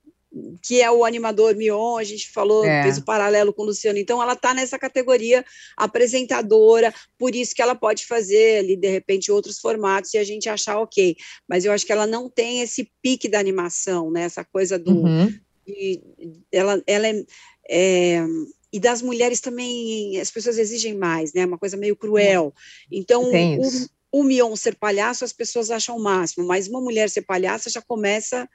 que 0.61 0.81
é 0.81 0.91
o 0.91 1.03
animador 1.03 1.55
Mion, 1.55 1.97
a 1.97 2.03
gente 2.03 2.29
falou, 2.31 2.63
é. 2.63 2.83
fez 2.83 2.97
o 2.97 3.05
paralelo 3.05 3.51
com 3.51 3.63
o 3.63 3.65
Luciano, 3.65 3.97
então 3.97 4.21
ela 4.21 4.33
está 4.33 4.53
nessa 4.53 4.77
categoria 4.77 5.43
apresentadora, 5.75 6.93
por 7.17 7.33
isso 7.33 7.55
que 7.55 7.61
ela 7.61 7.73
pode 7.73 8.05
fazer 8.05 8.59
ali, 8.59 8.75
de 8.75 8.89
repente, 8.89 9.31
outros 9.31 9.57
formatos 9.57 10.13
e 10.13 10.17
a 10.17 10.23
gente 10.23 10.47
achar 10.47 10.77
ok, 10.79 11.15
mas 11.47 11.65
eu 11.65 11.71
acho 11.71 11.85
que 11.85 11.91
ela 11.91 12.05
não 12.05 12.29
tem 12.29 12.61
esse 12.61 12.91
pique 13.01 13.27
da 13.27 13.39
animação, 13.39 14.11
né, 14.11 14.23
essa 14.23 14.43
coisa 14.43 14.77
do, 14.77 14.91
uhum 14.91 15.33
e 15.67 16.01
ela, 16.51 16.81
ela 16.87 17.07
é, 17.07 17.25
é, 17.69 18.25
e 18.71 18.79
das 18.79 19.01
mulheres 19.01 19.39
também 19.39 20.19
as 20.19 20.31
pessoas 20.31 20.57
exigem 20.57 20.95
mais, 20.95 21.33
né? 21.33 21.45
Uma 21.45 21.57
coisa 21.57 21.77
meio 21.77 21.95
cruel. 21.95 22.53
Então 22.91 23.23
o, 23.23 24.19
o 24.19 24.23
Mion 24.23 24.55
ser 24.55 24.75
palhaço 24.75 25.25
as 25.25 25.33
pessoas 25.33 25.69
acham 25.69 25.97
o 25.97 26.01
máximo, 26.01 26.45
mas 26.45 26.67
uma 26.67 26.81
mulher 26.81 27.09
ser 27.09 27.23
palhaça 27.23 27.69
já 27.69 27.81
começa, 27.81 28.47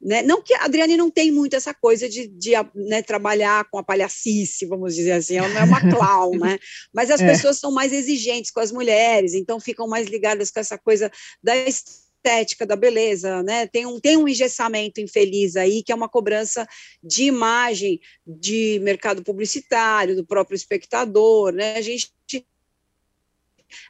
né? 0.00 0.22
Não 0.22 0.42
que 0.42 0.54
a 0.54 0.64
Adriane 0.64 0.96
não 0.96 1.10
tem 1.10 1.30
muito 1.30 1.54
essa 1.54 1.72
coisa 1.72 2.08
de, 2.08 2.26
de 2.28 2.52
né, 2.74 3.02
trabalhar 3.02 3.64
com 3.70 3.78
a 3.78 3.84
palhacice, 3.84 4.66
vamos 4.66 4.94
dizer 4.94 5.12
assim, 5.12 5.36
ela 5.36 5.48
não 5.48 5.60
é 5.60 5.64
uma 5.64 5.80
clown, 5.80 6.38
né? 6.38 6.58
Mas 6.92 7.10
as 7.10 7.20
é. 7.22 7.26
pessoas 7.26 7.58
são 7.58 7.72
mais 7.72 7.92
exigentes 7.92 8.50
com 8.50 8.60
as 8.60 8.72
mulheres, 8.72 9.34
então 9.34 9.60
ficam 9.60 9.88
mais 9.88 10.08
ligadas 10.08 10.50
com 10.50 10.60
essa 10.60 10.76
coisa 10.76 11.10
da 11.42 11.54
estética 12.26 12.66
da 12.66 12.74
beleza, 12.74 13.42
né? 13.42 13.66
Tem 13.66 13.86
um, 13.86 14.00
tem 14.00 14.16
um 14.16 14.26
engessamento 14.26 15.00
infeliz 15.00 15.56
aí, 15.56 15.82
que 15.82 15.92
é 15.92 15.94
uma 15.94 16.08
cobrança 16.08 16.66
de 17.02 17.24
imagem 17.24 18.00
de 18.26 18.80
mercado 18.82 19.22
publicitário, 19.22 20.16
do 20.16 20.26
próprio 20.26 20.56
espectador, 20.56 21.52
né? 21.52 21.76
A 21.76 21.80
gente 21.80 22.12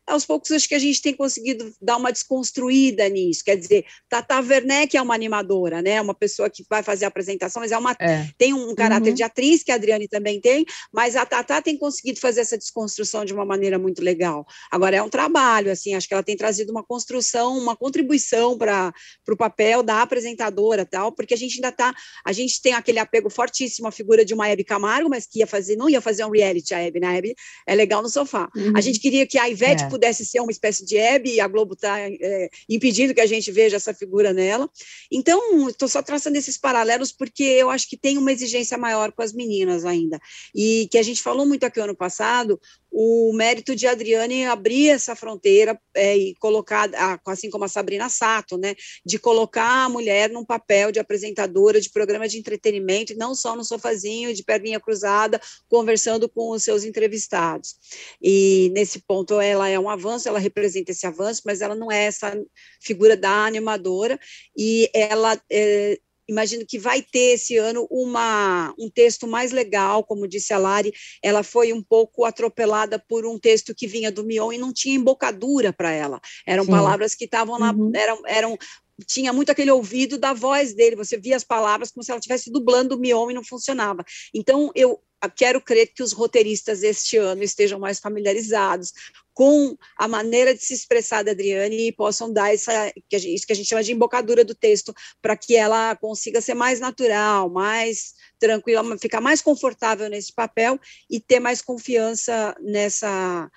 aos 0.07 0.25
poucos 0.25 0.51
acho 0.51 0.69
que 0.69 0.75
a 0.75 0.79
gente 0.79 1.01
tem 1.01 1.15
conseguido 1.15 1.73
dar 1.81 1.97
uma 1.97 2.13
desconstruída 2.13 3.09
nisso. 3.09 3.45
Quer 3.45 3.57
dizer, 3.57 3.85
Tata 4.09 4.41
Werneck 4.41 4.97
é 4.97 5.03
uma 5.03 5.15
animadora, 5.15 5.83
né? 5.83 6.01
Uma 6.01 6.15
pessoa 6.15 6.51
que 6.51 6.65
vai 6.69 6.83
fazer 6.83 7.05
a 7.05 7.09
apresentação, 7.09 7.61
mas 7.61 7.73
é 7.73 7.79
uma 7.79 7.97
é. 8.01 8.29
tem 8.39 8.53
um 8.53 8.75
caráter 8.75 9.11
uhum. 9.11 9.15
de 9.15 9.23
atriz 9.23 9.63
que 9.63 9.73
a 9.73 9.75
Adriane 9.75 10.09
também 10.09 10.41
tem, 10.41 10.65
mas 10.93 11.17
a 11.17 11.25
Tata 11.25 11.61
tem 11.63 11.77
conseguido 11.77 12.21
fazer 12.21 12.41
essa 12.41 12.57
desconstrução 12.57 13.25
de 13.25 13.33
uma 13.33 13.45
maneira 13.45 13.79
muito 13.79 14.03
legal. 14.03 14.47
Agora 14.71 14.97
é 14.97 15.03
um 15.03 15.09
trabalho, 15.09 15.71
assim, 15.71 15.95
acho 15.95 16.09
que 16.09 16.15
ela 16.15 16.23
tem 16.23 16.37
trazido 16.37 16.71
uma 16.71 16.85
construção, 16.85 17.57
uma 17.59 17.77
contribuição 17.77 18.57
para 18.57 18.93
o 19.29 19.37
papel 19.37 19.83
da 19.83 20.03
apresentadora, 20.03 20.85
tal, 20.85 21.13
porque 21.13 21.35
a 21.35 21.37
gente 21.37 21.57
ainda 21.57 21.69
está, 21.69 21.95
a 22.25 22.33
gente 22.33 22.61
tem 22.61 22.73
aquele 22.73 22.99
apego 22.99 23.31
fortíssimo 23.31 23.89
à 23.89 23.93
figura 23.93 24.25
de 24.25 24.35
uma 24.35 24.49
Hebe 24.49 24.65
Camargo, 24.65 25.09
mas 25.09 25.27
que 25.27 25.41
ia 25.41 25.47
fazer, 25.47 25.77
não 25.77 25.89
ia 25.89 26.01
fazer 26.01 26.25
um 26.25 26.31
reality 26.31 26.75
a 26.75 26.81
Hebe, 26.81 27.01
né? 27.01 27.09
A 27.09 27.15
Hebe 27.15 27.35
é 27.67 27.75
legal 27.75 28.03
no 28.03 28.09
sofá. 28.09 28.49
Uhum. 28.55 28.73
A 28.75 28.81
gente 28.81 29.01
queria 29.01 29.27
que 29.27 29.39
a 29.39 29.49
Ivete 29.49 29.76
é 29.85 29.89
pudesse 29.89 30.25
ser 30.25 30.41
uma 30.41 30.51
espécie 30.51 30.85
de 30.85 30.97
Hebe, 30.97 31.35
e 31.35 31.41
a 31.41 31.49
Globo 31.49 31.75
está 31.75 31.99
é, 32.01 32.49
impedindo 32.69 33.15
que 33.15 33.21
a 33.21 33.27
gente 33.27 33.51
veja 33.53 33.77
essa 33.77 33.95
figura 33.95 34.33
nela. 34.33 34.69
Então, 35.11 35.69
estou 35.69 35.89
só 35.89 36.03
traçando 36.03 36.37
esses 36.37 36.59
paralelos 36.59 37.13
porque 37.13 37.43
eu 37.43 37.71
acho 37.71 37.89
que 37.89 37.97
tem 37.97 38.19
uma 38.19 38.33
exigência 38.33 38.77
maior 38.79 39.13
com 39.13 39.23
as 39.23 39.33
meninas 39.33 39.85
ainda. 39.85 40.21
E 40.55 40.89
que 40.91 40.99
a 40.99 41.03
gente 41.03 41.23
falou 41.23 41.47
muito 41.47 41.65
aqui 41.65 41.81
ano 41.81 41.97
passado, 41.97 42.61
o 42.99 43.31
mérito 43.35 43.77
de 43.77 43.87
Adriane 43.87 44.47
abrir 44.47 44.89
essa 44.89 45.15
fronteira 45.15 45.79
é, 45.95 46.17
e 46.17 46.35
colocar, 46.37 46.89
assim 47.27 47.51
como 47.51 47.65
a 47.65 47.69
Sabrina 47.69 48.09
Sato, 48.09 48.57
né, 48.57 48.75
de 49.05 49.19
colocar 49.19 49.85
a 49.85 49.89
mulher 49.91 50.31
num 50.31 50.47
papel 50.47 50.91
de 50.91 50.99
apresentadora 50.99 51.79
de 51.79 51.91
programa 51.91 52.27
de 52.27 52.39
entretenimento, 52.39 53.15
não 53.15 53.35
só 53.35 53.55
no 53.55 53.63
sofazinho, 53.63 54.33
de 54.33 54.43
perninha 54.43 54.81
cruzada, 54.81 55.39
conversando 55.69 56.27
com 56.27 56.53
os 56.53 56.63
seus 56.63 56.85
entrevistados. 56.85 57.75
E 58.19 58.71
nesse 58.73 59.01
ponto 59.01 59.39
ela 59.39 59.69
é 59.69 59.79
um 59.79 59.91
avanço, 59.91 60.27
ela 60.27 60.39
representa 60.39 60.91
esse 60.91 61.07
avanço, 61.07 61.43
mas 61.45 61.61
ela 61.61 61.75
não 61.75 61.93
é 61.93 62.05
essa 62.05 62.35
figura 62.81 63.15
da 63.15 63.45
animadora, 63.45 64.19
e 64.57 64.89
ela 64.95 65.39
é, 65.53 65.99
imagino 66.29 66.65
que 66.67 66.79
vai 66.79 67.03
ter 67.03 67.35
esse 67.35 67.57
ano 67.57 67.87
uma, 67.91 68.75
um 68.79 68.91
texto 68.91 69.27
mais 69.27 69.53
legal, 69.53 70.05
como 70.05 70.29
disse 70.29 70.53
a 70.53 70.59
Lari, 70.59 70.93
ela 71.23 71.43
foi 71.43 71.73
um 71.73 71.83
pouco 71.83 72.25
atropelada 72.25 72.99
por 72.99 73.27
um 73.27 73.39
texto 73.39 73.75
que 73.75 73.87
vinha 73.87 74.11
do 74.11 74.25
Mion 74.25 74.53
e 74.53 74.59
não 74.59 74.73
tinha 74.73 74.97
embocadura 74.97 75.73
para 75.73 75.91
ela, 75.91 76.21
eram 76.47 76.65
Sim. 76.65 76.71
palavras 76.71 77.15
que 77.15 77.25
estavam 77.25 77.59
lá, 77.59 77.73
uhum. 77.73 77.93
eram, 77.95 78.23
eram 78.27 78.59
tinha 79.05 79.33
muito 79.33 79.51
aquele 79.51 79.71
ouvido 79.71 80.19
da 80.19 80.33
voz 80.33 80.75
dele, 80.75 80.97
você 80.97 81.17
via 81.19 81.37
as 81.37 81.45
palavras 81.45 81.91
como 81.91 82.03
se 82.03 82.11
ela 82.11 82.19
estivesse 82.19 82.51
dublando 82.51 82.95
o 82.95 82.99
Mion 82.99 83.31
e 83.31 83.35
não 83.35 83.45
funcionava. 83.45 84.05
Então, 84.33 84.71
eu 84.75 85.03
quero 85.29 85.61
crer 85.61 85.93
que 85.93 86.03
os 86.03 86.13
roteiristas 86.13 86.83
este 86.83 87.17
ano 87.17 87.43
estejam 87.43 87.79
mais 87.79 87.99
familiarizados 87.99 88.93
com 89.35 89.77
a 89.99 90.09
maneira 90.09 90.55
de 90.55 90.65
se 90.65 90.73
expressar 90.73 91.23
da 91.23 91.33
Adriane 91.33 91.89
e 91.89 91.93
possam 91.93 92.33
dar 92.33 92.55
essa, 92.55 92.93
isso 93.13 93.47
que 93.47 93.53
a 93.53 93.57
gente 93.57 93.69
chama 93.69 93.83
de 93.83 93.93
embocadura 93.93 94.45
do 94.45 94.55
texto, 94.55 94.95
para 95.21 95.37
que 95.37 95.55
ela 95.55 95.95
consiga 95.97 96.41
ser 96.41 96.55
mais 96.55 96.81
natural, 96.81 97.51
mais 97.51 98.15
tranquila, 98.39 98.97
ficar 98.99 99.21
mais 99.21 99.43
confortável 99.43 100.09
nesse 100.09 100.33
papel 100.33 100.79
e 101.11 101.21
ter 101.21 101.41
mais 101.41 101.61
confiança 101.61 102.57
nessa 102.61 103.51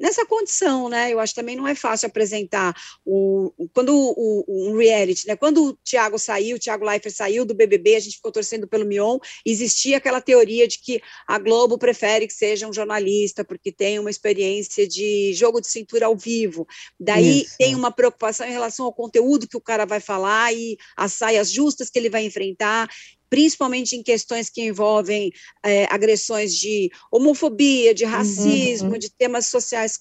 nessa 0.00 0.24
condição, 0.24 0.88
né? 0.88 1.12
Eu 1.12 1.20
acho 1.20 1.34
que 1.34 1.40
também 1.40 1.56
não 1.56 1.66
é 1.66 1.74
fácil 1.74 2.06
apresentar 2.06 2.74
o 3.04 3.52
quando 3.72 3.94
o, 3.94 4.44
o, 4.46 4.70
um 4.70 4.76
reality, 4.76 5.26
né? 5.26 5.36
Quando 5.36 5.64
o 5.64 5.76
Thiago 5.76 6.18
saiu, 6.18 6.56
o 6.56 6.58
Thiago 6.58 6.84
Leifert 6.84 7.14
saiu 7.14 7.44
do 7.44 7.54
BBB, 7.54 7.96
a 7.96 8.00
gente 8.00 8.16
ficou 8.16 8.32
torcendo 8.32 8.66
pelo 8.66 8.86
Mion, 8.86 9.18
existia 9.44 9.96
aquela 9.96 10.20
teoria 10.20 10.66
de 10.66 10.78
que 10.78 11.00
a 11.26 11.38
Globo 11.38 11.78
prefere 11.78 12.26
que 12.26 12.34
seja 12.34 12.68
um 12.68 12.72
jornalista 12.72 13.44
porque 13.44 13.72
tem 13.72 13.98
uma 13.98 14.10
experiência 14.10 14.86
de 14.86 15.32
jogo 15.34 15.60
de 15.60 15.68
cintura 15.68 16.06
ao 16.06 16.16
vivo. 16.16 16.66
Daí 16.98 17.42
Isso. 17.42 17.56
tem 17.58 17.74
uma 17.74 17.90
preocupação 17.90 18.46
em 18.46 18.52
relação 18.52 18.86
ao 18.86 18.92
conteúdo 18.92 19.48
que 19.48 19.56
o 19.56 19.60
cara 19.60 19.84
vai 19.84 20.00
falar 20.00 20.52
e 20.52 20.76
as 20.96 21.12
saias 21.12 21.50
justas 21.50 21.90
que 21.90 21.98
ele 21.98 22.10
vai 22.10 22.24
enfrentar 22.24 22.88
principalmente 23.30 23.96
em 23.96 24.02
questões 24.02 24.48
que 24.50 24.62
envolvem 24.62 25.32
é, 25.64 25.84
agressões 25.92 26.54
de 26.54 26.90
homofobia, 27.10 27.94
de 27.94 28.04
racismo, 28.04 28.92
uhum. 28.92 28.98
de 28.98 29.10
temas 29.10 29.46
sociais 29.46 29.98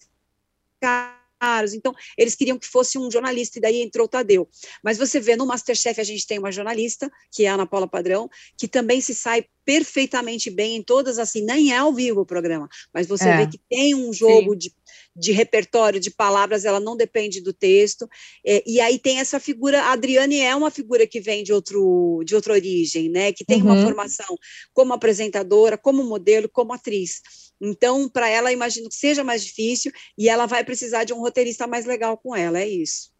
caros. 0.79 1.73
Então, 1.73 1.93
eles 2.17 2.35
queriam 2.35 2.57
que 2.57 2.67
fosse 2.67 2.97
um 2.97 3.11
jornalista, 3.11 3.57
e 3.57 3.61
daí 3.61 3.81
entrou 3.81 4.05
o 4.05 4.09
Tadeu. 4.09 4.49
Mas 4.83 4.97
você 4.97 5.19
vê 5.19 5.35
no 5.35 5.45
Masterchef, 5.45 5.99
a 5.99 6.03
gente 6.03 6.25
tem 6.25 6.39
uma 6.39 6.51
jornalista, 6.51 7.11
que 7.31 7.45
é 7.45 7.49
a 7.49 7.53
Ana 7.53 7.65
Paula 7.65 7.87
Padrão, 7.87 8.29
que 8.57 8.67
também 8.67 9.01
se 9.01 9.13
sai 9.13 9.45
perfeitamente 9.67 10.49
bem 10.49 10.77
em 10.77 10.81
todas, 10.81 11.19
assim, 11.19 11.43
nem 11.43 11.73
é 11.73 11.77
ao 11.77 11.93
vivo 11.93 12.21
o 12.21 12.25
programa, 12.25 12.69
mas 12.93 13.05
você 13.05 13.27
É. 13.27 13.35
vê 13.39 13.47
que 13.47 13.59
tem 13.69 13.93
um 13.93 14.13
jogo 14.13 14.55
de, 14.55 14.71
de 15.13 15.33
repertório 15.33 15.99
de 15.99 16.09
palavras, 16.09 16.63
ela 16.63 16.79
não 16.79 16.95
depende 16.95 17.41
do 17.41 17.51
texto, 17.51 18.07
é, 18.45 18.63
e 18.65 18.79
aí 18.79 18.97
tem 18.97 19.19
essa 19.19 19.41
figura, 19.41 19.81
a 19.83 19.91
Adriane 19.91 20.39
é 20.39 20.55
uma 20.55 20.71
figura 20.71 21.05
que 21.05 21.19
vem 21.19 21.43
de, 21.43 21.51
outro, 21.51 22.23
de 22.25 22.33
outra 22.33 22.53
origem, 22.53 23.09
né, 23.09 23.33
que 23.33 23.43
tem 23.43 23.61
uma 23.61 23.73
Uhum. 23.73 23.81
formação 23.83 24.37
como 24.73 24.93
apresentadora, 24.93 25.77
como 25.77 26.01
modelo, 26.01 26.47
como 26.47 26.71
atriz, 26.71 27.19
então, 27.59 28.07
para 28.07 28.29
ela, 28.29 28.53
imagino 28.53 28.87
que 28.87 28.95
seja 28.95 29.21
mais 29.21 29.43
difícil, 29.43 29.91
e 30.17 30.29
ela 30.29 30.45
vai 30.45 30.63
precisar 30.63 31.03
de 31.03 31.11
um 31.11 31.19
roteirista 31.19 31.67
mais 31.67 31.85
legal 31.85 32.17
com 32.17 32.33
ela, 32.33 32.57
é 32.61 32.67
isso. 32.69 33.11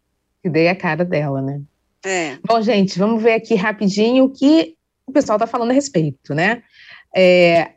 Que 0.42 0.48
dei 0.48 0.68
a 0.68 0.74
cara 0.74 1.04
dela, 1.04 1.42
né? 1.42 1.60
É. 2.06 2.38
Bom, 2.46 2.62
gente, 2.62 2.98
vamos 2.98 3.22
ver 3.22 3.32
aqui 3.32 3.54
rapidinho 3.54 4.24
o 4.24 4.30
que 4.32 4.77
o 5.08 5.12
pessoal 5.12 5.36
está 5.36 5.46
falando 5.46 5.70
a 5.70 5.74
respeito, 5.74 6.34
né? 6.34 6.62
É, 7.14 7.72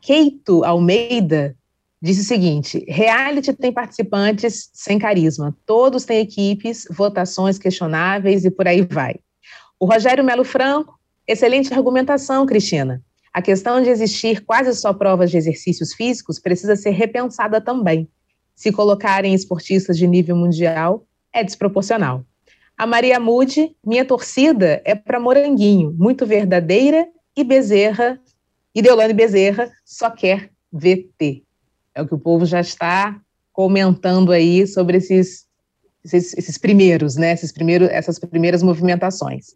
Keito 0.00 0.64
Almeida 0.64 1.56
disse 2.00 2.20
o 2.20 2.24
seguinte: 2.24 2.84
reality 2.88 3.52
tem 3.52 3.72
participantes 3.72 4.70
sem 4.72 4.98
carisma, 4.98 5.56
todos 5.66 6.04
têm 6.04 6.20
equipes, 6.20 6.86
votações 6.90 7.58
questionáveis 7.58 8.44
e 8.44 8.50
por 8.50 8.66
aí 8.66 8.82
vai. 8.82 9.16
O 9.78 9.86
Rogério 9.86 10.24
Melo 10.24 10.44
Franco, 10.44 10.98
excelente 11.26 11.72
argumentação, 11.74 12.46
Cristina. 12.46 13.02
A 13.32 13.40
questão 13.40 13.82
de 13.82 13.88
existir 13.88 14.44
quase 14.44 14.74
só 14.74 14.92
provas 14.92 15.30
de 15.30 15.38
exercícios 15.38 15.94
físicos 15.94 16.38
precisa 16.38 16.76
ser 16.76 16.90
repensada 16.90 17.60
também. 17.60 18.08
Se 18.54 18.70
colocarem 18.70 19.34
esportistas 19.34 19.96
de 19.96 20.06
nível 20.06 20.36
mundial, 20.36 21.06
é 21.32 21.42
desproporcional. 21.42 22.24
A 22.82 22.86
Maria 22.86 23.20
Mude, 23.20 23.76
minha 23.86 24.04
torcida 24.04 24.82
é 24.84 24.92
para 24.92 25.20
Moranguinho, 25.20 25.94
muito 25.96 26.26
verdadeira 26.26 27.06
e 27.36 27.44
Bezerra, 27.44 28.18
e 28.74 28.82
Deolane 28.82 29.14
Bezerra 29.14 29.70
só 29.84 30.10
quer 30.10 30.50
VT. 30.72 31.44
É 31.94 32.02
o 32.02 32.08
que 32.08 32.14
o 32.14 32.18
povo 32.18 32.44
já 32.44 32.60
está 32.60 33.20
comentando 33.52 34.32
aí 34.32 34.66
sobre 34.66 34.96
esses, 34.96 35.46
esses, 36.04 36.36
esses 36.36 36.58
primeiros, 36.58 37.14
né? 37.14 37.32
Esses 37.34 37.52
primeiros, 37.52 37.88
essas 37.88 38.18
primeiras 38.18 38.64
movimentações. 38.64 39.54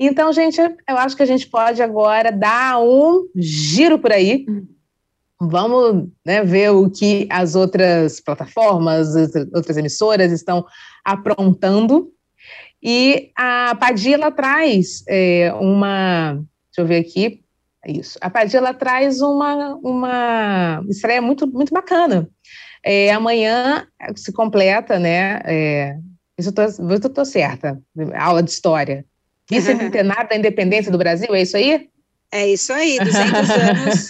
Então, 0.00 0.32
gente, 0.32 0.58
eu 0.58 0.96
acho 0.96 1.14
que 1.14 1.22
a 1.22 1.26
gente 1.26 1.46
pode 1.48 1.82
agora 1.82 2.32
dar 2.32 2.80
um 2.80 3.28
giro 3.36 3.98
por 3.98 4.12
aí. 4.12 4.46
Vamos 5.38 6.08
né, 6.24 6.42
ver 6.42 6.70
o 6.70 6.88
que 6.88 7.28
as 7.30 7.54
outras 7.54 8.18
plataformas, 8.18 9.14
as 9.14 9.34
outras 9.54 9.76
emissoras 9.76 10.32
estão 10.32 10.64
aprontando. 11.04 12.15
E 12.88 13.32
a 13.34 13.74
Padilha 13.74 14.14
ela 14.14 14.30
traz 14.30 15.02
é, 15.08 15.52
uma. 15.54 16.34
Deixa 16.34 16.78
eu 16.78 16.86
ver 16.86 16.98
aqui. 16.98 17.42
É 17.84 17.90
Isso. 17.90 18.16
A 18.20 18.30
Padilha 18.30 18.58
ela 18.58 18.72
traz 18.72 19.20
uma, 19.20 19.74
uma 19.82 20.84
estreia 20.88 21.20
muito, 21.20 21.48
muito 21.48 21.74
bacana. 21.74 22.28
É, 22.84 23.10
amanhã 23.10 23.88
se 24.14 24.32
completa, 24.32 25.00
né? 25.00 25.40
É, 25.44 25.96
isso 26.38 26.50
eu 26.50 27.00
tô, 27.00 27.10
tô 27.10 27.24
certa. 27.24 27.76
Aula 28.16 28.40
de 28.40 28.52
história. 28.52 29.04
Bicentenário 29.50 30.28
da 30.30 30.36
independência 30.36 30.92
do 30.92 30.98
Brasil, 30.98 31.34
é 31.34 31.42
isso 31.42 31.56
aí? 31.56 31.88
É 32.32 32.46
isso 32.46 32.72
aí, 32.72 32.98
200 32.98 33.50
anos, 33.50 34.08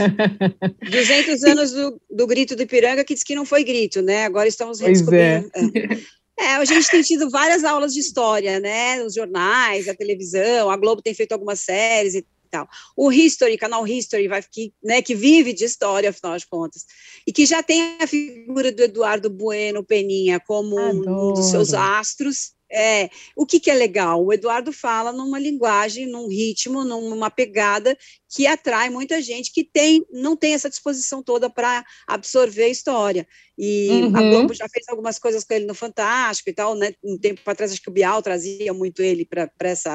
200 0.91 1.45
anos 1.45 1.73
do, 1.73 2.01
do 2.11 2.27
grito 2.27 2.57
do 2.57 2.63
Ipiranga, 2.63 3.05
que 3.05 3.15
diz 3.15 3.23
que 3.23 3.35
não 3.35 3.45
foi 3.45 3.63
grito, 3.63 4.01
né? 4.03 4.25
Agora 4.25 4.49
estamos 4.49 4.81
redescobrindo. 4.81 5.51
É. 5.55 6.16
é. 6.39 6.55
a 6.57 6.65
gente 6.65 6.91
tem 6.91 7.03
tido 7.03 7.31
várias 7.31 7.65
aulas 7.65 7.93
de 7.93 8.01
história, 8.01 8.61
né? 8.61 9.03
Nos 9.03 9.15
jornais, 9.15 9.89
a 9.89 9.95
televisão, 9.95 10.71
a 10.71 10.77
Globo 10.77 11.03
tem 11.03 11.15
feito 11.15 11.33
algumas 11.33 11.61
séries 11.61 12.15
e 12.15 12.27
tal. 12.51 12.69
O 12.97 13.13
History, 13.13 13.59
canal 13.59 13.87
History, 13.87 14.29
vai, 14.29 14.43
que, 14.43 14.73
né, 14.83 15.03
que 15.03 15.15
vive 15.15 15.53
de 15.53 15.65
história, 15.65 16.11
afinal 16.11 16.37
de 16.37 16.47
contas, 16.47 16.85
e 17.27 17.33
que 17.33 17.45
já 17.45 17.63
tem 17.63 17.99
a 18.01 18.07
figura 18.07 18.73
do 18.73 18.83
Eduardo 18.83 19.29
Bueno 19.29 19.85
Peninha 19.85 20.41
como 20.41 20.79
Adoro. 20.79 21.31
um 21.31 21.33
dos 21.35 21.51
seus 21.51 21.75
astros. 21.75 22.57
É, 22.69 23.09
o 23.37 23.47
que, 23.47 23.61
que 23.61 23.71
é 23.71 23.75
legal? 23.75 24.25
O 24.25 24.33
Eduardo 24.33 24.73
fala 24.73 25.13
numa 25.13 25.39
linguagem, 25.39 26.05
num 26.05 26.27
ritmo, 26.29 26.83
numa 26.85 27.31
pegada 27.31 27.97
que 28.29 28.45
atrai 28.45 28.91
muita 28.91 29.23
gente 29.23 29.53
que 29.53 29.63
tem, 29.63 30.05
não 30.11 30.37
tem 30.37 30.53
essa 30.53 30.69
disposição 30.69 31.23
toda 31.23 31.49
para 31.49 31.85
absorver 32.09 32.65
a 32.65 32.69
história. 32.69 33.27
E 33.59 33.89
uhum. 33.89 34.17
a 34.17 34.21
Globo 34.21 34.55
já 34.55 34.69
fez 34.69 34.87
algumas 34.89 35.19
coisas 35.19 35.43
com 35.43 35.55
ele 35.55 35.65
no 35.65 35.75
Fantástico 35.75 36.51
e 36.51 36.53
tal, 36.53 36.75
né? 36.75 36.93
Um 37.03 37.17
tempo 37.17 37.41
atrás, 37.47 37.73
acho 37.73 37.81
que 37.81 37.89
o 37.89 37.93
Bial 37.93 38.23
trazia 38.23 38.73
muito 38.75 39.03
ele 39.03 39.25
para 39.25 39.51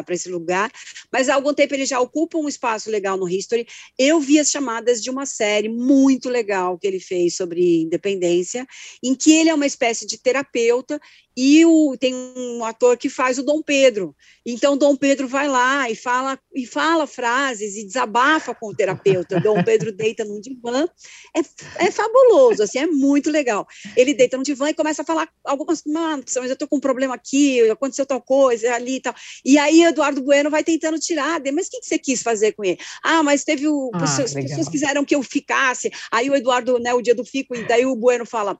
esse 0.09 0.29
lugar, 0.29 0.71
mas 1.11 1.29
há 1.29 1.35
algum 1.35 1.53
tempo 1.53 1.73
ele 1.73 1.85
já 1.85 1.99
ocupa 1.99 2.37
um 2.37 2.47
espaço 2.47 2.89
legal 2.89 3.17
no 3.17 3.29
History. 3.29 3.67
Eu 3.97 4.19
vi 4.19 4.39
as 4.39 4.49
chamadas 4.49 5.01
de 5.01 5.09
uma 5.09 5.25
série 5.25 5.69
muito 5.69 6.29
legal 6.29 6.77
que 6.77 6.87
ele 6.87 6.99
fez 6.99 7.35
sobre 7.35 7.81
independência, 7.81 8.65
em 9.03 9.13
que 9.13 9.31
ele 9.31 9.49
é 9.49 9.53
uma 9.53 9.65
espécie 9.65 10.07
de 10.07 10.17
terapeuta 10.17 10.99
e 11.35 11.65
o, 11.65 11.95
tem 11.97 12.13
um 12.13 12.63
ator 12.65 12.97
que 12.97 13.09
faz 13.09 13.37
o 13.37 13.43
Dom 13.43 13.61
Pedro. 13.61 14.15
Então, 14.45 14.77
Dom 14.77 14.95
Pedro 14.95 15.27
vai 15.27 15.47
lá 15.47 15.89
e 15.89 15.95
fala, 15.95 16.37
e 16.53 16.65
fala 16.65 17.07
frases 17.07 17.75
e 17.75 17.85
desabafa 17.85 18.53
com 18.53 18.69
o 18.69 18.75
terapeuta. 18.75 19.39
Dom 19.39 19.63
Pedro 19.63 19.91
deita 19.91 20.25
num 20.25 20.41
divã. 20.41 20.87
É, 21.35 21.85
é 21.85 21.91
fabuloso, 21.91 22.63
assim, 22.63 22.79
é 22.79 22.87
muito 22.87 23.29
legal. 23.29 23.50
Ele 23.95 24.13
deita 24.13 24.37
num 24.37 24.43
divã 24.43 24.69
e 24.69 24.73
começa 24.73 25.01
a 25.01 25.05
falar 25.05 25.29
algumas 25.43 25.81
coisas, 25.81 26.35
mas 26.35 26.49
eu 26.49 26.57
tô 26.57 26.67
com 26.67 26.77
um 26.77 26.79
problema 26.79 27.15
aqui, 27.15 27.69
aconteceu 27.69 28.05
tal 28.05 28.21
coisa 28.21 28.73
ali 28.73 28.95
e 28.95 29.01
tal. 29.01 29.13
E 29.43 29.57
aí, 29.57 29.83
Eduardo 29.83 30.21
Bueno 30.21 30.49
vai 30.49 30.63
tentando 30.63 30.99
tirar, 30.99 31.41
mas 31.53 31.67
o 31.67 31.71
que, 31.71 31.79
que 31.79 31.85
você 31.85 31.99
quis 31.99 32.21
fazer 32.21 32.53
com 32.53 32.63
ele? 32.63 32.79
Ah, 33.03 33.23
mas 33.23 33.43
teve 33.43 33.67
o. 33.67 33.91
Ah, 33.93 34.03
as 34.03 34.33
pessoas 34.33 34.69
quiseram 34.69 35.05
que 35.05 35.15
eu 35.15 35.23
ficasse. 35.23 35.91
Aí 36.11 36.29
o 36.29 36.35
Eduardo, 36.35 36.79
né, 36.79 36.93
o 36.93 37.01
dia 37.01 37.15
do 37.15 37.25
fico, 37.25 37.55
e 37.55 37.67
daí 37.67 37.85
o 37.85 37.95
Bueno 37.95 38.25
fala 38.25 38.57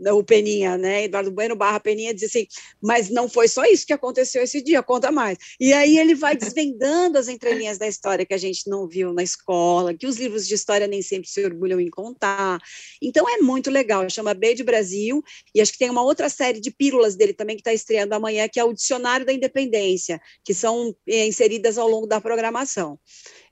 o 0.00 0.24
Peninha, 0.24 0.76
né? 0.76 1.04
Eduardo 1.04 1.30
Bueno 1.30 1.54
barra 1.56 1.80
Peninha 1.80 2.14
diz 2.14 2.24
assim, 2.24 2.46
mas 2.82 3.08
não 3.08 3.28
foi 3.28 3.48
só 3.48 3.64
isso 3.64 3.86
que 3.86 3.92
aconteceu 3.92 4.42
esse 4.42 4.62
dia, 4.62 4.82
conta 4.82 5.10
mais. 5.12 5.38
E 5.60 5.72
aí 5.72 5.98
ele 5.98 6.14
vai 6.14 6.36
desvendando 6.36 7.18
as 7.18 7.28
entrelinhas 7.28 7.78
da 7.78 7.86
história 7.86 8.26
que 8.26 8.34
a 8.34 8.38
gente 8.38 8.68
não 8.68 8.88
viu 8.88 9.12
na 9.12 9.22
escola, 9.22 9.94
que 9.94 10.06
os 10.06 10.16
livros 10.16 10.46
de 10.46 10.54
história 10.54 10.86
nem 10.86 11.02
sempre 11.02 11.28
se 11.28 11.44
orgulham 11.44 11.80
em 11.80 11.90
contar. 11.90 12.60
Então 13.00 13.28
é 13.28 13.38
muito 13.38 13.70
legal, 13.70 14.08
chama 14.10 14.34
B 14.34 14.54
de 14.54 14.64
Brasil, 14.64 15.22
e 15.54 15.60
acho 15.60 15.72
que 15.72 15.78
tem 15.78 15.90
uma 15.90 16.02
outra 16.02 16.28
série 16.28 16.60
de 16.60 16.70
pílulas 16.70 17.14
dele 17.14 17.32
também 17.32 17.56
que 17.56 17.60
está 17.60 17.72
estreando 17.72 18.14
amanhã, 18.14 18.48
que 18.48 18.58
é 18.58 18.64
o 18.64 18.72
Dicionário 18.72 19.24
da 19.24 19.32
Independência, 19.32 20.20
que 20.44 20.54
são 20.54 20.94
é, 21.08 21.26
inseridas 21.26 21.78
ao 21.78 21.88
longo 21.88 22.06
da 22.06 22.20
programação. 22.20 22.98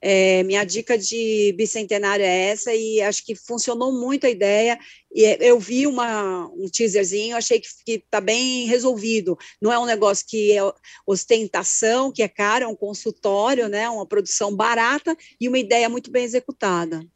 É, 0.04 0.42
minha 0.42 0.64
dica 0.64 0.98
de 0.98 1.54
bicentenário 1.56 2.24
é 2.24 2.48
essa, 2.48 2.74
e 2.74 3.00
acho 3.00 3.24
que 3.24 3.36
funcionou 3.36 3.92
muito 3.92 4.26
a 4.26 4.30
ideia. 4.30 4.76
E 5.14 5.22
eu 5.40 5.60
vi 5.60 5.86
uma, 5.86 6.48
um 6.48 6.68
teaserzinho, 6.68 7.36
achei 7.36 7.60
que 7.60 7.92
está 7.92 8.20
bem 8.20 8.66
resolvido. 8.66 9.38
Não 9.60 9.72
é 9.72 9.78
um 9.78 9.86
negócio 9.86 10.26
que 10.28 10.58
é 10.58 10.60
ostentação, 11.06 12.10
que 12.10 12.22
é 12.22 12.28
caro, 12.28 12.64
é 12.64 12.66
um 12.66 12.74
consultório, 12.74 13.68
né? 13.68 13.88
Uma 13.88 14.06
produção 14.06 14.54
barata 14.56 15.16
e 15.40 15.48
uma 15.48 15.58
ideia 15.58 15.88
muito 15.88 16.10
bem 16.10 16.24
executada. 16.24 17.06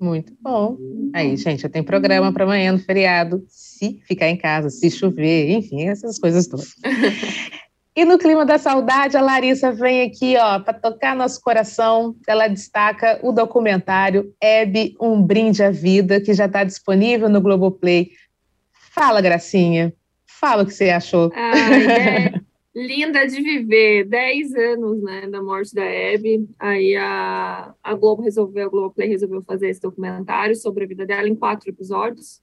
Muito 0.00 0.32
bom. 0.40 0.78
Aí, 1.12 1.36
gente, 1.36 1.64
eu 1.64 1.68
tenho 1.68 1.84
programa 1.84 2.32
para 2.32 2.44
amanhã 2.44 2.72
no 2.72 2.78
feriado, 2.78 3.44
se 3.48 4.00
ficar 4.06 4.30
em 4.30 4.36
casa, 4.36 4.70
se 4.70 4.90
chover, 4.90 5.50
enfim, 5.50 5.88
essas 5.88 6.18
coisas 6.18 6.46
todas. 6.46 6.74
E 7.94 8.04
no 8.04 8.18
clima 8.18 8.46
da 8.46 8.56
saudade, 8.56 9.16
a 9.16 9.20
Larissa 9.20 9.72
vem 9.72 10.02
aqui, 10.02 10.36
ó, 10.36 10.60
para 10.60 10.74
tocar 10.74 11.16
nosso 11.16 11.40
coração. 11.40 12.14
Ela 12.26 12.46
destaca 12.46 13.18
o 13.22 13.32
documentário 13.32 14.32
Hebe, 14.40 14.96
um 15.00 15.20
brinde 15.20 15.62
à 15.62 15.70
vida, 15.70 16.20
que 16.20 16.32
já 16.32 16.46
está 16.46 16.62
disponível 16.62 17.28
no 17.28 17.40
Globoplay. 17.40 18.10
Fala, 18.72 19.20
Gracinha. 19.20 19.92
Fala 20.24 20.62
o 20.62 20.66
que 20.66 20.72
você 20.72 20.90
achou. 20.90 21.30
Ai, 21.34 21.86
é 21.86 22.32
linda 22.74 23.26
de 23.26 23.42
viver. 23.42 24.04
Dez 24.04 24.54
anos, 24.54 25.02
né, 25.02 25.28
da 25.28 25.42
morte 25.42 25.74
da 25.74 25.84
Hebe. 25.84 26.48
Aí 26.58 26.96
a, 26.96 27.74
a 27.82 27.94
Globo 27.94 28.22
resolveu, 28.22 28.66
a 28.66 28.70
Globoplay 28.70 29.08
resolveu 29.08 29.42
fazer 29.42 29.68
esse 29.68 29.80
documentário 29.80 30.54
sobre 30.54 30.84
a 30.84 30.86
vida 30.86 31.04
dela 31.04 31.28
em 31.28 31.34
quatro 31.34 31.68
episódios. 31.68 32.40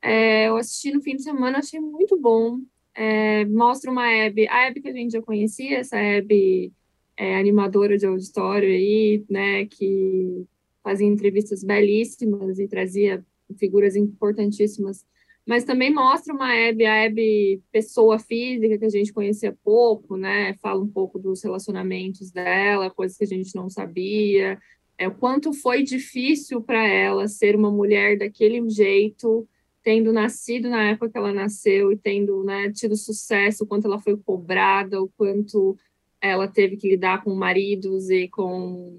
É, 0.00 0.48
eu 0.48 0.56
assisti 0.56 0.92
no 0.92 1.02
fim 1.02 1.16
de 1.16 1.22
semana, 1.22 1.58
achei 1.58 1.80
muito 1.80 2.16
bom. 2.16 2.60
É, 2.94 3.44
mostra 3.46 3.90
uma 3.90 4.08
Hebe, 4.10 4.48
a 4.48 4.66
Hebe 4.66 4.80
que 4.80 4.88
a 4.88 4.92
gente 4.92 5.12
já 5.12 5.22
conhecia, 5.22 5.78
essa 5.78 5.98
Hebe 5.98 6.72
é, 7.16 7.36
animadora 7.36 7.98
de 7.98 8.06
auditório 8.06 8.68
aí, 8.68 9.24
né, 9.28 9.66
que 9.66 10.44
fazia 10.82 11.06
entrevistas 11.06 11.64
belíssimas 11.64 12.58
e 12.58 12.68
trazia 12.68 13.24
figuras 13.58 13.96
importantíssimas, 13.96 15.04
mas 15.46 15.64
também 15.64 15.92
mostra 15.92 16.32
uma 16.32 16.54
Hebe, 16.54 16.86
a 16.86 17.04
Hebe 17.04 17.62
pessoa 17.72 18.18
física 18.18 18.78
que 18.78 18.84
a 18.84 18.90
gente 18.90 19.12
conhecia 19.12 19.56
pouco, 19.64 20.16
né, 20.16 20.54
fala 20.62 20.80
um 20.80 20.88
pouco 20.88 21.18
dos 21.18 21.42
relacionamentos 21.42 22.30
dela, 22.30 22.90
coisas 22.90 23.16
que 23.16 23.24
a 23.24 23.28
gente 23.28 23.54
não 23.54 23.68
sabia, 23.68 24.58
é, 24.96 25.08
o 25.08 25.14
quanto 25.14 25.52
foi 25.52 25.82
difícil 25.82 26.62
para 26.62 26.86
ela 26.86 27.26
ser 27.26 27.56
uma 27.56 27.70
mulher 27.70 28.16
daquele 28.16 28.68
jeito, 28.70 29.46
tendo 29.84 30.12
nascido 30.12 30.70
na 30.70 30.90
época 30.90 31.10
que 31.10 31.18
ela 31.18 31.32
nasceu 31.32 31.92
e 31.92 31.96
tendo 31.96 32.42
né, 32.42 32.72
tido 32.72 32.96
sucesso, 32.96 33.62
o 33.62 33.66
quanto 33.66 33.86
ela 33.86 34.00
foi 34.00 34.16
cobrada, 34.16 35.00
o 35.00 35.10
quanto 35.16 35.76
ela 36.20 36.48
teve 36.48 36.78
que 36.78 36.88
lidar 36.88 37.22
com 37.22 37.34
maridos 37.34 38.08
e 38.08 38.26
com 38.28 38.98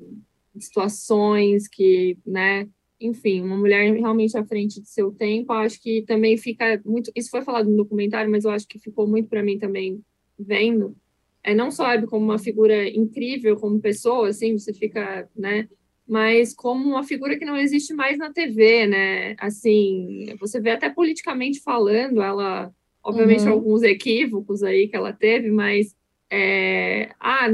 situações 0.59 1.67
que, 1.67 2.17
né, 2.23 2.69
enfim, 3.01 3.41
uma 3.41 3.57
mulher 3.57 3.91
realmente 3.93 4.37
à 4.37 4.45
frente 4.45 4.79
de 4.79 4.87
seu 4.87 5.11
tempo, 5.11 5.51
acho 5.51 5.81
que 5.81 6.03
também 6.03 6.37
fica 6.37 6.79
muito, 6.85 7.11
isso 7.15 7.31
foi 7.31 7.41
falado 7.41 7.69
no 7.69 7.77
documentário, 7.77 8.31
mas 8.31 8.45
eu 8.45 8.51
acho 8.51 8.67
que 8.67 8.79
ficou 8.79 9.07
muito 9.07 9.27
para 9.27 9.43
mim 9.43 9.57
também 9.57 10.01
vendo, 10.37 10.95
é 11.43 11.53
não 11.55 11.71
só 11.71 11.99
como 12.05 12.23
uma 12.23 12.39
figura 12.39 12.87
incrível 12.87 13.55
como 13.57 13.81
pessoa, 13.81 14.29
assim, 14.29 14.57
você 14.57 14.71
fica, 14.71 15.27
né, 15.35 15.67
mas 16.07 16.53
como 16.53 16.89
uma 16.89 17.03
figura 17.03 17.37
que 17.37 17.45
não 17.45 17.57
existe 17.57 17.93
mais 17.93 18.17
na 18.17 18.31
TV, 18.31 18.85
né, 18.87 19.35
assim, 19.39 20.35
você 20.39 20.59
vê 20.59 20.71
até 20.71 20.89
politicamente 20.89 21.61
falando, 21.61 22.21
ela, 22.21 22.71
obviamente, 23.03 23.43
uhum. 23.45 23.53
alguns 23.53 23.81
equívocos 23.81 24.61
aí 24.61 24.87
que 24.87 24.95
ela 24.95 25.11
teve, 25.11 25.49
mas, 25.49 25.95
é, 26.29 27.09
ah, 27.19 27.47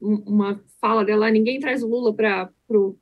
uma 0.00 0.60
fala 0.80 1.04
dela, 1.04 1.30
ninguém 1.30 1.60
traz 1.60 1.82
o 1.82 1.88
Lula 1.88 2.14
para 2.14 2.50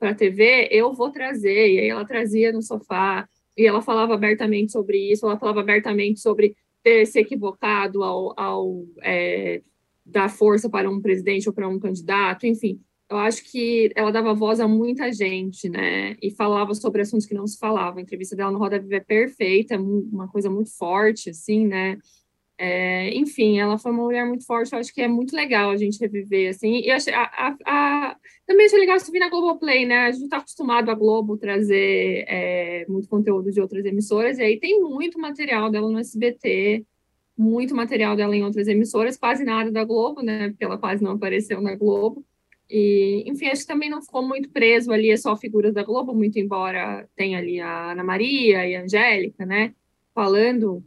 a 0.01 0.15
TV, 0.15 0.69
eu 0.71 0.93
vou 0.93 1.11
trazer, 1.11 1.75
e 1.75 1.79
aí 1.81 1.89
ela 1.89 2.05
trazia 2.05 2.53
no 2.53 2.61
sofá, 2.61 3.29
e 3.57 3.67
ela 3.67 3.81
falava 3.81 4.15
abertamente 4.15 4.73
sobre 4.73 5.13
isso, 5.13 5.27
ela 5.27 5.39
falava 5.39 5.61
abertamente 5.61 6.21
sobre 6.21 6.55
ter 6.83 7.07
se 7.07 7.19
equivocado 7.19 8.03
ao, 8.03 8.39
ao 8.39 8.85
é, 9.03 9.63
dar 10.05 10.29
força 10.29 10.69
para 10.71 10.91
um 10.91 11.01
presidente 11.01 11.49
ou 11.49 11.55
para 11.55 11.69
um 11.69 11.79
candidato, 11.79 12.47
enfim. 12.47 12.81
Eu 13.11 13.17
acho 13.17 13.43
que 13.45 13.91
ela 13.95 14.13
dava 14.13 14.35
voz 14.35 14.61
a 14.61 14.69
muita 14.69 15.11
gente, 15.13 15.69
né? 15.69 16.17
E 16.23 16.31
falava 16.31 16.75
sobre 16.75 17.01
assuntos 17.01 17.27
que 17.27 17.35
não 17.35 17.47
se 17.47 17.59
falavam. 17.59 17.99
A 17.99 18.03
entrevista 18.03 18.37
dela 18.37 18.51
no 18.51 18.59
Roda 18.59 18.79
Viva 18.79 18.97
é 18.97 19.01
perfeita, 19.01 19.79
uma 19.79 20.29
coisa 20.29 20.51
muito 20.51 20.77
forte, 20.77 21.31
assim, 21.31 21.67
né? 21.67 21.99
É, 22.61 23.17
enfim, 23.17 23.61
ela 23.61 23.79
foi 23.79 23.93
uma 23.93 24.03
mulher 24.03 24.27
muito 24.27 24.45
forte, 24.45 24.73
eu 24.73 24.81
acho 24.81 24.93
que 24.93 25.01
é 25.01 25.07
muito 25.07 25.35
legal 25.35 25.71
a 25.71 25.77
gente 25.77 26.01
reviver, 26.01 26.51
assim, 26.51 26.81
e 26.81 26.91
achei, 26.91 27.15
a, 27.15 27.23
a, 27.23 27.57
a, 27.65 28.17
também 28.45 28.67
achei 28.67 28.81
legal 28.81 28.99
subir 28.99 29.21
na 29.21 29.31
Globoplay, 29.31 29.87
né, 29.87 30.07
a 30.07 30.11
gente 30.11 30.25
está 30.25 30.39
acostumado 30.39 30.91
a 30.91 30.95
Globo 30.95 31.37
trazer 31.37 32.25
é, 32.27 32.85
muito 32.89 33.09
conteúdo 33.09 33.53
de 33.53 33.61
outras 33.61 33.85
emissoras, 33.85 34.39
e 34.39 34.43
aí 34.43 34.59
tem 34.59 34.81
muito 34.81 35.21
material 35.21 35.71
dela 35.71 35.89
no 35.89 36.01
SBT, 36.01 36.85
muito 37.37 37.77
material 37.77 38.17
dela 38.17 38.35
em 38.35 38.43
outras 38.43 38.67
emissoras, 38.67 39.17
quase 39.17 39.45
nada 39.45 39.71
da 39.71 39.85
Globo, 39.85 40.21
né, 40.21 40.49
porque 40.49 40.65
ela 40.65 40.79
quase 40.79 41.01
não 41.01 41.13
apareceu 41.13 41.61
na 41.61 41.77
Globo, 41.77 42.27
e, 42.71 43.25
enfim, 43.27 43.47
acho 43.47 43.63
que 43.63 43.69
também 43.69 43.89
não 43.89 44.03
ficou 44.03 44.27
muito 44.27 44.51
preso 44.51 44.93
ali, 44.93 45.11
é 45.11 45.17
só 45.17 45.37
figuras 45.37 45.73
da 45.73 45.83
Globo, 45.83 46.15
muito 46.15 46.39
embora 46.39 47.09
tenha 47.17 47.39
ali 47.39 47.61
a 47.61 47.93
Ana 47.93 48.05
Maria 48.05 48.67
e 48.67 48.77
a 48.77 48.83
Angélica, 48.83 49.47
né, 49.47 49.75
falando, 50.15 50.85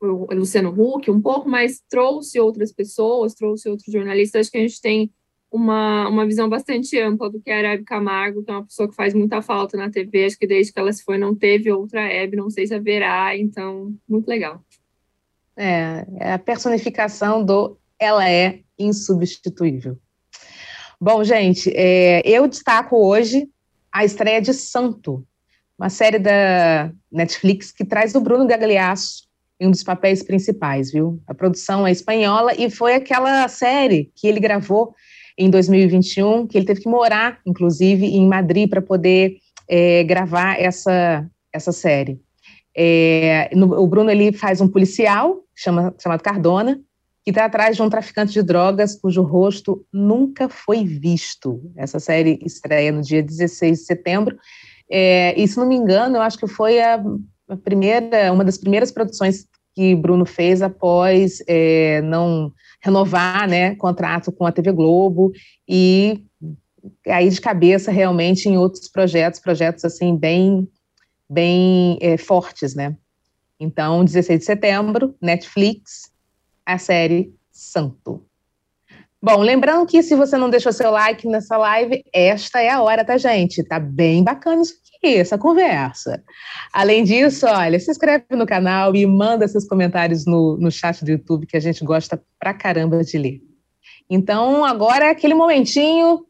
o 0.00 0.34
Luciano 0.34 0.70
Huck 0.70 1.10
um 1.10 1.20
pouco, 1.20 1.48
mas 1.48 1.82
trouxe 1.88 2.40
outras 2.40 2.72
pessoas, 2.72 3.34
trouxe 3.34 3.68
outros 3.68 3.92
jornalistas, 3.92 4.42
acho 4.42 4.50
que 4.50 4.58
a 4.58 4.62
gente 4.62 4.80
tem 4.80 5.10
uma, 5.50 6.08
uma 6.08 6.26
visão 6.26 6.48
bastante 6.48 6.98
ampla 6.98 7.30
do 7.30 7.40
que 7.40 7.50
é 7.50 7.66
a 7.66 7.72
Hebe 7.72 7.84
Camargo, 7.84 8.42
que 8.42 8.50
é 8.50 8.54
uma 8.54 8.64
pessoa 8.64 8.88
que 8.88 8.94
faz 8.94 9.12
muita 9.14 9.42
falta 9.42 9.76
na 9.76 9.90
TV, 9.90 10.24
acho 10.24 10.38
que 10.38 10.46
desde 10.46 10.72
que 10.72 10.78
ela 10.78 10.92
se 10.92 11.04
foi 11.04 11.18
não 11.18 11.34
teve 11.34 11.70
outra 11.70 12.02
Hebe, 12.02 12.36
não 12.36 12.50
sei 12.50 12.66
se 12.66 12.74
haverá, 12.74 13.36
então, 13.36 13.94
muito 14.08 14.28
legal. 14.28 14.62
É, 15.56 16.06
é 16.18 16.32
a 16.32 16.38
personificação 16.38 17.44
do 17.44 17.78
ela 17.98 18.28
é 18.28 18.60
insubstituível. 18.78 19.98
Bom, 21.00 21.22
gente, 21.22 21.70
é, 21.74 22.22
eu 22.24 22.46
destaco 22.46 22.96
hoje 22.96 23.48
a 23.92 24.04
estreia 24.04 24.40
de 24.40 24.54
Santo, 24.54 25.26
uma 25.78 25.90
série 25.90 26.18
da 26.18 26.90
Netflix 27.12 27.70
que 27.70 27.84
traz 27.84 28.14
o 28.14 28.20
Bruno 28.20 28.46
Gagliasso 28.46 29.26
em 29.60 29.66
um 29.66 29.70
dos 29.70 29.82
papéis 29.82 30.22
principais, 30.22 30.90
viu? 30.92 31.20
A 31.26 31.34
produção 31.34 31.86
é 31.86 31.92
espanhola 31.92 32.54
e 32.54 32.70
foi 32.70 32.94
aquela 32.94 33.46
série 33.48 34.10
que 34.14 34.26
ele 34.26 34.40
gravou 34.40 34.94
em 35.36 35.50
2021, 35.50 36.46
que 36.46 36.56
ele 36.56 36.66
teve 36.66 36.80
que 36.80 36.88
morar, 36.88 37.40
inclusive, 37.44 38.06
em 38.06 38.26
Madrid 38.26 38.68
para 38.68 38.80
poder 38.80 39.36
é, 39.68 40.02
gravar 40.04 40.58
essa, 40.58 41.26
essa 41.52 41.72
série. 41.72 42.18
É, 42.74 43.50
no, 43.54 43.78
o 43.78 43.86
Bruno 43.86 44.10
ele 44.10 44.32
faz 44.32 44.62
um 44.62 44.68
policial 44.68 45.42
chama, 45.56 45.94
chamado 45.98 46.22
Cardona, 46.22 46.80
que 47.26 47.30
está 47.30 47.46
atrás 47.46 47.74
de 47.74 47.82
um 47.82 47.90
traficante 47.90 48.32
de 48.32 48.40
drogas 48.40 48.94
cujo 48.94 49.20
rosto 49.20 49.84
nunca 49.92 50.48
foi 50.48 50.84
visto. 50.84 51.60
Essa 51.74 51.98
série 51.98 52.38
estreia 52.40 52.92
no 52.92 53.02
dia 53.02 53.20
16 53.20 53.80
de 53.80 53.84
setembro. 53.84 54.38
É, 54.88 55.34
e, 55.36 55.48
se 55.48 55.56
não 55.56 55.66
me 55.66 55.74
engano, 55.74 56.18
eu 56.18 56.22
acho 56.22 56.38
que 56.38 56.46
foi 56.46 56.80
a, 56.80 57.02
a 57.48 57.56
primeira, 57.56 58.32
uma 58.32 58.44
das 58.44 58.56
primeiras 58.56 58.92
produções 58.92 59.44
que 59.74 59.96
Bruno 59.96 60.24
fez 60.24 60.62
após 60.62 61.42
é, 61.48 62.00
não 62.02 62.52
renovar 62.80 63.48
né, 63.48 63.74
contrato 63.74 64.30
com 64.30 64.46
a 64.46 64.52
TV 64.52 64.70
Globo 64.70 65.32
e 65.68 66.22
aí 67.08 67.28
de 67.28 67.40
cabeça 67.40 67.90
realmente 67.90 68.48
em 68.48 68.56
outros 68.56 68.86
projetos, 68.86 69.40
projetos 69.40 69.84
assim 69.84 70.16
bem, 70.16 70.68
bem 71.28 71.98
é, 72.00 72.16
fortes, 72.16 72.76
né? 72.76 72.96
Então, 73.58 74.04
16 74.04 74.38
de 74.38 74.44
setembro, 74.44 75.16
Netflix, 75.20 76.14
a 76.66 76.76
série 76.76 77.32
Santo. 77.50 78.26
Bom, 79.22 79.40
lembrando 79.40 79.86
que 79.86 80.02
se 80.02 80.14
você 80.14 80.36
não 80.36 80.50
deixou 80.50 80.72
seu 80.72 80.90
like 80.90 81.26
nessa 81.26 81.56
live, 81.56 82.04
esta 82.12 82.60
é 82.60 82.68
a 82.68 82.82
hora, 82.82 83.04
tá, 83.04 83.16
gente? 83.16 83.64
Tá 83.64 83.80
bem 83.80 84.22
bacana 84.22 84.62
isso 84.62 84.74
aqui, 84.96 85.16
essa 85.16 85.38
conversa. 85.38 86.22
Além 86.72 87.02
disso, 87.02 87.46
olha, 87.46 87.80
se 87.80 87.90
inscreve 87.90 88.24
no 88.32 88.46
canal 88.46 88.94
e 88.94 89.06
manda 89.06 89.48
seus 89.48 89.66
comentários 89.66 90.26
no, 90.26 90.56
no 90.58 90.70
chat 90.70 91.04
do 91.04 91.10
YouTube, 91.10 91.46
que 91.46 91.56
a 91.56 91.60
gente 91.60 91.84
gosta 91.84 92.22
pra 92.38 92.52
caramba 92.52 93.02
de 93.02 93.16
ler. 93.16 93.40
Então, 94.08 94.64
agora 94.64 95.06
é 95.06 95.10
aquele 95.10 95.34
momentinho 95.34 96.24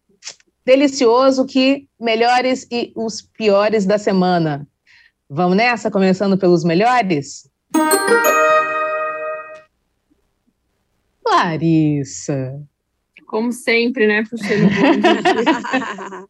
delicioso 0.64 1.44
que 1.44 1.88
melhores 2.00 2.66
e 2.70 2.92
os 2.96 3.20
piores 3.20 3.84
da 3.84 3.98
semana. 3.98 4.66
Vamos 5.28 5.56
nessa, 5.56 5.90
começando 5.90 6.38
pelos 6.38 6.64
melhores? 6.64 7.50
Larissa. 11.30 12.60
Como 13.26 13.52
sempre, 13.52 14.06
né? 14.06 14.22
Puxando 14.28 14.68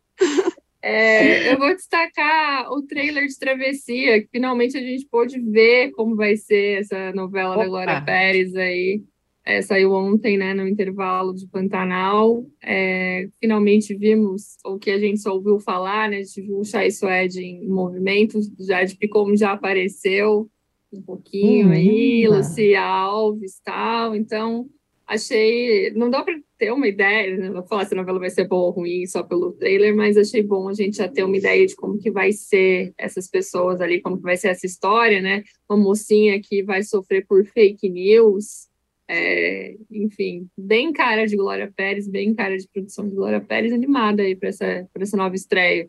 é, 0.82 1.52
Eu 1.52 1.58
vou 1.58 1.74
destacar 1.74 2.70
o 2.72 2.82
trailer 2.82 3.26
de 3.26 3.38
Travessia, 3.38 4.22
que 4.22 4.28
finalmente 4.30 4.76
a 4.76 4.80
gente 4.80 5.06
pôde 5.06 5.38
ver 5.38 5.90
como 5.92 6.16
vai 6.16 6.36
ser 6.36 6.80
essa 6.80 7.12
novela 7.12 7.54
Opa. 7.54 7.62
da 7.62 7.68
Glória 7.68 8.00
Pérez 8.02 8.56
aí. 8.56 9.02
É, 9.44 9.62
saiu 9.62 9.92
ontem, 9.92 10.36
né, 10.36 10.52
no 10.54 10.66
intervalo 10.66 11.32
de 11.32 11.46
Pantanal. 11.46 12.44
É, 12.60 13.28
finalmente 13.38 13.94
vimos 13.94 14.56
o 14.64 14.76
que 14.76 14.90
a 14.90 14.98
gente 14.98 15.20
só 15.20 15.32
ouviu 15.34 15.60
falar, 15.60 16.10
né? 16.10 16.16
A 16.16 16.22
gente 16.24 16.42
viu 16.42 16.58
o 16.58 16.64
Chay 16.64 16.90
Suede 16.90 17.40
em 17.44 17.68
movimento, 17.68 18.40
Jade 18.58 18.96
Picom 18.96 19.36
já 19.36 19.52
apareceu 19.52 20.50
um 20.92 21.00
pouquinho 21.00 21.70
aí, 21.70 22.26
Lucia 22.26 22.82
Alves 22.82 23.60
tal. 23.64 24.16
Então, 24.16 24.66
achei. 25.06 25.90
Não 25.92 26.10
dá 26.10 26.22
para 26.22 26.34
ter 26.58 26.72
uma 26.72 26.88
ideia, 26.88 27.36
né? 27.36 27.46
não 27.46 27.54
vou 27.54 27.66
falar 27.66 27.84
se 27.84 27.94
a 27.94 27.96
novela 27.96 28.18
vai 28.18 28.30
ser 28.30 28.48
boa 28.48 28.66
ou 28.66 28.70
ruim 28.70 29.06
só 29.06 29.22
pelo 29.22 29.52
trailer, 29.52 29.94
mas 29.94 30.16
achei 30.16 30.42
bom 30.42 30.68
a 30.68 30.74
gente 30.74 30.96
já 30.96 31.08
ter 31.08 31.22
uma 31.22 31.36
ideia 31.36 31.66
de 31.66 31.76
como 31.76 31.98
que 31.98 32.10
vai 32.10 32.32
ser 32.32 32.92
essas 32.98 33.28
pessoas 33.28 33.80
ali, 33.80 34.00
como 34.00 34.16
que 34.16 34.22
vai 34.22 34.36
ser 34.36 34.48
essa 34.48 34.66
história, 34.66 35.20
né? 35.20 35.44
Uma 35.68 35.78
mocinha 35.78 36.40
que 36.40 36.62
vai 36.62 36.82
sofrer 36.82 37.26
por 37.26 37.44
fake 37.46 37.88
news. 37.88 38.66
É, 39.08 39.76
enfim, 39.88 40.48
bem 40.58 40.92
cara 40.92 41.26
de 41.26 41.36
Glória 41.36 41.72
Pérez, 41.74 42.08
bem 42.08 42.34
cara 42.34 42.56
de 42.56 42.66
produção 42.66 43.08
de 43.08 43.14
Glória 43.14 43.40
Pérez, 43.40 43.72
animada 43.72 44.22
aí 44.22 44.34
para 44.34 44.48
essa, 44.48 44.88
essa 44.98 45.16
nova 45.16 45.36
estreia. 45.36 45.88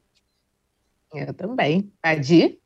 Eu 1.14 1.34
também. 1.34 1.92
Adi? 2.04 2.60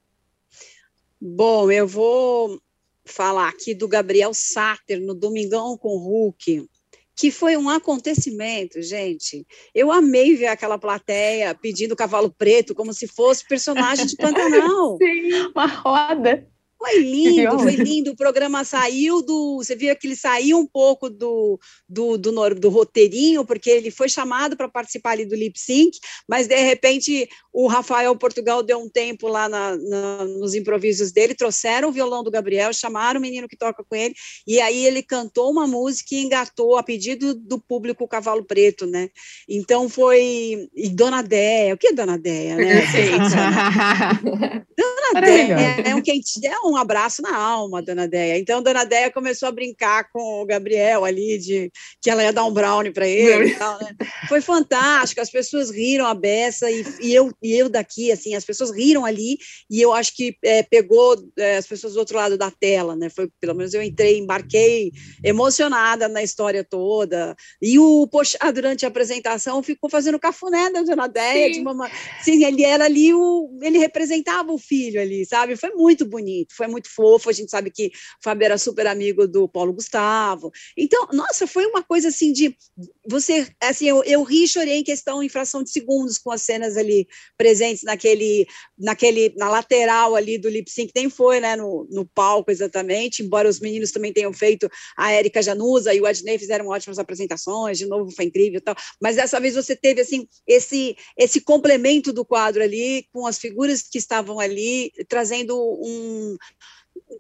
Bom, 1.21 1.71
eu 1.71 1.87
vou 1.87 2.59
falar 3.05 3.49
aqui 3.49 3.73
do 3.73 3.87
Gabriel 3.87 4.33
Sáter 4.33 4.99
no 5.01 5.13
Domingão 5.13 5.77
com 5.77 5.97
Hulk, 5.97 6.67
que 7.15 7.31
foi 7.31 7.57
um 7.57 7.69
acontecimento, 7.69 8.81
gente. 8.81 9.45
Eu 9.75 9.91
amei 9.91 10.35
ver 10.35 10.47
aquela 10.47 10.77
plateia 10.77 11.53
pedindo 11.53 11.95
cavalo 11.95 12.31
preto 12.31 12.73
como 12.73 12.93
se 12.93 13.07
fosse 13.07 13.47
personagem 13.47 14.05
de 14.05 14.15
Pantanal. 14.17 14.97
Sim, 14.97 15.31
uma 15.53 15.67
roda. 15.67 16.47
Foi 16.81 16.97
lindo, 16.97 17.59
foi 17.59 17.75
lindo. 17.75 18.11
O 18.11 18.15
programa 18.15 18.63
saiu 18.63 19.21
do. 19.21 19.57
Você 19.57 19.75
viu 19.75 19.95
que 19.95 20.07
ele 20.07 20.15
saiu 20.15 20.57
um 20.57 20.65
pouco 20.65 21.11
do, 21.11 21.59
do, 21.87 22.17
do, 22.17 22.55
do 22.55 22.69
roteirinho, 22.69 23.45
porque 23.45 23.69
ele 23.69 23.91
foi 23.91 24.09
chamado 24.09 24.57
para 24.57 24.67
participar 24.67 25.11
ali 25.11 25.23
do 25.23 25.35
lip 25.35 25.59
sync, 25.59 25.99
mas 26.27 26.47
de 26.47 26.55
repente 26.55 27.29
o 27.53 27.67
Rafael 27.67 28.15
Portugal 28.15 28.63
deu 28.63 28.79
um 28.79 28.89
tempo 28.89 29.27
lá 29.27 29.47
na, 29.47 29.77
na, 29.77 30.25
nos 30.25 30.55
improvisos 30.55 31.11
dele, 31.11 31.35
trouxeram 31.35 31.89
o 31.89 31.91
violão 31.91 32.23
do 32.23 32.31
Gabriel, 32.31 32.73
chamaram 32.73 33.19
o 33.19 33.21
menino 33.21 33.47
que 33.47 33.57
toca 33.57 33.83
com 33.83 33.95
ele, 33.95 34.15
e 34.47 34.59
aí 34.59 34.83
ele 34.83 35.03
cantou 35.03 35.51
uma 35.51 35.67
música 35.67 36.15
e 36.15 36.23
engatou 36.23 36.77
a 36.77 36.83
pedido 36.83 37.35
do 37.35 37.59
público 37.59 38.03
o 38.03 38.07
Cavalo 38.07 38.43
Preto, 38.43 38.87
né? 38.87 39.09
Então 39.47 39.87
foi. 39.87 40.67
E 40.75 40.89
Dona 40.89 41.21
Déia, 41.21 41.75
o 41.75 41.77
que 41.77 41.89
é 41.89 41.93
Dona 41.93 42.17
Déia, 42.17 42.55
né? 42.55 42.81
Dona 44.75 45.01
Dona 45.11 45.21
Deia 45.21 45.59
é, 45.59 45.89
é, 45.89 45.95
um 45.95 46.01
quentinho, 46.01 46.51
é 46.51 46.59
um 46.67 46.70
abraço 46.77 47.21
na 47.21 47.35
alma, 47.35 47.81
Dona 47.81 48.07
Deia. 48.07 48.37
Então, 48.37 48.61
Dona 48.61 48.83
Deia 48.83 49.11
começou 49.11 49.47
a 49.47 49.51
brincar 49.51 50.09
com 50.11 50.41
o 50.41 50.45
Gabriel 50.45 51.05
ali, 51.05 51.37
de 51.37 51.71
que 52.01 52.09
ela 52.09 52.23
ia 52.23 52.33
dar 52.33 52.45
um 52.45 52.53
brownie 52.53 52.91
para 52.91 53.07
ele 53.07 53.49
e 53.49 53.55
tal, 53.55 53.79
né? 53.79 53.95
Foi 54.27 54.41
fantástico, 54.41 55.21
as 55.21 55.29
pessoas 55.29 55.69
riram 55.69 56.05
a 56.05 56.13
beça 56.13 56.69
e, 56.69 56.83
e, 57.01 57.13
eu, 57.13 57.31
e 57.41 57.53
eu 57.53 57.69
daqui, 57.69 58.11
assim, 58.11 58.35
as 58.35 58.45
pessoas 58.45 58.71
riram 58.71 59.05
ali 59.05 59.37
e 59.69 59.81
eu 59.81 59.93
acho 59.93 60.15
que 60.15 60.35
é, 60.43 60.63
pegou 60.63 61.15
é, 61.37 61.57
as 61.57 61.67
pessoas 61.67 61.93
do 61.93 61.99
outro 61.99 62.17
lado 62.17 62.37
da 62.37 62.51
tela, 62.51 62.95
né? 62.95 63.09
Foi, 63.09 63.29
pelo 63.39 63.55
menos 63.55 63.73
eu 63.73 63.81
entrei, 63.81 64.17
embarquei 64.17 64.91
emocionada 65.23 66.07
na 66.07 66.23
história 66.23 66.63
toda. 66.63 67.35
E 67.61 67.79
o 67.79 68.07
Poxa, 68.07 68.37
durante 68.53 68.85
a 68.85 68.89
apresentação, 68.89 69.63
ficou 69.63 69.89
fazendo 69.89 70.19
cafuné 70.19 70.69
da 70.71 70.83
Dona 70.83 71.07
Deia, 71.07 71.53
Sim. 71.53 71.63
de 71.63 71.67
uma, 71.67 71.89
ele 72.27 72.63
era 72.63 72.85
ali 72.85 73.13
o, 73.13 73.57
ele 73.61 73.77
representava 73.77 74.51
o 74.51 74.57
filho 74.57 75.01
ali, 75.01 75.25
sabe? 75.25 75.55
Foi 75.55 75.71
muito 75.71 76.05
bonito, 76.05 76.53
foi 76.61 76.67
muito 76.67 76.93
fofo. 76.93 77.29
A 77.29 77.33
gente 77.33 77.49
sabe 77.49 77.71
que 77.71 77.87
o 77.87 78.23
Fábio 78.23 78.45
era 78.45 78.57
super 78.57 78.85
amigo 78.85 79.27
do 79.27 79.49
Paulo 79.49 79.73
Gustavo. 79.73 80.51
Então, 80.77 81.07
nossa, 81.11 81.47
foi 81.47 81.65
uma 81.65 81.81
coisa 81.81 82.09
assim 82.09 82.31
de 82.31 82.55
você, 83.09 83.47
assim, 83.59 83.87
eu, 83.87 84.03
eu 84.03 84.21
ri 84.21 84.43
e 84.43 84.47
chorei 84.47 84.77
em 84.77 84.83
questão 84.83 85.23
em 85.23 85.29
fração 85.29 85.63
de 85.63 85.71
segundos 85.71 86.19
com 86.19 86.29
as 86.31 86.43
cenas 86.43 86.77
ali 86.77 87.07
presentes 87.35 87.83
naquele, 87.83 88.45
naquele, 88.77 89.33
na 89.35 89.49
lateral 89.49 90.15
ali 90.15 90.37
do 90.37 90.49
lip 90.49 90.69
sync, 90.69 90.91
nem 90.95 91.09
foi, 91.09 91.39
né, 91.39 91.55
no, 91.55 91.87
no 91.89 92.05
palco 92.05 92.51
exatamente, 92.51 93.23
embora 93.23 93.49
os 93.49 93.59
meninos 93.59 93.91
também 93.91 94.13
tenham 94.13 94.31
feito, 94.31 94.69
a 94.95 95.11
Érica 95.11 95.41
Januza 95.41 95.93
e 95.93 95.99
o 95.99 96.05
Adnei 96.05 96.37
fizeram 96.37 96.67
ótimas 96.67 96.99
apresentações, 96.99 97.79
de 97.79 97.87
novo 97.87 98.11
foi 98.11 98.25
incrível 98.25 98.59
e 98.59 98.61
tal, 98.61 98.75
mas 99.01 99.15
dessa 99.15 99.39
vez 99.39 99.55
você 99.55 99.75
teve, 99.75 100.01
assim, 100.01 100.27
esse, 100.45 100.95
esse 101.17 101.41
complemento 101.41 102.13
do 102.13 102.23
quadro 102.23 102.61
ali, 102.61 103.07
com 103.11 103.25
as 103.25 103.39
figuras 103.39 103.81
que 103.81 103.97
estavam 103.97 104.39
ali, 104.39 104.91
trazendo 105.07 105.57
um 105.57 106.37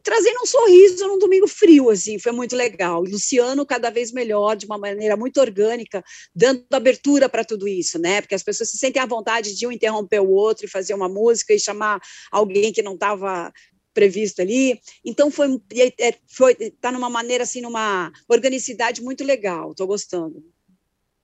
trazendo 0.03 0.41
um 0.41 0.45
sorriso 0.45 1.07
num 1.07 1.19
domingo 1.19 1.47
frio, 1.47 1.89
assim, 1.89 2.17
foi 2.17 2.31
muito 2.31 2.55
legal. 2.55 3.01
Luciano 3.01 3.65
cada 3.65 3.89
vez 3.89 4.11
melhor, 4.11 4.55
de 4.55 4.65
uma 4.65 4.77
maneira 4.77 5.15
muito 5.15 5.39
orgânica, 5.39 6.03
dando 6.35 6.65
abertura 6.71 7.29
para 7.29 7.43
tudo 7.43 7.67
isso, 7.67 7.99
né? 7.99 8.21
Porque 8.21 8.35
as 8.35 8.43
pessoas 8.43 8.69
se 8.69 8.77
sentem 8.77 9.01
à 9.01 9.05
vontade 9.05 9.55
de 9.55 9.67
um 9.67 9.71
interromper 9.71 10.19
o 10.19 10.29
outro 10.29 10.65
e 10.65 10.69
fazer 10.69 10.93
uma 10.93 11.09
música 11.09 11.53
e 11.53 11.59
chamar 11.59 11.99
alguém 12.31 12.71
que 12.71 12.81
não 12.81 12.93
estava 12.93 13.51
previsto 13.93 14.41
ali. 14.41 14.79
Então 15.05 15.29
foi 15.29 15.61
é, 15.99 16.15
foi 16.27 16.55
tá 16.79 16.91
numa 16.91 17.09
maneira 17.09 17.43
assim, 17.43 17.61
numa 17.61 18.11
organicidade 18.27 19.01
muito 19.01 19.23
legal. 19.23 19.71
Estou 19.71 19.87
gostando. 19.87 20.43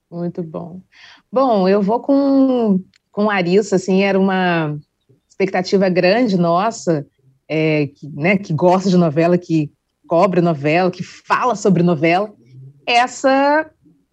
Muito 0.09 0.41
bom. 0.43 0.81
Bom, 1.31 1.67
eu 1.67 1.81
vou 1.81 2.01
com 2.01 2.79
com 3.11 3.31
Arissa, 3.31 3.77
assim, 3.77 4.03
era 4.03 4.19
uma 4.19 4.77
expectativa 5.27 5.89
grande 5.89 6.37
nossa 6.37 7.03
é, 7.47 7.87
que, 7.87 8.07
né, 8.09 8.37
que 8.37 8.53
gosta 8.53 8.89
de 8.89 8.97
novela, 8.97 9.37
que 9.37 9.71
cobre 10.07 10.41
novela, 10.41 10.91
que 10.91 11.03
fala 11.03 11.55
sobre 11.55 11.83
novela, 11.83 12.33
essa 12.85 13.69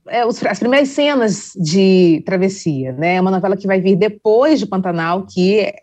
é, 0.08 0.24
os, 0.26 0.44
as 0.44 0.58
primeiras 0.58 0.88
cenas 0.90 1.52
de 1.56 2.22
Travessia, 2.26 2.92
né? 2.92 3.16
É 3.16 3.20
uma 3.20 3.30
novela 3.30 3.56
que 3.56 3.66
vai 3.66 3.80
vir 3.80 3.96
depois 3.96 4.58
de 4.58 4.66
Pantanal, 4.66 5.26
que 5.26 5.60
é 5.60 5.74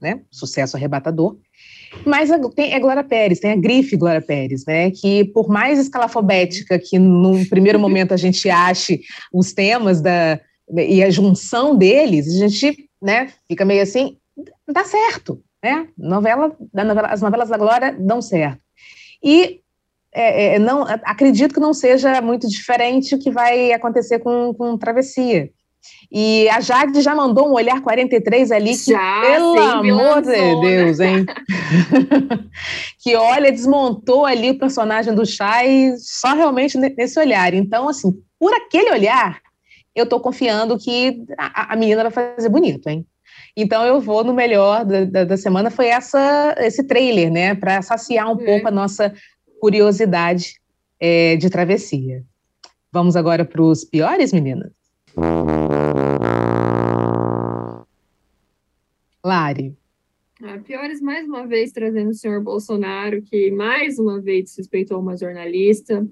né, 0.00 0.20
sucesso 0.30 0.76
arrebatador. 0.76 1.36
Mas 2.04 2.30
a, 2.30 2.38
tem, 2.50 2.74
é 2.74 2.80
Glória 2.80 3.04
Pérez, 3.04 3.38
tem 3.38 3.52
a 3.52 3.56
grife 3.56 3.96
Glória 3.96 4.20
Pérez, 4.20 4.64
né? 4.66 4.90
Que 4.90 5.24
por 5.24 5.48
mais 5.48 5.78
escalafobética 5.78 6.78
que 6.78 6.98
num 6.98 7.44
primeiro 7.46 7.78
momento 7.78 8.12
a 8.12 8.16
gente 8.16 8.50
ache 8.50 9.00
os 9.32 9.52
temas 9.52 10.00
da, 10.00 10.40
e 10.70 11.02
a 11.02 11.10
junção 11.10 11.76
deles, 11.76 12.28
a 12.28 12.48
gente 12.48 12.88
né, 13.00 13.28
fica 13.48 13.64
meio 13.64 13.82
assim, 13.82 14.16
dá 14.68 14.84
certo, 14.84 15.42
né? 15.62 15.88
Novela, 15.96 16.56
novela, 16.72 17.08
as 17.08 17.22
novelas 17.22 17.48
da 17.48 17.56
Glória 17.56 17.94
dão 17.98 18.20
certo. 18.20 18.60
E 19.22 19.60
é, 20.14 20.56
é, 20.56 20.58
não, 20.58 20.82
acredito 21.04 21.54
que 21.54 21.60
não 21.60 21.72
seja 21.72 22.20
muito 22.20 22.48
diferente 22.48 23.14
o 23.14 23.18
que 23.18 23.30
vai 23.30 23.72
acontecer 23.72 24.18
com, 24.18 24.52
com 24.52 24.76
Travessia. 24.76 25.50
E 26.10 26.48
a 26.50 26.60
Jade 26.60 27.00
já 27.00 27.14
mandou 27.14 27.48
um 27.48 27.54
olhar 27.54 27.80
43 27.80 28.52
ali, 28.52 28.76
que, 28.76 28.92
já, 28.92 29.20
pelo 29.22 29.58
amor 29.58 30.22
de 30.22 30.60
Deus, 30.60 31.00
hein? 31.00 31.24
que 33.02 33.16
olha, 33.16 33.50
desmontou 33.50 34.24
ali 34.24 34.50
o 34.50 34.58
personagem 34.58 35.14
do 35.14 35.26
Chay 35.26 35.94
só 35.98 36.34
realmente 36.34 36.78
nesse 36.78 37.18
olhar. 37.18 37.52
Então, 37.54 37.88
assim, 37.88 38.12
por 38.38 38.52
aquele 38.52 38.92
olhar, 38.92 39.40
eu 39.94 40.06
tô 40.06 40.20
confiando 40.20 40.78
que 40.78 41.24
a, 41.36 41.72
a 41.72 41.76
menina 41.76 42.08
vai 42.08 42.34
fazer 42.36 42.48
bonito, 42.48 42.88
hein? 42.88 43.04
Então 43.56 43.84
eu 43.84 44.00
vou 44.00 44.24
no 44.24 44.32
melhor 44.32 44.84
da, 44.84 45.04
da, 45.04 45.24
da 45.24 45.36
semana 45.36 45.70
foi 45.70 45.88
essa 45.88 46.54
esse 46.58 46.84
trailer, 46.84 47.30
né, 47.30 47.54
para 47.54 47.82
saciar 47.82 48.28
um 48.28 48.32
uhum. 48.32 48.44
pouco 48.44 48.68
a 48.68 48.70
nossa 48.70 49.14
curiosidade 49.60 50.54
é, 50.98 51.36
de 51.36 51.50
travessia. 51.50 52.24
Vamos 52.90 53.16
agora 53.16 53.44
para 53.44 53.62
os 53.62 53.84
piores, 53.84 54.32
meninas. 54.32 54.72
Lari. 59.24 59.76
Ah, 60.42 60.58
piores, 60.58 61.00
mais 61.00 61.26
uma 61.28 61.46
vez, 61.46 61.70
trazendo 61.70 62.10
o 62.10 62.14
senhor 62.14 62.42
Bolsonaro, 62.42 63.22
que 63.22 63.50
mais 63.52 63.98
uma 63.98 64.20
vez 64.20 64.52
suspeitou 64.52 64.98
uma 64.98 65.16
jornalista, 65.16 66.04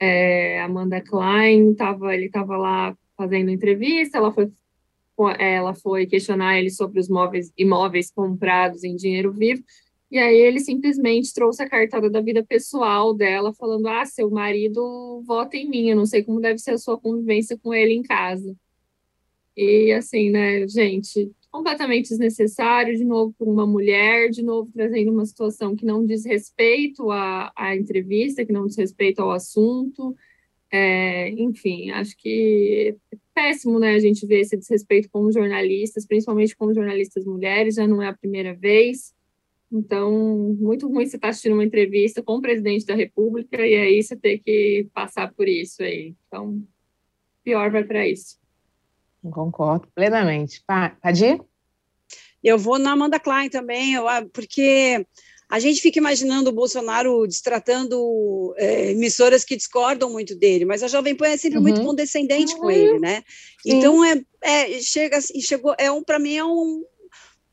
é, 0.00 0.60
Amanda 0.60 1.00
Klein, 1.00 1.74
tava, 1.74 2.14
ele 2.14 2.26
estava 2.26 2.56
lá 2.56 2.96
fazendo 3.16 3.50
entrevista, 3.50 4.18
ela 4.18 4.32
foi 4.32 4.50
ela 5.28 5.74
foi 5.74 6.06
questionar 6.06 6.58
ele 6.58 6.70
sobre 6.70 7.00
os 7.00 7.08
móveis, 7.08 7.52
imóveis 7.56 8.10
comprados 8.10 8.84
em 8.84 8.96
dinheiro 8.96 9.32
vivo, 9.32 9.62
e 10.10 10.18
aí 10.18 10.36
ele 10.36 10.58
simplesmente 10.58 11.32
trouxe 11.32 11.62
a 11.62 11.68
cartada 11.68 12.10
da 12.10 12.20
vida 12.20 12.44
pessoal 12.44 13.14
dela, 13.14 13.52
falando: 13.54 13.86
Ah, 13.86 14.04
seu 14.04 14.28
marido 14.30 15.22
vota 15.24 15.56
em 15.56 15.68
mim, 15.68 15.90
eu 15.90 15.96
não 15.96 16.06
sei 16.06 16.24
como 16.24 16.40
deve 16.40 16.58
ser 16.58 16.72
a 16.72 16.78
sua 16.78 16.98
convivência 16.98 17.56
com 17.58 17.72
ele 17.72 17.94
em 17.94 18.02
casa. 18.02 18.56
E 19.56 19.92
assim, 19.92 20.30
né, 20.30 20.66
gente, 20.66 21.30
completamente 21.50 22.08
desnecessário, 22.08 22.96
de 22.96 23.04
novo, 23.04 23.34
por 23.38 23.48
uma 23.48 23.66
mulher, 23.66 24.30
de 24.30 24.42
novo, 24.42 24.70
trazendo 24.72 25.12
uma 25.12 25.26
situação 25.26 25.76
que 25.76 25.84
não 25.84 26.04
diz 26.04 26.24
respeito 26.24 27.10
à, 27.10 27.52
à 27.56 27.76
entrevista, 27.76 28.44
que 28.44 28.52
não 28.52 28.66
diz 28.66 28.76
respeito 28.76 29.20
ao 29.20 29.30
assunto. 29.30 30.14
É, 30.72 31.30
enfim, 31.30 31.90
acho 31.90 32.16
que 32.16 32.96
péssimo, 33.40 33.78
né, 33.78 33.94
a 33.94 33.98
gente 33.98 34.26
ver 34.26 34.40
esse 34.40 34.54
desrespeito 34.54 35.08
com 35.10 35.32
jornalistas, 35.32 36.06
principalmente 36.06 36.54
com 36.54 36.74
jornalistas 36.74 37.24
mulheres, 37.24 37.76
já 37.76 37.86
não 37.86 38.02
é 38.02 38.08
a 38.08 38.14
primeira 38.14 38.52
vez. 38.52 39.14
Então, 39.72 40.12
muito 40.60 40.86
ruim 40.86 41.06
você 41.06 41.16
estar 41.16 41.28
tá 41.28 41.30
assistindo 41.30 41.54
uma 41.54 41.64
entrevista 41.64 42.22
com 42.22 42.34
o 42.34 42.42
presidente 42.42 42.84
da 42.84 42.94
República 42.94 43.66
e 43.66 43.74
aí 43.74 44.02
você 44.02 44.14
ter 44.14 44.40
que 44.40 44.86
passar 44.92 45.32
por 45.32 45.48
isso 45.48 45.82
aí. 45.82 46.14
Então, 46.26 46.62
pior 47.42 47.70
vai 47.70 47.82
para 47.82 48.06
isso. 48.06 48.38
Concordo 49.22 49.88
plenamente. 49.94 50.62
Padir? 51.00 51.40
Eu 52.44 52.58
vou 52.58 52.78
na 52.78 52.92
Amanda 52.92 53.18
Klein 53.18 53.48
também, 53.48 53.94
eu, 53.94 54.04
porque 54.34 55.06
a 55.50 55.58
gente 55.58 55.80
fica 55.80 55.98
imaginando 55.98 56.48
o 56.48 56.52
Bolsonaro 56.52 57.26
destratando 57.26 58.54
é, 58.56 58.92
emissoras 58.92 59.42
que 59.42 59.56
discordam 59.56 60.08
muito 60.08 60.36
dele, 60.36 60.64
mas 60.64 60.80
a 60.82 60.88
Jovem 60.88 61.16
Pan 61.16 61.26
é 61.26 61.36
sempre 61.36 61.58
uhum. 61.58 61.64
muito 61.64 61.82
condescendente 61.82 62.54
uhum. 62.54 62.60
com 62.60 62.70
ele, 62.70 63.00
né? 63.00 63.24
Sim. 63.60 63.72
Então 63.72 64.04
é, 64.04 64.22
é 64.40 64.80
chega 64.80 65.16
assim, 65.16 65.40
chegou 65.40 65.74
é 65.76 65.90
um 65.90 66.04
para 66.04 66.20
mim 66.20 66.36
é 66.36 66.44
um 66.44 66.84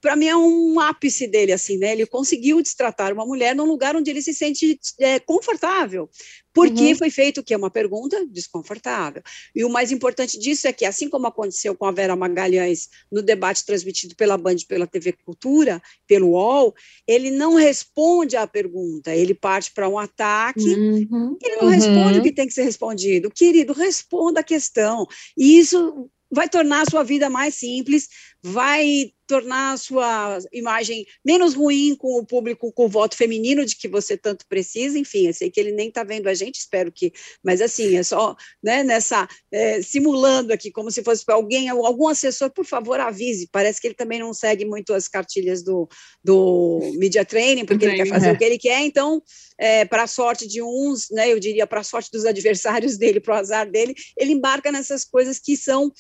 para 0.01 0.15
mim 0.15 0.27
é 0.27 0.35
um 0.35 0.79
ápice 0.79 1.27
dele, 1.27 1.51
assim, 1.51 1.77
né? 1.77 1.91
Ele 1.91 2.05
conseguiu 2.05 2.61
destratar 2.61 3.13
uma 3.13 3.25
mulher 3.25 3.55
num 3.55 3.65
lugar 3.65 3.95
onde 3.95 4.09
ele 4.09 4.21
se 4.21 4.33
sente 4.33 4.79
é, 4.99 5.19
confortável, 5.19 6.09
porque 6.53 6.91
uhum. 6.91 6.95
foi 6.95 7.09
feito 7.09 7.39
o 7.39 7.43
que 7.43 7.53
é 7.53 7.57
uma 7.57 7.69
pergunta 7.69 8.25
desconfortável. 8.27 9.21
E 9.55 9.63
o 9.63 9.69
mais 9.69 9.91
importante 9.91 10.39
disso 10.39 10.67
é 10.67 10.73
que, 10.73 10.85
assim 10.85 11.09
como 11.09 11.27
aconteceu 11.27 11.75
com 11.75 11.85
a 11.85 11.91
Vera 11.91 12.15
Magalhães 12.15 12.89
no 13.11 13.21
debate 13.21 13.65
transmitido 13.65 14.15
pela 14.15 14.37
Band, 14.37 14.57
pela 14.67 14.87
TV 14.87 15.13
Cultura, 15.13 15.81
pelo 16.07 16.29
UOL, 16.29 16.73
ele 17.07 17.31
não 17.31 17.55
responde 17.55 18.35
à 18.37 18.45
pergunta, 18.45 19.15
ele 19.15 19.33
parte 19.33 19.71
para 19.71 19.89
um 19.89 19.97
ataque, 19.97 20.59
uhum. 20.59 21.37
ele 21.41 21.55
não 21.57 21.63
uhum. 21.63 21.69
responde 21.69 22.19
o 22.19 22.23
que 22.23 22.31
tem 22.31 22.47
que 22.47 22.53
ser 22.53 22.63
respondido. 22.63 23.31
Querido, 23.31 23.73
responda 23.73 24.41
a 24.41 24.43
questão. 24.43 25.07
E 25.37 25.59
isso 25.59 26.09
vai 26.31 26.49
tornar 26.49 26.81
a 26.81 26.89
sua 26.89 27.03
vida 27.03 27.29
mais 27.29 27.55
simples, 27.55 28.07
vai 28.43 29.11
tornar 29.27 29.73
a 29.73 29.77
sua 29.77 30.39
imagem 30.53 31.05
menos 31.23 31.53
ruim 31.53 31.95
com 31.95 32.17
o 32.17 32.25
público 32.25 32.71
com 32.71 32.85
o 32.85 32.89
voto 32.89 33.15
feminino 33.15 33.65
de 33.65 33.75
que 33.75 33.87
você 33.87 34.15
tanto 34.17 34.45
precisa, 34.47 34.97
enfim, 34.97 35.27
eu 35.27 35.33
sei 35.33 35.51
que 35.51 35.59
ele 35.59 35.73
nem 35.73 35.89
está 35.89 36.03
vendo 36.03 36.27
a 36.27 36.33
gente, 36.33 36.55
espero 36.55 36.91
que, 36.91 37.11
mas 37.43 37.61
assim, 37.61 37.97
é 37.97 38.03
só, 38.03 38.35
né, 38.63 38.83
nessa, 38.83 39.27
é, 39.51 39.81
simulando 39.81 40.53
aqui, 40.53 40.71
como 40.71 40.89
se 40.89 41.03
fosse 41.03 41.25
para 41.25 41.35
alguém, 41.35 41.67
algum 41.67 42.07
assessor, 42.07 42.49
por 42.49 42.65
favor, 42.65 42.99
avise, 43.01 43.49
parece 43.51 43.81
que 43.81 43.87
ele 43.87 43.95
também 43.95 44.19
não 44.19 44.33
segue 44.33 44.63
muito 44.63 44.93
as 44.93 45.09
cartilhas 45.09 45.61
do, 45.61 45.89
do 46.23 46.79
Media 46.97 47.25
Training, 47.25 47.65
porque 47.65 47.85
ele 47.85 47.97
quer 47.97 48.07
fazer 48.07 48.29
é. 48.29 48.31
o 48.31 48.37
que 48.37 48.45
ele 48.45 48.57
quer, 48.57 48.81
então, 48.81 49.21
é, 49.57 49.83
para 49.83 50.03
a 50.03 50.07
sorte 50.07 50.47
de 50.47 50.61
uns, 50.61 51.07
né, 51.11 51.31
eu 51.31 51.39
diria 51.39 51.67
para 51.67 51.81
a 51.81 51.83
sorte 51.83 52.09
dos 52.11 52.25
adversários 52.25 52.97
dele, 52.97 53.19
para 53.19 53.35
o 53.35 53.37
azar 53.37 53.69
dele, 53.69 53.93
ele 54.15 54.31
embarca 54.31 54.71
nessas 54.71 55.03
coisas 55.03 55.37
que 55.37 55.57
são 55.57 55.91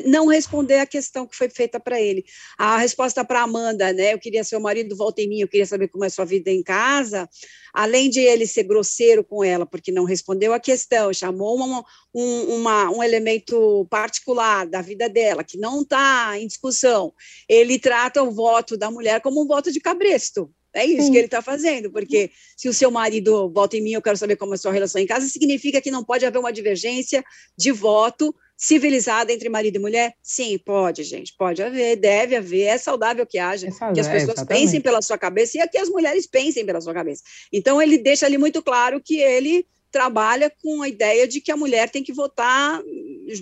não 0.00 0.26
responder 0.26 0.78
a 0.78 0.86
questão 0.86 1.26
que 1.26 1.36
foi 1.36 1.48
feita 1.48 1.80
para 1.80 2.00
ele. 2.00 2.24
A 2.56 2.78
resposta 2.78 3.24
para 3.24 3.42
Amanda, 3.42 3.92
né? 3.92 4.14
Eu 4.14 4.18
queria 4.18 4.44
ser 4.44 4.56
o 4.56 4.60
marido, 4.60 4.96
volta 4.96 5.20
em 5.20 5.28
mim, 5.28 5.40
eu 5.40 5.48
queria 5.48 5.66
saber 5.66 5.88
como 5.88 6.04
é 6.04 6.06
a 6.06 6.10
sua 6.10 6.24
vida 6.24 6.50
em 6.50 6.62
casa. 6.62 7.28
Além 7.72 8.08
de 8.08 8.20
ele 8.20 8.46
ser 8.46 8.64
grosseiro 8.64 9.22
com 9.22 9.44
ela, 9.44 9.66
porque 9.66 9.92
não 9.92 10.04
respondeu 10.04 10.52
a 10.52 10.60
questão, 10.60 11.12
chamou 11.12 11.56
uma, 11.56 11.84
um, 12.14 12.56
uma, 12.56 12.90
um 12.90 13.02
elemento 13.02 13.86
particular 13.90 14.66
da 14.66 14.80
vida 14.80 15.08
dela, 15.08 15.44
que 15.44 15.58
não 15.58 15.82
está 15.82 16.38
em 16.38 16.46
discussão, 16.46 17.12
ele 17.48 17.78
trata 17.78 18.22
o 18.22 18.30
voto 18.30 18.76
da 18.76 18.90
mulher 18.90 19.20
como 19.20 19.42
um 19.42 19.46
voto 19.46 19.70
de 19.70 19.80
cabresto. 19.80 20.50
É 20.72 20.84
isso 20.86 21.06
Sim. 21.06 21.12
que 21.12 21.18
ele 21.18 21.26
está 21.26 21.42
fazendo, 21.42 21.90
porque 21.90 22.30
se 22.56 22.68
o 22.68 22.74
seu 22.74 22.90
marido 22.90 23.50
vota 23.50 23.76
em 23.76 23.82
mim, 23.82 23.92
eu 23.92 24.02
quero 24.02 24.16
saber 24.16 24.36
como 24.36 24.52
é 24.52 24.54
a 24.54 24.58
sua 24.58 24.72
relação 24.72 25.00
em 25.00 25.06
casa, 25.06 25.26
significa 25.26 25.80
que 25.80 25.90
não 25.90 26.04
pode 26.04 26.24
haver 26.24 26.38
uma 26.38 26.52
divergência 26.52 27.24
de 27.58 27.72
voto 27.72 28.32
civilizada 28.60 29.32
entre 29.32 29.48
marido 29.48 29.76
e 29.76 29.78
mulher? 29.78 30.14
Sim, 30.22 30.58
pode, 30.58 31.02
gente, 31.02 31.34
pode 31.34 31.62
haver, 31.62 31.96
deve 31.96 32.36
haver, 32.36 32.64
é 32.64 32.76
saudável 32.76 33.26
que 33.26 33.38
haja, 33.38 33.68
é 33.68 33.92
que 33.94 34.00
as 34.00 34.06
pessoas 34.06 34.44
pensem 34.44 34.82
pela 34.82 35.00
sua 35.00 35.16
cabeça 35.16 35.56
e 35.56 35.66
que 35.66 35.78
as 35.78 35.88
mulheres 35.88 36.26
pensem 36.26 36.66
pela 36.66 36.78
sua 36.78 36.92
cabeça. 36.92 37.22
Então, 37.50 37.80
ele 37.80 37.96
deixa 37.96 38.26
ali 38.26 38.36
muito 38.36 38.62
claro 38.62 39.00
que 39.02 39.18
ele 39.18 39.66
trabalha 39.90 40.52
com 40.62 40.82
a 40.82 40.88
ideia 40.88 41.26
de 41.26 41.40
que 41.40 41.50
a 41.50 41.56
mulher 41.56 41.88
tem 41.88 42.04
que 42.04 42.12
votar 42.12 42.80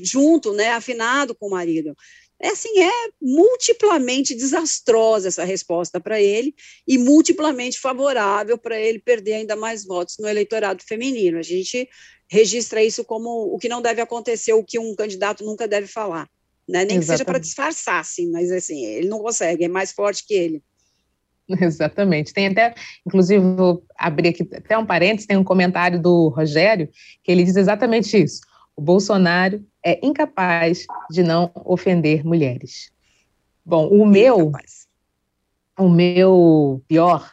junto, 0.03 0.53
né, 0.53 0.71
afinado 0.71 1.35
com 1.35 1.49
o 1.49 1.51
marido 1.51 1.97
é 2.41 2.49
assim, 2.49 2.79
é 2.79 2.91
multiplamente 3.21 4.35
desastrosa 4.35 5.29
essa 5.29 5.45
resposta 5.45 5.99
para 5.99 6.21
ele 6.21 6.55
e 6.87 6.97
multiplamente 6.97 7.81
favorável 7.81 8.57
para 8.57 8.79
ele 8.79 9.01
perder 9.01 9.35
ainda 9.35 9.57
mais 9.57 9.85
votos 9.85 10.17
no 10.19 10.29
eleitorado 10.29 10.83
feminino. 10.87 11.39
A 11.39 11.43
gente 11.43 11.89
registra 12.31 12.83
isso 12.83 13.05
como 13.05 13.53
o 13.53 13.59
que 13.59 13.69
não 13.69 13.83
deve 13.83 14.01
acontecer, 14.01 14.53
o 14.53 14.65
que 14.65 14.79
um 14.79 14.95
candidato 14.95 15.45
nunca 15.45 15.67
deve 15.67 15.89
falar, 15.89 16.29
né? 16.69 16.85
Nem 16.85 16.99
Exatamente. 16.99 17.01
que 17.01 17.07
seja 17.07 17.25
para 17.25 17.39
disfarçar, 17.39 18.01
assim, 18.01 18.31
mas 18.31 18.53
assim, 18.53 18.85
ele 18.85 19.09
não 19.09 19.19
consegue, 19.19 19.65
é 19.65 19.69
mais 19.69 19.91
forte 19.91 20.25
que 20.25 20.35
ele. 20.35 20.63
Exatamente. 21.61 22.33
Tem 22.33 22.47
até, 22.47 22.75
inclusive, 23.07 23.43
vou 23.57 23.85
abrir 23.97 24.29
aqui 24.29 24.49
até 24.55 24.77
um 24.77 24.87
parênteses, 24.87 25.27
tem 25.27 25.37
um 25.37 25.45
comentário 25.45 26.01
do 26.01 26.29
Rogério, 26.29 26.89
que 27.25 27.33
ele 27.33 27.43
diz 27.43 27.57
exatamente 27.57 28.23
isso. 28.23 28.41
O 28.77 28.83
Bolsonaro 28.83 29.65
é 29.89 29.99
incapaz 30.03 30.87
de 31.11 31.23
não 31.23 31.51
ofender 31.65 32.25
mulheres. 32.25 32.91
Bom, 33.65 33.89
o 33.89 34.05
meu, 34.07 34.53
o 35.79 35.89
meu 35.89 36.83
pior 36.87 37.33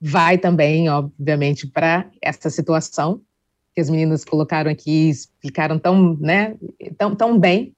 vai 0.00 0.36
também, 0.36 0.88
obviamente, 0.88 1.66
para 1.66 2.10
essa 2.20 2.50
situação 2.50 3.20
que 3.74 3.80
as 3.80 3.90
meninas 3.90 4.24
colocaram 4.24 4.70
aqui, 4.70 5.10
explicaram 5.10 5.78
tão, 5.78 6.16
né, 6.16 6.56
tão, 6.96 7.14
tão 7.14 7.38
bem. 7.38 7.74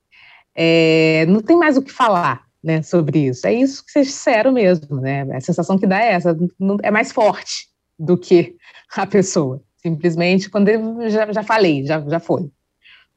É, 0.54 1.26
não 1.26 1.40
tem 1.40 1.56
mais 1.56 1.76
o 1.76 1.82
que 1.82 1.92
falar, 1.92 2.44
né, 2.62 2.82
sobre 2.82 3.26
isso. 3.26 3.46
É 3.46 3.52
isso 3.52 3.84
que 3.84 3.92
vocês 3.92 4.08
disseram 4.08 4.52
mesmo, 4.52 5.00
né? 5.00 5.22
A 5.32 5.40
sensação 5.40 5.78
que 5.78 5.86
dá 5.86 6.00
é 6.00 6.12
essa, 6.12 6.36
é 6.82 6.90
mais 6.90 7.12
forte 7.12 7.68
do 7.98 8.16
que 8.16 8.56
a 8.96 9.06
pessoa. 9.06 9.62
Simplesmente, 9.76 10.50
quando 10.50 10.68
eu 10.68 11.08
já, 11.08 11.32
já 11.32 11.42
falei, 11.42 11.84
já, 11.84 12.00
já 12.00 12.20
foi. 12.20 12.50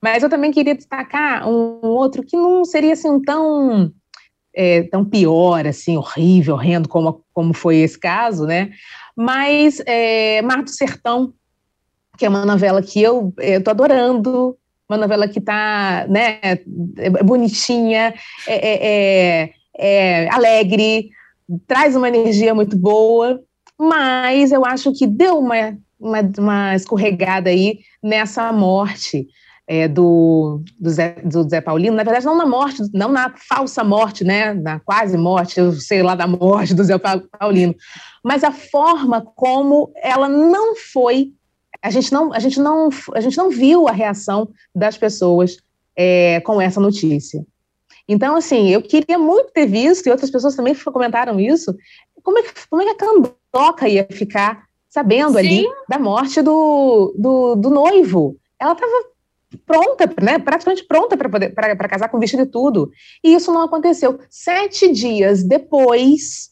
Mas 0.01 0.23
eu 0.23 0.29
também 0.29 0.51
queria 0.51 0.75
destacar 0.75 1.47
um, 1.47 1.79
outro 1.83 2.23
que 2.23 2.35
não 2.35 2.65
seria 2.65 2.93
assim 2.93 3.21
tão 3.21 3.91
é, 4.53 4.83
tão 4.83 5.05
pior, 5.05 5.65
assim, 5.65 5.95
horrível, 5.95 6.55
horrendo 6.55 6.89
como, 6.89 7.23
como 7.33 7.53
foi 7.53 7.77
esse 7.77 7.97
caso, 7.97 8.45
né? 8.45 8.71
Mas 9.15 9.81
é, 9.85 10.41
Mar 10.41 10.63
do 10.63 10.69
Sertão, 10.69 11.33
que 12.17 12.25
é 12.25 12.29
uma 12.29 12.45
novela 12.45 12.81
que 12.81 13.01
eu 13.01 13.33
estou 13.39 13.71
adorando, 13.71 14.57
uma 14.89 14.97
novela 14.97 15.27
que 15.27 15.39
está 15.39 16.05
né, 16.09 16.39
é 16.97 17.23
bonitinha, 17.23 18.13
é, 18.45 18.53
é, 18.53 18.79
é, 18.83 19.53
é, 19.77 20.29
alegre, 20.29 21.11
traz 21.65 21.95
uma 21.95 22.09
energia 22.09 22.53
muito 22.53 22.75
boa, 22.75 23.41
mas 23.79 24.51
eu 24.51 24.65
acho 24.65 24.91
que 24.91 25.07
deu 25.07 25.39
uma, 25.39 25.77
uma, 25.97 26.19
uma 26.37 26.75
escorregada 26.75 27.49
aí 27.49 27.79
nessa 28.03 28.51
morte 28.51 29.27
é, 29.67 29.87
do, 29.87 30.61
do, 30.79 30.89
Zé, 30.89 31.15
do 31.23 31.47
Zé 31.47 31.61
Paulino, 31.61 31.95
na 31.95 32.03
verdade, 32.03 32.25
não 32.25 32.35
na 32.35 32.45
morte, 32.45 32.81
não 32.93 33.11
na 33.11 33.33
falsa 33.37 33.83
morte, 33.83 34.23
né, 34.23 34.53
na 34.53 34.79
quase 34.79 35.17
morte, 35.17 35.59
eu 35.59 35.71
sei 35.73 36.03
lá 36.03 36.15
da 36.15 36.27
morte 36.27 36.73
do 36.73 36.83
Zé 36.83 36.97
Paulino, 36.97 37.75
mas 38.23 38.43
a 38.43 38.51
forma 38.51 39.21
como 39.21 39.91
ela 39.95 40.27
não 40.27 40.75
foi, 40.75 41.31
a 41.81 41.89
gente 41.89 42.11
não, 42.11 42.33
a 42.33 42.39
gente 42.39 42.59
não, 42.59 42.89
a 43.13 43.21
gente 43.21 43.37
não 43.37 43.49
viu 43.49 43.87
a 43.87 43.91
reação 43.91 44.49
das 44.75 44.97
pessoas 44.97 45.57
é, 45.95 46.39
com 46.41 46.59
essa 46.59 46.79
notícia. 46.79 47.45
Então, 48.07 48.35
assim, 48.35 48.69
eu 48.69 48.81
queria 48.81 49.17
muito 49.17 49.53
ter 49.53 49.65
visto, 49.65 50.07
e 50.07 50.11
outras 50.11 50.29
pessoas 50.29 50.55
também 50.55 50.75
comentaram 50.75 51.39
isso, 51.39 51.73
como 52.23 52.39
é 52.39 52.43
que, 52.43 52.51
como 52.69 52.81
é 52.81 52.85
que 52.85 52.91
a 52.91 52.95
Candoca 52.95 53.87
ia 53.87 54.07
ficar 54.11 54.65
sabendo 54.89 55.33
Sim. 55.33 55.39
ali 55.39 55.67
da 55.87 55.97
morte 55.97 56.41
do, 56.41 57.15
do, 57.17 57.55
do 57.55 57.69
noivo? 57.69 58.35
Ela 58.59 58.73
estava 58.73 59.10
pronta, 59.65 60.09
né, 60.21 60.39
praticamente 60.39 60.83
pronta 60.85 61.17
para 61.17 61.29
poder 61.29 61.49
para 61.53 61.89
casar 61.89 62.09
com 62.09 62.19
vestido 62.19 62.43
e 62.43 62.47
tudo. 62.47 62.91
E 63.23 63.33
isso 63.33 63.51
não 63.53 63.61
aconteceu. 63.61 64.19
Sete 64.29 64.91
dias 64.91 65.43
depois 65.43 66.51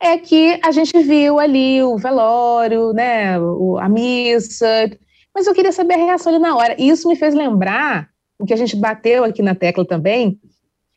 é 0.00 0.16
que 0.16 0.58
a 0.62 0.70
gente 0.70 0.98
viu 1.02 1.38
ali 1.38 1.82
o 1.82 1.98
velório, 1.98 2.92
né, 2.92 3.38
o, 3.38 3.78
a 3.78 3.88
missa. 3.88 4.90
Mas 5.34 5.46
eu 5.46 5.54
queria 5.54 5.72
saber 5.72 5.94
a 5.94 5.98
reação 5.98 6.32
ali 6.32 6.42
na 6.42 6.56
hora. 6.56 6.74
E 6.78 6.88
isso 6.88 7.06
me 7.06 7.16
fez 7.16 7.34
lembrar 7.34 8.08
o 8.38 8.46
que 8.46 8.54
a 8.54 8.56
gente 8.56 8.74
bateu 8.74 9.24
aqui 9.24 9.42
na 9.42 9.54
tecla 9.54 9.86
também 9.86 10.40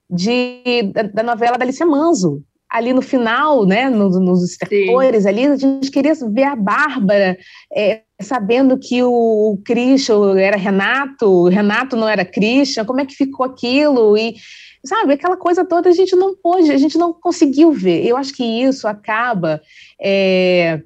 de 0.10 0.92
da, 0.94 1.04
da 1.04 1.24
novela 1.24 1.58
da 1.58 1.66
Alicia 1.66 1.86
Manso, 1.86 2.42
ali 2.70 2.94
no 2.94 3.02
final, 3.02 3.66
né, 3.66 3.90
nos, 3.90 4.20
nos 4.20 4.58
ali, 5.28 5.46
a 5.46 5.56
gente 5.56 5.92
queria 5.92 6.14
ver 6.32 6.44
a 6.44 6.56
Bárbara 6.56 7.38
é, 7.72 8.02
sabendo 8.24 8.78
que 8.78 9.04
o 9.04 9.60
Christian 9.66 10.38
era 10.40 10.58
Renato, 10.58 11.26
o 11.26 11.50
Renato 11.50 11.96
não 11.96 12.08
era 12.08 12.26
Christian, 12.26 12.86
como 12.86 13.02
é 13.02 13.06
que 13.06 13.16
ficou 13.16 13.46
aquilo? 13.46 14.18
E, 14.18 14.36
sabe, 14.86 15.14
aquela 15.14 15.38
coisa 15.38 15.66
toda 15.66 15.90
a 15.90 15.94
gente 15.94 16.16
não 16.16 16.36
pôde, 16.36 16.72
a 16.72 16.78
gente 16.78 16.98
não 16.98 17.14
conseguiu 17.14 17.72
ver. 17.72 18.06
Eu 18.06 18.18
acho 18.18 18.34
que 18.34 18.44
isso 18.44 18.88
acaba 18.88 19.62
é, 20.02 20.82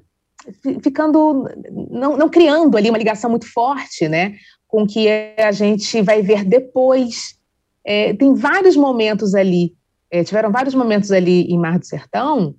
ficando, 0.82 1.48
não, 1.90 2.16
não 2.16 2.28
criando 2.28 2.76
ali 2.76 2.90
uma 2.90 2.98
ligação 2.98 3.30
muito 3.30 3.50
forte, 3.50 4.08
né, 4.08 4.34
com 4.66 4.86
que 4.86 5.08
a 5.38 5.52
gente 5.52 6.02
vai 6.02 6.20
ver 6.20 6.44
depois. 6.44 7.38
É, 7.84 8.12
tem 8.14 8.34
vários 8.34 8.76
momentos 8.76 9.34
ali 9.34 9.78
é, 10.10 10.24
tiveram 10.24 10.50
vários 10.50 10.74
momentos 10.74 11.10
ali 11.12 11.42
em 11.44 11.58
Mar 11.58 11.78
do 11.78 11.86
Sertão 11.86 12.54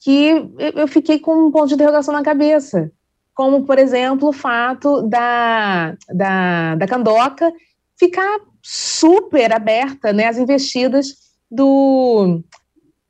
que 0.00 0.48
eu 0.76 0.86
fiquei 0.86 1.18
com 1.18 1.48
um 1.48 1.50
ponto 1.50 1.68
de 1.68 1.74
interrogação 1.74 2.14
na 2.14 2.22
cabeça, 2.22 2.90
como, 3.38 3.64
por 3.64 3.78
exemplo, 3.78 4.30
o 4.30 4.32
fato 4.32 5.00
da, 5.02 5.96
da, 6.12 6.74
da 6.74 6.88
Candoca 6.88 7.52
ficar 7.96 8.40
super 8.60 9.52
aberta 9.52 10.12
né, 10.12 10.26
às 10.26 10.38
investidas 10.38 11.14
do, 11.48 12.42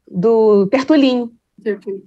do 0.07 0.67
Tertulinho. 0.67 1.33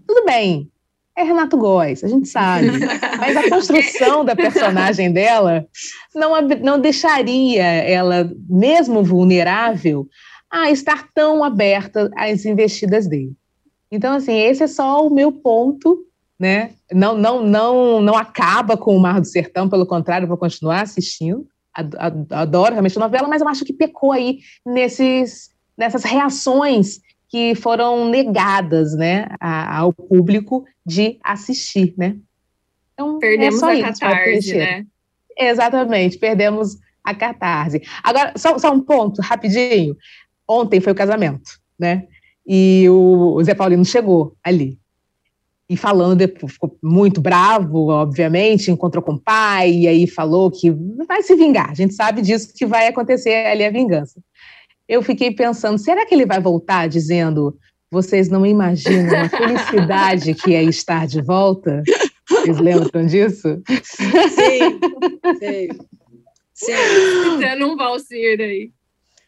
Tudo 0.05 0.24
bem, 0.24 0.69
é 1.17 1.24
Renato 1.24 1.57
Góes, 1.57 2.03
a 2.03 2.07
gente 2.07 2.28
sabe. 2.28 2.67
Mas 3.17 3.36
a 3.36 3.49
construção 3.49 4.24
da 4.24 4.36
personagem 4.36 5.11
dela 5.11 5.65
não, 6.13 6.39
não 6.61 6.80
deixaria 6.80 7.63
ela, 7.63 8.32
mesmo 8.47 9.03
vulnerável, 9.03 10.07
a 10.47 10.69
estar 10.69 11.07
tão 11.15 11.43
aberta 11.43 12.11
às 12.15 12.45
investidas 12.45 13.07
dele. 13.07 13.34
Então, 13.91 14.13
assim, 14.13 14.38
esse 14.38 14.61
é 14.61 14.67
só 14.67 15.07
o 15.07 15.09
meu 15.09 15.32
ponto, 15.32 16.05
né? 16.42 16.72
Não, 16.92 17.16
não, 17.16 17.46
não, 17.46 18.02
não 18.02 18.18
acaba 18.18 18.76
com 18.76 18.98
o 18.98 19.00
Mar 19.00 19.22
do 19.22 19.28
Sertão, 19.28 19.70
pelo 19.70 19.86
contrário, 19.86 20.28
vou 20.28 20.38
continuar 20.38 20.82
assistindo. 20.82 21.48
Adoro 22.32 22.72
realmente 22.72 22.98
a 22.98 23.00
novela, 23.00 23.28
mas 23.28 23.44
eu 23.44 23.48
acho 23.48 23.64
que 23.64 23.72
pecou 23.72 24.12
aí 24.12 24.39
nesses, 24.66 25.52
nessas 25.78 26.04
reações 26.04 27.00
que 27.30 27.54
foram 27.54 28.10
negadas, 28.10 28.96
né, 28.96 29.28
ao 29.39 29.94
público 29.94 30.66
de 30.84 31.20
assistir, 31.24 31.94
né? 31.96 32.18
Então, 32.96 33.20
perdemos 33.20 33.62
é 33.62 33.66
a 33.68 33.76
isso, 33.76 34.00
catarse, 34.00 34.58
né? 34.58 34.86
Exatamente, 35.38 36.18
perdemos 36.18 36.76
a 37.04 37.14
catarse. 37.14 37.84
Agora, 38.04 38.34
só, 38.36 38.58
só 38.58 38.74
um 38.74 38.82
ponto, 38.82 39.22
rapidinho 39.22 39.96
ontem 40.48 40.82
foi 40.82 40.92
o 40.92 40.96
casamento, 40.96 41.52
né? 41.78 42.08
E 42.48 42.88
o 42.89 43.39
Zé 43.44 43.54
Paulino 43.54 43.86
chegou 43.86 44.36
ali. 44.44 44.80
E 45.72 45.78
falando, 45.78 46.19
ficou 46.49 46.78
muito 46.84 47.22
bravo, 47.22 47.88
obviamente, 47.88 48.69
encontrou 48.69 49.01
com 49.01 49.13
o 49.13 49.17
pai, 49.17 49.72
e 49.72 49.88
aí 49.88 50.05
falou 50.05 50.51
que 50.51 50.69
vai 51.07 51.24
se 51.24 51.34
vingar. 51.34 51.72
A 51.72 51.74
gente 51.74 51.93
sabe 51.93 52.22
disso, 52.22 52.51
que 52.53 52.65
vai 52.65 52.88
acontecer 52.88 53.45
ali 53.45 53.63
a 53.63 53.72
vingança. 53.72 54.19
Eu 54.86 55.01
fiquei 55.01 55.32
pensando, 55.32 55.78
será 55.78 56.05
que 56.05 56.13
ele 56.13 56.26
vai 56.26 56.41
voltar 56.41 56.89
dizendo 56.89 57.57
vocês 57.89 58.28
não 58.28 58.45
imaginam 58.45 59.17
a 59.17 59.30
felicidade 59.30 60.34
que 60.34 60.53
é 60.53 60.61
estar 60.61 61.07
de 61.07 61.22
volta? 61.22 61.82
Vocês 62.30 62.59
lembram 62.59 63.05
disso? 63.05 63.61
Sim, 63.82 64.78
sim. 65.39 65.67
Sim. 66.53 67.39
Dando 67.39 67.72
um 67.72 67.78
valsir 67.78 68.41
aí. 68.41 68.72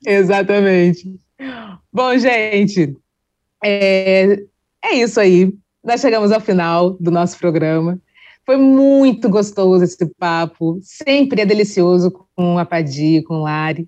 Exatamente. 0.05 1.15
Bom, 1.91 2.17
gente, 2.17 2.97
é, 3.63 4.39
é 4.83 4.95
isso 4.95 5.21
aí. 5.21 5.53
Nós 5.83 5.99
chegamos 5.99 6.31
ao 6.31 6.39
final 6.39 6.91
do 6.91 7.11
nosso 7.11 7.37
programa. 7.37 7.99
Foi 8.45 8.55
muito 8.55 9.29
gostoso 9.29 9.83
esse 9.83 10.05
papo. 10.17 10.79
Sempre 10.81 11.41
é 11.41 11.45
delicioso 11.45 12.09
com 12.35 12.57
a 12.57 12.63
Padi, 12.63 13.21
com 13.23 13.39
o 13.39 13.41
Lari. 13.41 13.87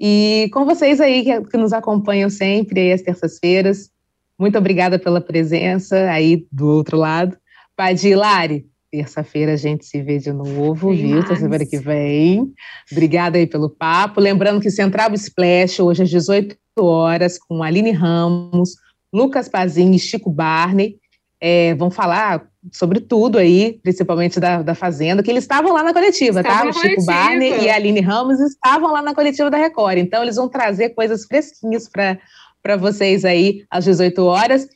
E 0.00 0.48
com 0.54 0.64
vocês 0.64 1.02
aí 1.02 1.22
que, 1.22 1.40
que 1.42 1.56
nos 1.58 1.74
acompanham 1.74 2.30
sempre 2.30 2.80
aí 2.80 2.92
às 2.92 3.02
terças-feiras. 3.02 3.90
Muito 4.38 4.56
obrigada 4.56 4.98
pela 4.98 5.20
presença 5.20 6.10
aí 6.10 6.46
do 6.50 6.66
outro 6.66 6.96
lado. 6.96 7.36
Padi, 7.76 8.14
Lari, 8.14 8.66
terça-feira 8.90 9.52
a 9.52 9.56
gente 9.56 9.84
se 9.84 10.00
vê 10.00 10.18
de 10.18 10.32
novo, 10.32 10.88
Tem 10.88 10.96
viu? 10.96 11.26
Terça-feira 11.26 11.66
que 11.66 11.78
vem. 11.78 12.50
Obrigada 12.90 13.36
aí 13.36 13.46
pelo 13.46 13.68
papo. 13.68 14.18
Lembrando 14.18 14.62
que 14.62 14.70
Central 14.70 15.12
Splash, 15.12 15.80
hoje 15.80 16.04
às 16.04 16.08
18 16.08 16.56
horas, 16.78 17.38
com 17.38 17.62
Aline 17.62 17.90
Ramos, 17.90 18.76
Lucas 19.12 19.46
Pazin 19.46 19.90
e 19.92 19.98
Chico 19.98 20.30
Barney. 20.30 20.96
É, 21.40 21.74
vão 21.74 21.90
falar 21.90 22.48
sobre 22.72 23.00
tudo 23.00 23.38
aí, 23.38 23.78
principalmente 23.82 24.40
da, 24.40 24.62
da 24.62 24.74
Fazenda, 24.74 25.22
que 25.22 25.30
eles 25.30 25.44
estavam 25.44 25.72
lá 25.72 25.82
na 25.82 25.92
coletiva, 25.92 26.42
tá? 26.42 26.64
O 26.64 26.72
Chico 26.72 26.80
coletiva. 26.80 27.06
Barney 27.06 27.60
e 27.62 27.70
a 27.70 27.76
Aline 27.76 28.00
Ramos 28.00 28.40
estavam 28.40 28.92
lá 28.92 29.00
na 29.00 29.14
coletiva 29.14 29.50
da 29.50 29.56
Record. 29.56 29.98
Então, 29.98 30.22
eles 30.22 30.36
vão 30.36 30.48
trazer 30.48 30.90
coisas 30.90 31.24
fresquinhas 31.24 31.88
para 31.88 32.76
vocês 32.76 33.24
aí 33.24 33.64
às 33.70 33.84
18 33.84 34.22
horas. 34.24 34.68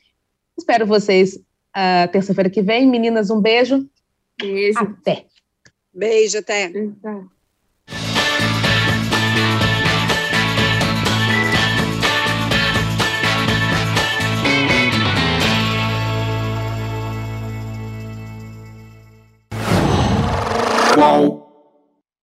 Espero 0.57 0.85
vocês 0.85 1.35
uh, 1.35 2.11
terça-feira 2.11 2.49
que 2.49 2.61
vem. 2.61 2.87
Meninas, 2.87 3.29
um 3.29 3.41
beijo. 3.41 3.87
Beijo. 4.39 4.79
Até. 4.79 5.25
Beijo, 5.93 6.37
até. 6.39 6.65
Então. 6.65 7.29
whoa. 20.95 21.42